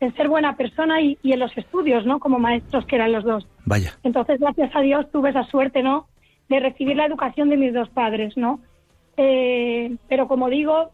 en 0.03 0.15
ser 0.17 0.29
buena 0.29 0.57
persona 0.57 1.01
y, 1.01 1.19
en 1.23 1.39
los 1.39 1.57
estudios, 1.57 2.05
¿no? 2.05 2.19
Como 2.19 2.39
maestros 2.39 2.85
que 2.87 2.97
eran 2.97 3.13
los 3.13 3.25
dos. 3.25 3.47
Vaya. 3.65 3.95
Entonces, 4.03 4.41
gracias 4.41 4.75
a 4.75 4.81
Dios 4.81 5.11
tuve 5.13 5.31
esa 5.31 5.45
suerte, 5.45 5.83
¿no? 5.83 6.09
De 6.49 6.61
recibir 6.61 6.97
la 6.97 7.07
educación 7.07 7.49
de 7.49 7.57
mis 7.57 7.73
dos 7.73 7.89
padres, 7.91 8.37
¿no? 8.37 8.61
Eh, 9.17 9.97
pero 10.09 10.27
como 10.27 10.49
digo, 10.51 10.91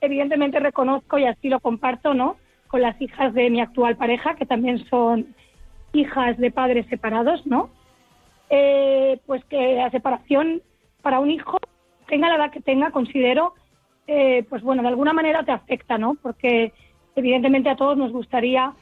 evidentemente 0.00 0.60
reconozco 0.60 1.18
y 1.18 1.24
así 1.24 1.48
lo 1.48 1.60
comparto, 1.60 2.14
¿no? 2.14 2.36
Con 2.68 2.82
las 2.82 3.00
hijas 3.00 3.32
de 3.34 3.48
mi 3.50 3.60
actual 3.60 3.96
pareja, 3.96 4.34
que 4.34 4.46
también 4.46 4.84
son 4.88 5.34
hijas 5.92 6.36
de 6.38 6.50
padres 6.50 6.86
separados, 6.88 7.46
¿no? 7.46 7.70
Eh, 8.50 9.18
pues 9.26 9.44
que 9.46 9.76
la 9.76 9.90
separación 9.90 10.62
para 11.02 11.20
un 11.20 11.30
hijo, 11.30 11.58
tenga 12.08 12.28
la 12.28 12.36
edad 12.36 12.50
que 12.50 12.60
tenga, 12.60 12.90
considero, 12.90 13.54
eh, 14.06 14.44
pues 14.48 14.62
bueno, 14.62 14.82
de 14.82 14.88
alguna 14.88 15.12
manera 15.12 15.44
te 15.44 15.52
afecta, 15.52 15.96
¿no? 15.96 16.16
Porque 16.20 16.72
evidentemente 17.16 17.70
a 17.70 17.76
todos 17.76 17.96
nos 17.96 18.12
gustaría 18.12 18.72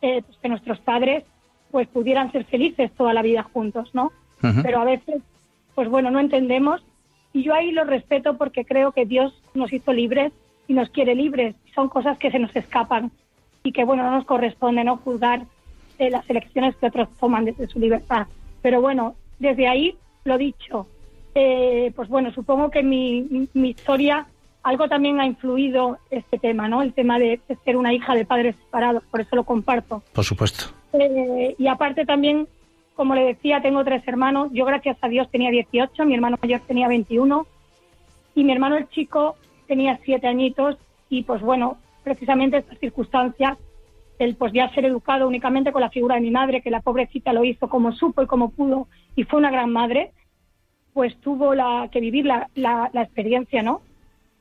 eh, 0.00 0.22
pues 0.26 0.38
que 0.38 0.48
nuestros 0.48 0.78
padres 0.80 1.24
pues 1.70 1.88
pudieran 1.88 2.30
ser 2.32 2.44
felices 2.44 2.90
toda 2.92 3.14
la 3.14 3.22
vida 3.22 3.42
juntos, 3.42 3.90
¿no? 3.94 4.12
Pero 4.62 4.80
a 4.80 4.84
veces, 4.84 5.22
pues 5.76 5.88
bueno, 5.88 6.10
no 6.10 6.18
entendemos 6.18 6.84
y 7.32 7.44
yo 7.44 7.54
ahí 7.54 7.70
lo 7.70 7.84
respeto 7.84 8.36
porque 8.36 8.64
creo 8.64 8.90
que 8.90 9.06
Dios 9.06 9.32
nos 9.54 9.72
hizo 9.72 9.92
libres 9.92 10.32
y 10.66 10.74
nos 10.74 10.90
quiere 10.90 11.14
libres. 11.14 11.54
Son 11.74 11.88
cosas 11.88 12.18
que 12.18 12.32
se 12.32 12.40
nos 12.40 12.54
escapan 12.56 13.12
y 13.62 13.70
que, 13.70 13.84
bueno, 13.84 14.02
no 14.02 14.10
nos 14.10 14.24
corresponde 14.24 14.82
no 14.82 14.96
juzgar 14.96 15.46
las 16.10 16.28
elecciones 16.28 16.76
que 16.76 16.86
otros 16.86 17.08
toman 17.18 17.44
desde 17.44 17.68
su 17.68 17.78
libertad. 17.78 18.26
Pero 18.60 18.80
bueno, 18.80 19.14
desde 19.38 19.68
ahí, 19.68 19.96
lo 20.24 20.38
dicho, 20.38 20.86
eh, 21.34 21.92
pues 21.94 22.08
bueno, 22.08 22.32
supongo 22.32 22.70
que 22.70 22.82
mi, 22.82 23.48
mi, 23.54 23.70
historia, 23.70 24.26
algo 24.62 24.88
también 24.88 25.20
ha 25.20 25.26
influido 25.26 25.98
este 26.10 26.38
tema, 26.38 26.68
¿no? 26.68 26.82
El 26.82 26.92
tema 26.92 27.18
de, 27.18 27.40
ser 27.64 27.76
una 27.76 27.92
hija 27.92 28.14
de 28.14 28.24
padres 28.24 28.56
separados, 28.56 29.02
por 29.10 29.20
eso 29.20 29.36
lo 29.36 29.44
comparto. 29.44 30.02
Por 30.12 30.24
supuesto. 30.24 30.66
Eh, 30.92 31.54
y 31.58 31.66
aparte 31.66 32.04
también, 32.04 32.46
como 32.94 33.14
le 33.14 33.24
decía, 33.24 33.60
tengo 33.60 33.84
tres 33.84 34.06
hermanos. 34.06 34.50
Yo, 34.52 34.64
gracias 34.64 34.96
a 35.00 35.08
Dios, 35.08 35.30
tenía 35.30 35.50
18, 35.50 36.04
mi 36.04 36.14
hermano 36.14 36.38
mayor 36.40 36.60
tenía 36.66 36.88
21 36.88 37.46
y 38.34 38.44
mi 38.44 38.52
hermano 38.52 38.76
el 38.76 38.88
chico 38.88 39.36
tenía 39.66 39.98
siete 40.04 40.26
añitos 40.26 40.76
y 41.08 41.22
pues 41.22 41.42
bueno, 41.42 41.78
precisamente 42.04 42.58
estas 42.58 42.78
circunstancias 42.78 43.58
el 44.18 44.36
pues 44.36 44.52
ya 44.52 44.72
ser 44.72 44.84
educado 44.84 45.26
únicamente 45.26 45.72
con 45.72 45.80
la 45.80 45.90
figura 45.90 46.14
de 46.14 46.20
mi 46.20 46.30
madre, 46.30 46.62
que 46.62 46.70
la 46.70 46.80
pobrecita 46.80 47.32
lo 47.32 47.44
hizo 47.44 47.68
como 47.68 47.92
supo 47.92 48.22
y 48.22 48.26
como 48.26 48.50
pudo 48.50 48.88
y 49.16 49.24
fue 49.24 49.38
una 49.38 49.50
gran 49.50 49.72
madre, 49.72 50.12
pues 50.92 51.18
tuvo 51.20 51.54
la, 51.54 51.88
que 51.90 52.00
vivir 52.00 52.26
la, 52.26 52.48
la, 52.54 52.90
experiencia, 52.94 53.62
¿no? 53.62 53.82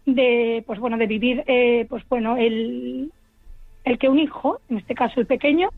De, 0.05 0.63
pues 0.65 0.79
bueno, 0.79 0.97
de 0.97 1.07
vivir, 1.07 1.43
eh, 1.47 1.85
pues 1.89 2.03
bueno, 2.09 2.35
el, 2.37 3.11
el 3.83 3.99
que 3.99 4.09
un 4.09 4.19
hijo, 4.19 4.59
en 4.69 4.77
este 4.77 4.95
caso 4.95 5.19
el 5.19 5.27
pequeño, 5.27 5.69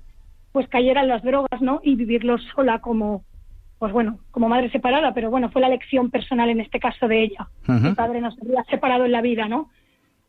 pues 0.52 0.68
cayera 0.70 1.02
en 1.02 1.10
las 1.10 1.24
drogas, 1.24 1.62
¿no? 1.62 1.82
Y 1.84 1.96
vivirlo 1.96 2.38
sola 2.38 2.80
como, 2.80 3.24
pues 3.80 3.92
bueno, 3.92 4.20
como 4.32 4.48
madre 4.48 4.70
separada, 4.72 5.14
pero 5.14 5.30
bueno, 5.30 5.50
fue 5.50 5.62
la 5.62 5.70
lección 5.70 6.10
personal 6.10 6.50
en 6.50 6.62
este 6.62 6.80
caso 6.80 7.08
de 7.08 7.24
ella. 7.24 7.50
Mi 7.68 7.94
padre 7.94 8.22
nos 8.22 8.40
había 8.42 8.64
separado 8.66 9.06
en 9.06 9.12
la 9.12 9.22
vida, 9.22 9.48
¿no? 9.48 9.70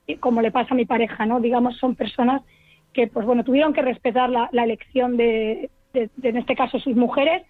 Y 0.06 0.16
como 0.16 0.42
le 0.42 0.50
pasa 0.50 0.74
a 0.74 0.76
mi 0.76 0.86
pareja, 0.86 1.24
¿no? 1.26 1.40
Digamos, 1.40 1.76
son 1.78 1.94
personas 1.94 2.42
que 2.94 3.08
pues 3.08 3.26
bueno 3.26 3.44
tuvieron 3.44 3.74
que 3.74 3.82
respetar 3.82 4.30
la, 4.30 4.48
elección 4.52 5.18
de, 5.18 5.68
en 5.92 6.36
este 6.38 6.56
caso 6.56 6.78
sus 6.78 6.96
mujeres 6.96 7.42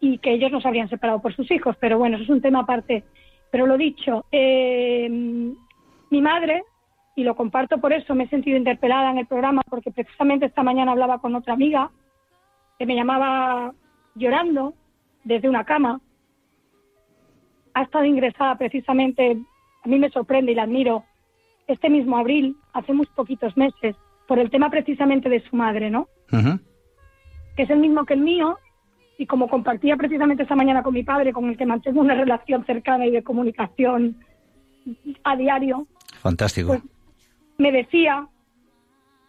y 0.00 0.16
que 0.18 0.32
ellos 0.32 0.50
no 0.50 0.62
se 0.62 0.68
habrían 0.68 0.88
separado 0.88 1.20
por 1.20 1.34
sus 1.34 1.50
hijos 1.50 1.76
pero 1.78 1.98
bueno 1.98 2.16
eso 2.16 2.24
es 2.24 2.30
un 2.30 2.40
tema 2.40 2.60
aparte 2.60 3.04
pero 3.50 3.66
lo 3.66 3.76
dicho 3.76 4.24
eh, 4.32 5.08
mi 5.10 6.20
madre 6.20 6.62
y 7.16 7.24
lo 7.24 7.34
comparto 7.36 7.78
por 7.78 7.92
eso 7.92 8.14
me 8.14 8.24
he 8.24 8.28
sentido 8.28 8.56
interpelada 8.56 9.10
en 9.10 9.18
el 9.18 9.26
programa 9.26 9.62
porque 9.68 9.90
precisamente 9.90 10.46
esta 10.46 10.62
mañana 10.62 10.92
hablaba 10.92 11.18
con 11.18 11.34
otra 11.34 11.54
amiga 11.54 11.90
que 12.78 12.86
me 12.86 12.94
llamaba 12.94 13.72
llorando 14.14 14.74
desde 15.24 15.48
una 15.48 15.64
cama 15.64 16.00
ha 17.74 17.82
estado 17.82 18.04
ingresada 18.04 18.56
precisamente 18.56 19.38
a 19.82 19.88
mí 19.88 19.98
me 19.98 20.10
sorprende 20.10 20.52
y 20.52 20.54
la 20.54 20.64
admiro 20.64 21.04
este 21.66 21.88
mismo 21.88 22.18
abril 22.18 22.56
hace 22.72 22.92
muy 22.92 23.06
poquitos 23.06 23.56
meses 23.56 23.96
por 24.26 24.38
el 24.38 24.50
tema 24.50 24.70
precisamente 24.70 25.28
de 25.28 25.40
su 25.48 25.56
madre, 25.56 25.90
¿no? 25.90 26.08
Que 27.56 27.62
es 27.62 27.70
el 27.70 27.78
mismo 27.78 28.04
que 28.04 28.14
el 28.14 28.20
mío, 28.20 28.58
y 29.20 29.26
como 29.26 29.48
compartía 29.48 29.98
precisamente 29.98 30.44
esta 30.44 30.56
mañana 30.56 30.82
con 30.82 30.94
mi 30.94 31.02
padre, 31.02 31.34
con 31.34 31.50
el 31.50 31.58
que 31.58 31.66
mantengo 31.66 32.00
una 32.00 32.14
relación 32.14 32.64
cercana 32.64 33.04
y 33.04 33.10
de 33.10 33.22
comunicación 33.22 34.16
a 35.22 35.36
diario. 35.36 35.86
Fantástico. 36.22 36.68
Pues, 36.68 36.82
me 37.58 37.70
decía 37.70 38.26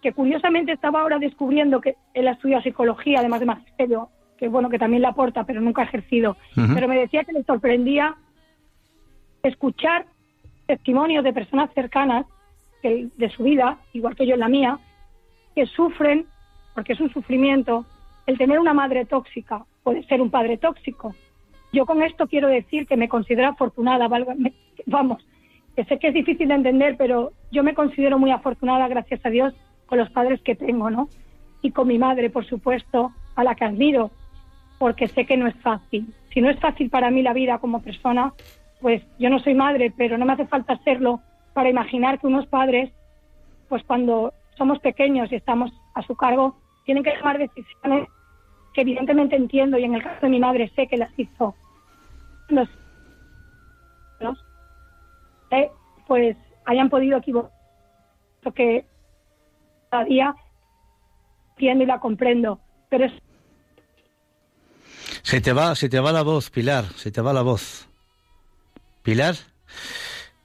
que 0.01 0.13
curiosamente 0.13 0.71
estaba 0.71 1.01
ahora 1.01 1.19
descubriendo 1.19 1.81
que 1.81 1.97
él 2.13 2.29
ha 2.29 2.31
estudiado 2.31 2.63
psicología, 2.63 3.19
además 3.19 3.41
de 3.41 3.47
magisterio, 3.47 4.07
que 4.37 4.47
bueno, 4.47 4.69
que 4.69 4.79
también 4.79 5.01
le 5.01 5.09
aporta, 5.09 5.43
pero 5.43 5.59
nunca 5.59 5.81
ha 5.81 5.85
ejercido. 5.85 6.37
Pero 6.55 6.87
me 6.87 6.97
decía 6.97 7.25
que 7.25 7.33
le 7.33 7.43
sorprendía 7.43 8.15
escuchar 9.43 10.05
testimonios 10.67 11.25
de 11.25 11.33
personas 11.33 11.69
cercanas 11.73 12.25
de 12.81 13.29
su 13.35 13.43
vida, 13.43 13.77
igual 13.91 14.15
que 14.15 14.25
yo 14.25 14.35
en 14.35 14.39
la 14.39 14.47
mía, 14.47 14.79
que 15.53 15.65
sufren, 15.65 16.27
porque 16.73 16.93
es 16.93 17.01
un 17.01 17.11
sufrimiento, 17.11 17.85
el 18.25 18.37
tener 18.37 18.57
una 18.57 18.73
madre 18.73 19.03
tóxica, 19.03 19.65
puede 19.83 20.03
ser 20.03 20.21
un 20.21 20.29
padre 20.29 20.57
tóxico. 20.57 21.15
Yo 21.73 21.85
con 21.85 22.03
esto 22.03 22.27
quiero 22.27 22.47
decir 22.47 22.85
que 22.87 22.97
me 22.97 23.09
considero 23.09 23.49
afortunada, 23.49 24.07
vamos, 24.85 25.25
que 25.75 25.85
sé 25.85 25.99
que 25.99 26.09
es 26.09 26.13
difícil 26.13 26.49
de 26.49 26.55
entender, 26.55 26.95
pero 26.97 27.31
yo 27.51 27.63
me 27.63 27.73
considero 27.73 28.19
muy 28.19 28.31
afortunada, 28.31 28.87
gracias 28.87 29.25
a 29.25 29.29
Dios, 29.29 29.53
con 29.85 29.97
los 29.97 30.09
padres 30.09 30.41
que 30.41 30.55
tengo, 30.55 30.89
¿no? 30.89 31.09
Y 31.61 31.71
con 31.71 31.87
mi 31.87 31.97
madre, 31.97 32.29
por 32.29 32.45
supuesto, 32.45 33.11
a 33.35 33.43
la 33.43 33.55
que 33.55 33.65
admiro, 33.65 34.11
porque 34.79 35.07
sé 35.07 35.25
que 35.25 35.37
no 35.37 35.47
es 35.47 35.55
fácil. 35.57 36.13
Si 36.33 36.41
no 36.41 36.49
es 36.49 36.59
fácil 36.59 36.89
para 36.89 37.11
mí 37.11 37.21
la 37.21 37.33
vida 37.33 37.59
como 37.59 37.81
persona, 37.81 38.33
pues 38.81 39.03
yo 39.19 39.29
no 39.29 39.39
soy 39.39 39.53
madre, 39.53 39.93
pero 39.95 40.17
no 40.17 40.25
me 40.25 40.33
hace 40.33 40.47
falta 40.47 40.77
serlo 40.83 41.21
para 41.53 41.69
imaginar 41.69 42.19
que 42.19 42.27
unos 42.27 42.47
padres, 42.47 42.91
pues 43.69 43.83
cuando 43.83 44.33
somos 44.57 44.79
pequeños 44.79 45.31
y 45.31 45.35
estamos 45.35 45.71
a 45.93 46.01
su 46.01 46.15
cargo, 46.15 46.57
tienen 46.85 47.03
que 47.03 47.11
tomar 47.11 47.37
decisiones 47.37 48.07
que 48.73 48.81
evidentemente 48.81 49.35
entiendo 49.35 49.77
y 49.77 49.83
en 49.83 49.95
el 49.95 50.03
caso 50.03 50.21
de 50.21 50.29
mi 50.29 50.39
madre 50.39 50.71
sé 50.75 50.87
que 50.87 50.97
las 50.97 51.11
hizo. 51.17 51.55
eh, 55.51 55.71
pues 56.07 56.37
hayan 56.65 56.89
podido 56.89 57.17
equivocar, 57.17 57.51
porque 58.43 58.85
cada 59.89 60.05
día 60.05 60.35
entiendo 61.51 61.83
y 61.83 61.87
la 61.87 61.99
comprendo, 61.99 62.59
pero 62.89 63.05
es 63.05 63.13
Se 65.23 65.41
te 65.41 65.53
va, 65.53 65.75
se 65.75 65.89
te 65.89 65.99
va 65.99 66.11
la 66.11 66.23
voz, 66.23 66.49
Pilar, 66.49 66.85
se 66.95 67.11
te 67.11 67.21
va 67.21 67.33
la 67.33 67.41
voz. 67.41 67.87
Pilar, 69.03 69.35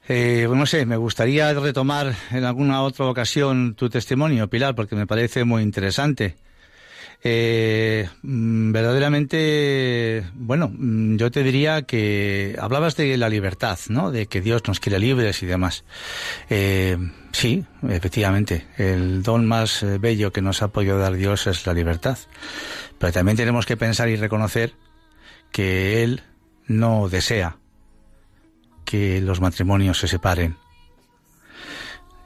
eh, 0.09 0.47
no 0.49 0.67
sé, 0.67 0.87
me 0.87 0.97
gustaría 0.97 1.53
retomar 1.55 2.15
en 2.31 2.45
alguna 2.45 2.83
otra 2.83 3.07
ocasión 3.07 3.75
tu 3.75 3.89
testimonio, 3.89 4.49
Pilar, 4.49 4.75
porque 4.75 4.95
me 4.95 5.07
parece 5.07 5.45
muy 5.45 5.63
interesante. 5.63 6.37
Eh, 7.23 8.09
mm, 8.23 8.73
verdaderamente, 8.73 10.25
bueno, 10.35 10.71
mm, 10.73 11.17
yo 11.17 11.31
te 11.31 11.43
diría 11.43 11.83
que 11.83 12.57
hablabas 12.61 12.97
de 12.97 13.17
la 13.17 13.29
libertad, 13.29 13.79
¿no? 13.89 14.11
De 14.11 14.27
que 14.27 14.41
Dios 14.41 14.63
nos 14.67 14.81
quiere 14.81 14.99
libres 14.99 15.43
y 15.43 15.47
demás. 15.47 15.85
Eh, 16.51 16.97
sí, 17.33 17.65
efectivamente, 17.89 18.67
el 18.77 19.23
don 19.23 19.47
más 19.47 19.83
eh, 19.83 19.99
bello 19.99 20.33
que 20.33 20.43
nos 20.43 20.63
ha 20.63 20.69
podido 20.69 20.99
dar 20.99 21.15
Dios 21.15 21.47
es 21.47 21.67
la 21.67 21.75
libertad. 21.75 22.19
Pero 22.99 23.13
también 23.13 23.37
tenemos 23.37 23.67
que 23.67 23.77
pensar 23.77 24.09
y 24.09 24.17
reconocer 24.17 24.75
que 25.51 26.03
Él 26.03 26.23
no 26.67 27.09
desea 27.09 27.57
que 28.85 29.21
los 29.21 29.41
matrimonios 29.41 29.99
se 29.99 30.09
separen. 30.09 30.57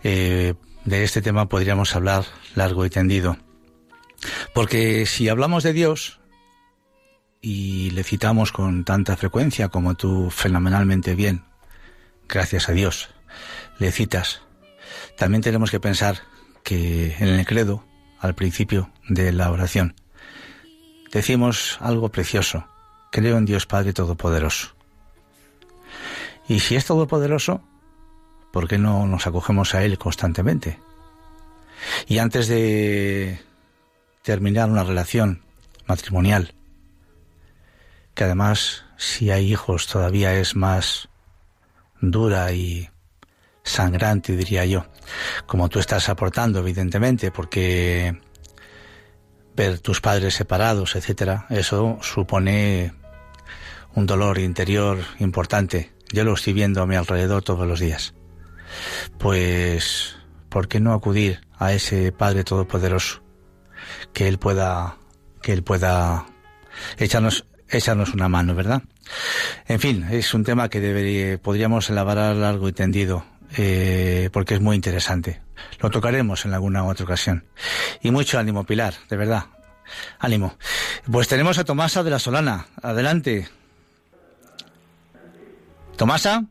Eh, 0.03 0.55
de 0.85 1.05
este 1.05 1.23
tema 1.23 1.49
podríamos 1.49 1.95
hablar 1.97 2.25
largo 2.55 2.85
y 2.85 2.91
tendido. 2.91 3.37
Porque 4.55 5.07
si 5.07 5.29
hablamos 5.29 5.63
de 5.63 5.73
Dios 5.73 6.21
y 7.41 7.91
le 7.91 8.05
citamos 8.05 8.53
con 8.53 8.85
tanta 8.85 9.17
frecuencia 9.17 9.69
como 9.69 9.95
tú 9.95 10.31
fenomenalmente 10.31 11.15
bien, 11.15 11.45
gracias 12.29 12.69
a 12.69 12.73
Dios, 12.73 13.11
le 13.79 13.93
citas, 13.93 14.43
también 15.17 15.43
tenemos 15.43 15.71
que 15.71 15.81
pensar 15.81 16.21
que 16.63 17.17
en 17.19 17.29
el 17.29 17.47
credo, 17.47 17.85
al 18.19 18.35
principio 18.35 18.91
de 19.09 19.33
la 19.33 19.51
oración, 19.51 19.95
decimos 21.13 21.79
algo 21.81 22.11
precioso. 22.11 22.67
Creo 23.11 23.39
en 23.39 23.45
Dios 23.45 23.67
Padre 23.67 23.93
Todopoderoso. 23.93 24.75
Y 26.49 26.61
si 26.61 26.77
es 26.77 26.85
todopoderoso, 26.85 27.63
¿por 28.53 28.69
qué 28.69 28.79
no 28.79 29.07
nos 29.07 29.27
acogemos 29.27 29.75
a 29.75 29.85
Él 29.85 29.99
constantemente? 29.99 30.79
Y 32.07 32.19
antes 32.19 32.49
de 32.49 33.41
terminar 34.23 34.71
una 34.71 34.85
relación 34.85 35.43
matrimonial, 35.87 36.55
que 38.15 38.25
además, 38.25 38.85
si 38.97 39.31
hay 39.31 39.51
hijos, 39.51 39.87
todavía 39.87 40.35
es 40.35 40.57
más 40.57 41.09
dura 42.01 42.53
y 42.53 42.89
sangrante, 43.63 44.37
diría 44.37 44.65
yo, 44.65 44.87
como 45.47 45.69
tú 45.69 45.79
estás 45.79 46.09
aportando, 46.09 46.61
evidentemente, 46.61 47.31
porque 47.31 48.21
ver 49.57 49.79
tus 49.79 50.01
padres 50.01 50.35
separados, 50.35 50.97
etcétera, 50.97 51.47
eso 51.51 51.99
supone 52.03 52.95
un 53.95 54.07
dolor 54.07 54.39
interior 54.39 54.99
importante. 55.19 55.93
Yo 56.13 56.25
lo 56.25 56.35
estoy 56.35 56.53
viendo 56.53 56.83
a 56.83 56.87
mi 56.87 56.97
alrededor 56.97 57.43
todos 57.43 57.67
los 57.67 57.81
días. 57.81 58.15
Pues, 59.19 60.17
¿por 60.49 60.69
qué 60.69 60.81
no 60.81 60.93
acudir 60.93 61.41
a 61.59 61.73
ese 61.73 62.13
Padre 62.13 62.45
Todopoderoso? 62.45 63.23
Que 64.13 64.29
Él 64.29 64.39
pueda, 64.39 64.97
que 65.43 65.53
Él 65.53 65.63
pueda 65.63 66.27
echarnos, 66.99 67.47
echarnos 67.69 68.15
una 68.15 68.29
mano, 68.29 68.55
¿verdad? 68.55 68.83
En 69.67 69.81
fin, 69.81 70.07
es 70.11 70.35
un 70.35 70.45
tema 70.45 70.69
que 70.69 70.81
debería, 70.81 71.39
podríamos 71.39 71.91
elaborar 71.91 72.37
largo 72.37 72.69
y 72.69 72.73
tendido, 72.73 73.25
eh, 73.57 74.31
porque 74.33 74.55
es 74.55 74.61
muy 74.61 74.77
interesante. 74.77 75.41
Lo 75.81 75.91
tocaremos 75.91 76.45
en 76.45 76.55
alguna 76.55 76.85
otra 76.85 77.05
ocasión. 77.05 77.45
Y 78.03 78.11
mucho 78.11 78.39
ánimo, 78.39 78.65
Pilar, 78.65 78.95
de 79.09 79.17
verdad. 79.17 79.45
Ánimo. 80.19 80.57
Pues 81.11 81.29
tenemos 81.29 81.59
a 81.59 81.65
Tomasa 81.65 82.03
de 82.03 82.11
la 82.11 82.19
Solana. 82.19 82.67
Adelante. 82.83 83.49
Tomasa. 85.97 86.45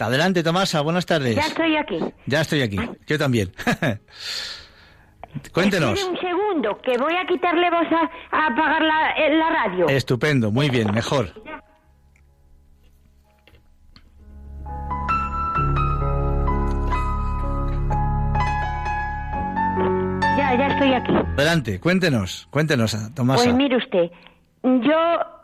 Adelante, 0.00 0.42
Tomasa. 0.42 0.80
Buenas 0.80 1.06
tardes. 1.06 1.36
Ya 1.36 1.42
estoy 1.42 1.76
aquí. 1.76 1.98
Ya 2.26 2.40
estoy 2.40 2.62
aquí. 2.62 2.78
Yo 3.06 3.18
también. 3.18 3.52
Cuéntenos. 5.52 5.98
Espere 5.98 6.10
un 6.10 6.20
segundo, 6.20 6.78
que 6.82 6.96
voy 6.98 7.14
a 7.14 7.24
quitarle 7.26 7.70
voz 7.70 7.86
a, 7.92 8.36
a 8.36 8.46
apagar 8.48 8.82
la, 8.82 9.12
eh, 9.12 9.36
la 9.36 9.50
radio. 9.50 9.88
Estupendo, 9.88 10.50
muy 10.50 10.70
bien, 10.70 10.90
mejor. 10.92 11.32
Ya, 20.36 20.54
ya 20.56 20.66
estoy 20.68 20.92
aquí. 20.94 21.12
Adelante, 21.36 21.80
cuéntenos, 21.80 22.48
cuéntenos, 22.50 22.96
Tomasa. 23.14 23.44
Pues 23.44 23.54
mire 23.54 23.76
usted, 23.76 24.10
yo 24.62 25.39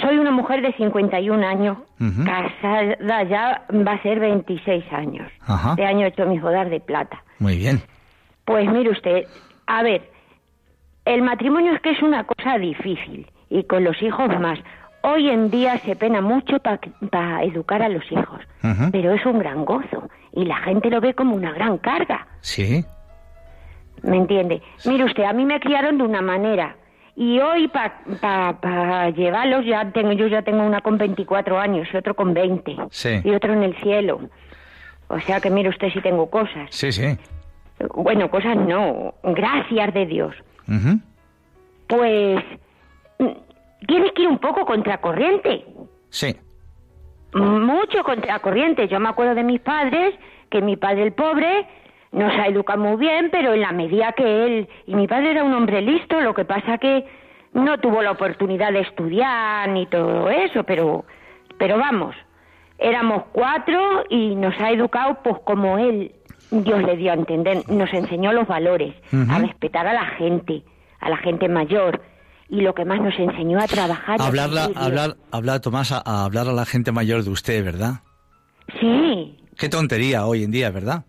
soy 0.00 0.18
una 0.18 0.30
mujer 0.30 0.62
de 0.62 0.72
51 0.74 1.46
años, 1.46 1.78
Ujú. 2.00 2.24
casada 2.24 3.22
ya 3.24 3.66
va 3.86 3.92
a 3.92 4.02
ser 4.02 4.20
26 4.20 4.84
años. 4.92 5.30
Ajá. 5.46 5.70
Este 5.70 5.84
año 5.86 6.04
he 6.06 6.08
hecho 6.08 6.26
mis 6.26 6.40
bodas 6.40 6.70
de 6.70 6.80
plata. 6.80 7.22
Muy 7.38 7.56
bien. 7.58 7.82
Pues 8.44 8.68
mire 8.70 8.90
usted, 8.90 9.24
a 9.66 9.82
ver, 9.82 10.10
el 11.04 11.22
matrimonio 11.22 11.72
es 11.74 11.80
que 11.80 11.90
es 11.90 12.02
una 12.02 12.24
cosa 12.24 12.58
difícil 12.58 13.30
y 13.48 13.64
con 13.64 13.84
los 13.84 14.00
hijos 14.02 14.28
más. 14.40 14.58
Hoy 15.02 15.30
en 15.30 15.50
día 15.50 15.78
se 15.78 15.96
pena 15.96 16.20
mucho 16.20 16.58
para 16.60 17.42
educar 17.42 17.82
a 17.82 17.88
los 17.88 18.04
hijos, 18.12 18.40
pero 18.92 19.12
es 19.14 19.24
un 19.24 19.38
gran 19.38 19.64
gozo 19.64 20.08
y 20.32 20.44
la 20.44 20.56
gente 20.56 20.90
lo 20.90 21.00
ve 21.00 21.14
como 21.14 21.34
una 21.34 21.52
gran 21.52 21.78
carga. 21.78 22.26
Sí. 22.40 22.84
¿Me 24.02 24.16
entiende? 24.18 24.62
Mire 24.84 25.04
usted, 25.04 25.24
a 25.24 25.32
mí 25.32 25.44
me 25.44 25.58
criaron 25.60 25.96
de 25.98 26.04
una 26.04 26.20
manera 26.22 26.76
y 27.22 27.38
hoy 27.38 27.68
para 27.68 28.00
pa, 28.18 28.58
pa 28.62 29.10
llevarlos 29.10 29.66
ya 29.66 29.90
tengo 29.92 30.12
yo 30.12 30.26
ya 30.26 30.40
tengo 30.40 30.62
una 30.62 30.80
con 30.80 30.96
24 30.96 31.58
años 31.58 31.86
y 31.92 31.96
otro 31.98 32.14
con 32.14 32.32
20 32.32 32.76
Sí. 32.90 33.20
y 33.22 33.30
otro 33.34 33.52
en 33.52 33.62
el 33.62 33.76
cielo. 33.76 34.20
O 35.08 35.20
sea 35.20 35.38
que 35.40 35.50
mire 35.50 35.68
usted 35.68 35.90
si 35.92 36.00
tengo 36.00 36.30
cosas. 36.30 36.68
Sí, 36.70 36.90
sí. 36.92 37.18
Bueno, 37.94 38.30
cosas 38.30 38.56
no, 38.56 39.12
gracias 39.22 39.92
de 39.92 40.06
Dios. 40.06 40.34
Pues 41.88 42.42
mm, 43.18 43.26
tienes 43.86 44.12
que 44.12 44.22
ir 44.22 44.28
un 44.28 44.38
poco 44.38 44.64
contracorriente, 44.64 45.66
Sí. 46.08 46.34
mucho 47.34 48.02
contracorriente. 48.02 48.88
Yo 48.88 48.98
me 48.98 49.08
acuerdo 49.10 49.34
de 49.34 49.42
mis 49.44 49.60
padres, 49.60 50.14
que 50.50 50.62
mi 50.62 50.76
padre 50.76 51.02
el 51.02 51.12
pobre 51.12 51.66
nos 52.12 52.32
ha 52.32 52.46
educado 52.46 52.80
muy 52.80 52.96
bien, 52.96 53.28
pero 53.30 53.54
en 53.54 53.60
la 53.60 53.72
medida 53.72 54.12
que 54.12 54.46
él 54.46 54.68
y 54.86 54.94
mi 54.94 55.06
padre 55.06 55.30
era 55.32 55.44
un 55.44 55.52
hombre 55.54 55.80
listo, 55.80 56.20
lo 56.20 56.34
que 56.34 56.44
pasa 56.44 56.78
que 56.78 57.04
no 57.52 57.78
tuvo 57.78 58.02
la 58.02 58.12
oportunidad 58.12 58.72
de 58.72 58.80
estudiar 58.80 59.68
ni 59.68 59.86
todo 59.86 60.28
eso, 60.30 60.64
pero 60.64 61.04
pero 61.58 61.78
vamos, 61.78 62.16
éramos 62.78 63.24
cuatro 63.32 64.04
y 64.08 64.34
nos 64.34 64.58
ha 64.60 64.70
educado 64.70 65.18
pues 65.22 65.36
como 65.44 65.78
él 65.78 66.12
Dios 66.50 66.82
le 66.82 66.96
dio 66.96 67.12
a 67.12 67.14
entender, 67.14 67.68
nos 67.68 67.92
enseñó 67.92 68.32
los 68.32 68.48
valores, 68.48 68.94
a 69.28 69.38
respetar 69.38 69.86
a 69.86 69.92
la 69.92 70.06
gente, 70.16 70.64
a 70.98 71.08
la 71.10 71.16
gente 71.18 71.48
mayor 71.48 72.02
y 72.48 72.62
lo 72.62 72.74
que 72.74 72.84
más 72.84 73.00
nos 73.00 73.16
enseñó 73.16 73.60
a 73.60 73.68
trabajar. 73.68 74.20
a 74.20 74.26
Hablarla, 74.26 74.62
servir. 74.64 74.78
hablar, 74.82 75.16
hablar, 75.30 75.60
Tomasa, 75.60 76.02
a 76.04 76.24
hablar 76.24 76.48
a 76.48 76.52
la 76.52 76.64
gente 76.66 76.90
mayor 76.90 77.22
de 77.22 77.30
usted, 77.30 77.64
¿verdad? 77.64 78.00
Sí, 78.80 79.36
Qué 79.56 79.68
tontería 79.68 80.24
hoy 80.26 80.42
en 80.42 80.50
día, 80.50 80.70
¿verdad? 80.70 81.04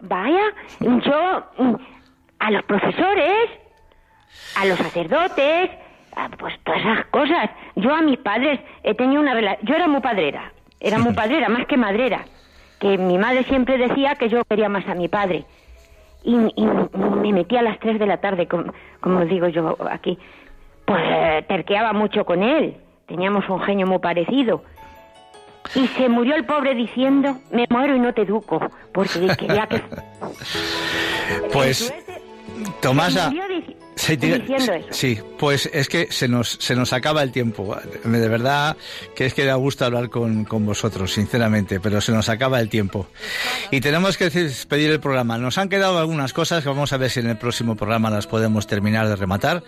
Vaya, 0.00 0.52
yo 0.80 1.44
mm, 1.58 1.74
a 2.38 2.50
los 2.50 2.62
profesores, 2.64 3.50
a 4.56 4.66
los 4.66 4.78
sacerdotes, 4.78 5.70
a, 6.14 6.28
pues 6.30 6.54
todas 6.64 6.80
esas 6.80 7.06
cosas. 7.06 7.50
Yo 7.76 7.94
a 7.94 8.02
mis 8.02 8.18
padres 8.18 8.60
he 8.82 8.94
tenido 8.94 9.20
una 9.20 9.34
relación. 9.34 9.66
Yo 9.66 9.74
era 9.74 9.88
muy 9.88 10.00
padrera, 10.00 10.52
era 10.80 10.98
muy 10.98 11.14
padrera, 11.14 11.48
más 11.48 11.66
que 11.66 11.76
madrera. 11.76 12.24
Que 12.78 12.98
mi 12.98 13.16
madre 13.16 13.44
siempre 13.44 13.78
decía 13.78 14.16
que 14.16 14.28
yo 14.28 14.44
quería 14.44 14.68
más 14.68 14.86
a 14.86 14.94
mi 14.94 15.08
padre. 15.08 15.44
Y, 16.24 16.34
y 16.34 16.66
me 16.66 17.32
metía 17.32 17.60
a 17.60 17.62
las 17.62 17.78
3 17.78 17.98
de 17.98 18.06
la 18.06 18.18
tarde, 18.18 18.48
como, 18.48 18.72
como 19.00 19.24
digo 19.24 19.48
yo 19.48 19.76
aquí. 19.90 20.18
Pues 20.84 21.46
terqueaba 21.46 21.92
mucho 21.92 22.24
con 22.26 22.42
él. 22.42 22.76
Teníamos 23.06 23.48
un 23.48 23.60
genio 23.60 23.86
muy 23.86 23.98
parecido. 23.98 24.62
Y 25.74 25.86
se 25.88 26.08
murió 26.08 26.34
el 26.36 26.44
pobre 26.44 26.74
diciendo, 26.74 27.38
me 27.50 27.66
muero 27.70 27.96
y 27.96 27.98
no 28.00 28.12
te 28.14 28.22
educo, 28.22 28.60
porque 28.92 29.34
quería 29.38 29.66
que... 29.66 29.82
Pues, 31.52 31.92
Tomasa, 32.80 33.24
Se 33.30 33.34
murió 33.34 33.44
dici- 33.48 33.76
Sí, 33.96 34.16
diciendo 34.16 34.54
eso. 34.56 34.72
sí, 34.90 35.18
pues 35.38 35.70
es 35.72 35.88
que 35.88 36.08
se 36.10 36.28
nos, 36.28 36.50
se 36.60 36.76
nos 36.76 36.92
acaba 36.92 37.22
el 37.22 37.32
tiempo. 37.32 37.76
De 38.04 38.28
verdad 38.28 38.76
que 39.14 39.24
es 39.24 39.32
que 39.32 39.46
da 39.46 39.54
gusto 39.54 39.86
hablar 39.86 40.10
con, 40.10 40.44
con 40.44 40.66
vosotros, 40.66 41.14
sinceramente, 41.14 41.80
pero 41.80 42.02
se 42.02 42.12
nos 42.12 42.28
acaba 42.28 42.60
el 42.60 42.68
tiempo. 42.68 43.08
Y 43.70 43.80
tenemos 43.80 44.18
que 44.18 44.28
despedir 44.28 44.90
el 44.90 45.00
programa. 45.00 45.38
Nos 45.38 45.56
han 45.56 45.70
quedado 45.70 45.98
algunas 45.98 46.34
cosas 46.34 46.62
que 46.62 46.68
vamos 46.68 46.92
a 46.92 46.98
ver 46.98 47.10
si 47.10 47.20
en 47.20 47.28
el 47.28 47.38
próximo 47.38 47.74
programa 47.74 48.10
las 48.10 48.26
podemos 48.26 48.66
terminar 48.66 49.08
de 49.08 49.16
rematar. 49.16 49.64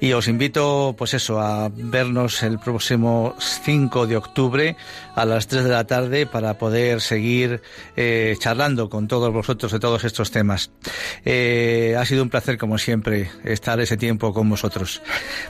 Y 0.00 0.12
os 0.12 0.28
invito, 0.28 0.94
pues 0.96 1.12
eso, 1.12 1.38
a 1.38 1.70
vernos 1.70 2.42
el 2.42 2.58
próximo 2.58 3.36
5 3.38 4.06
de 4.06 4.16
octubre 4.16 4.76
a 5.14 5.26
las 5.26 5.46
3 5.46 5.64
de 5.64 5.70
la 5.70 5.86
tarde 5.86 6.24
para 6.24 6.56
poder 6.56 7.02
seguir 7.02 7.60
eh, 7.96 8.34
charlando 8.38 8.88
con 8.88 9.08
todos 9.08 9.30
vosotros 9.30 9.72
de 9.72 9.78
todos 9.78 10.04
estos 10.04 10.30
temas. 10.30 10.70
Eh, 11.26 11.96
ha 11.98 12.04
sido 12.06 12.22
un 12.22 12.30
placer, 12.30 12.56
como 12.56 12.78
siempre, 12.78 13.30
estar 13.58 13.80
ese 13.80 13.96
tiempo 13.96 14.32
con 14.32 14.48
vosotros. 14.48 15.02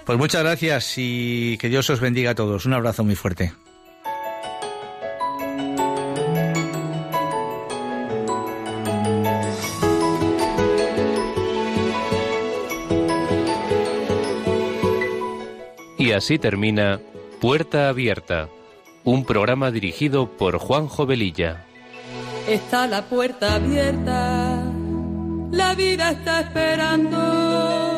Pues 0.04 0.18
muchas 0.18 0.42
gracias 0.42 0.94
y 0.96 1.58
que 1.58 1.68
Dios 1.68 1.88
os 1.90 2.00
bendiga 2.00 2.30
a 2.30 2.34
todos. 2.34 2.64
Un 2.64 2.72
abrazo 2.72 3.04
muy 3.04 3.14
fuerte. 3.14 3.52
Y 15.98 16.12
así 16.12 16.38
termina 16.38 17.00
Puerta 17.40 17.88
Abierta, 17.90 18.48
un 19.04 19.26
programa 19.26 19.70
dirigido 19.70 20.30
por 20.38 20.56
Juan 20.58 20.88
Jovelilla. 20.88 21.66
Está 22.48 22.86
la 22.86 23.02
puerta 23.02 23.56
abierta, 23.56 24.64
la 25.50 25.74
vida 25.74 26.12
está 26.12 26.40
esperando 26.40 27.97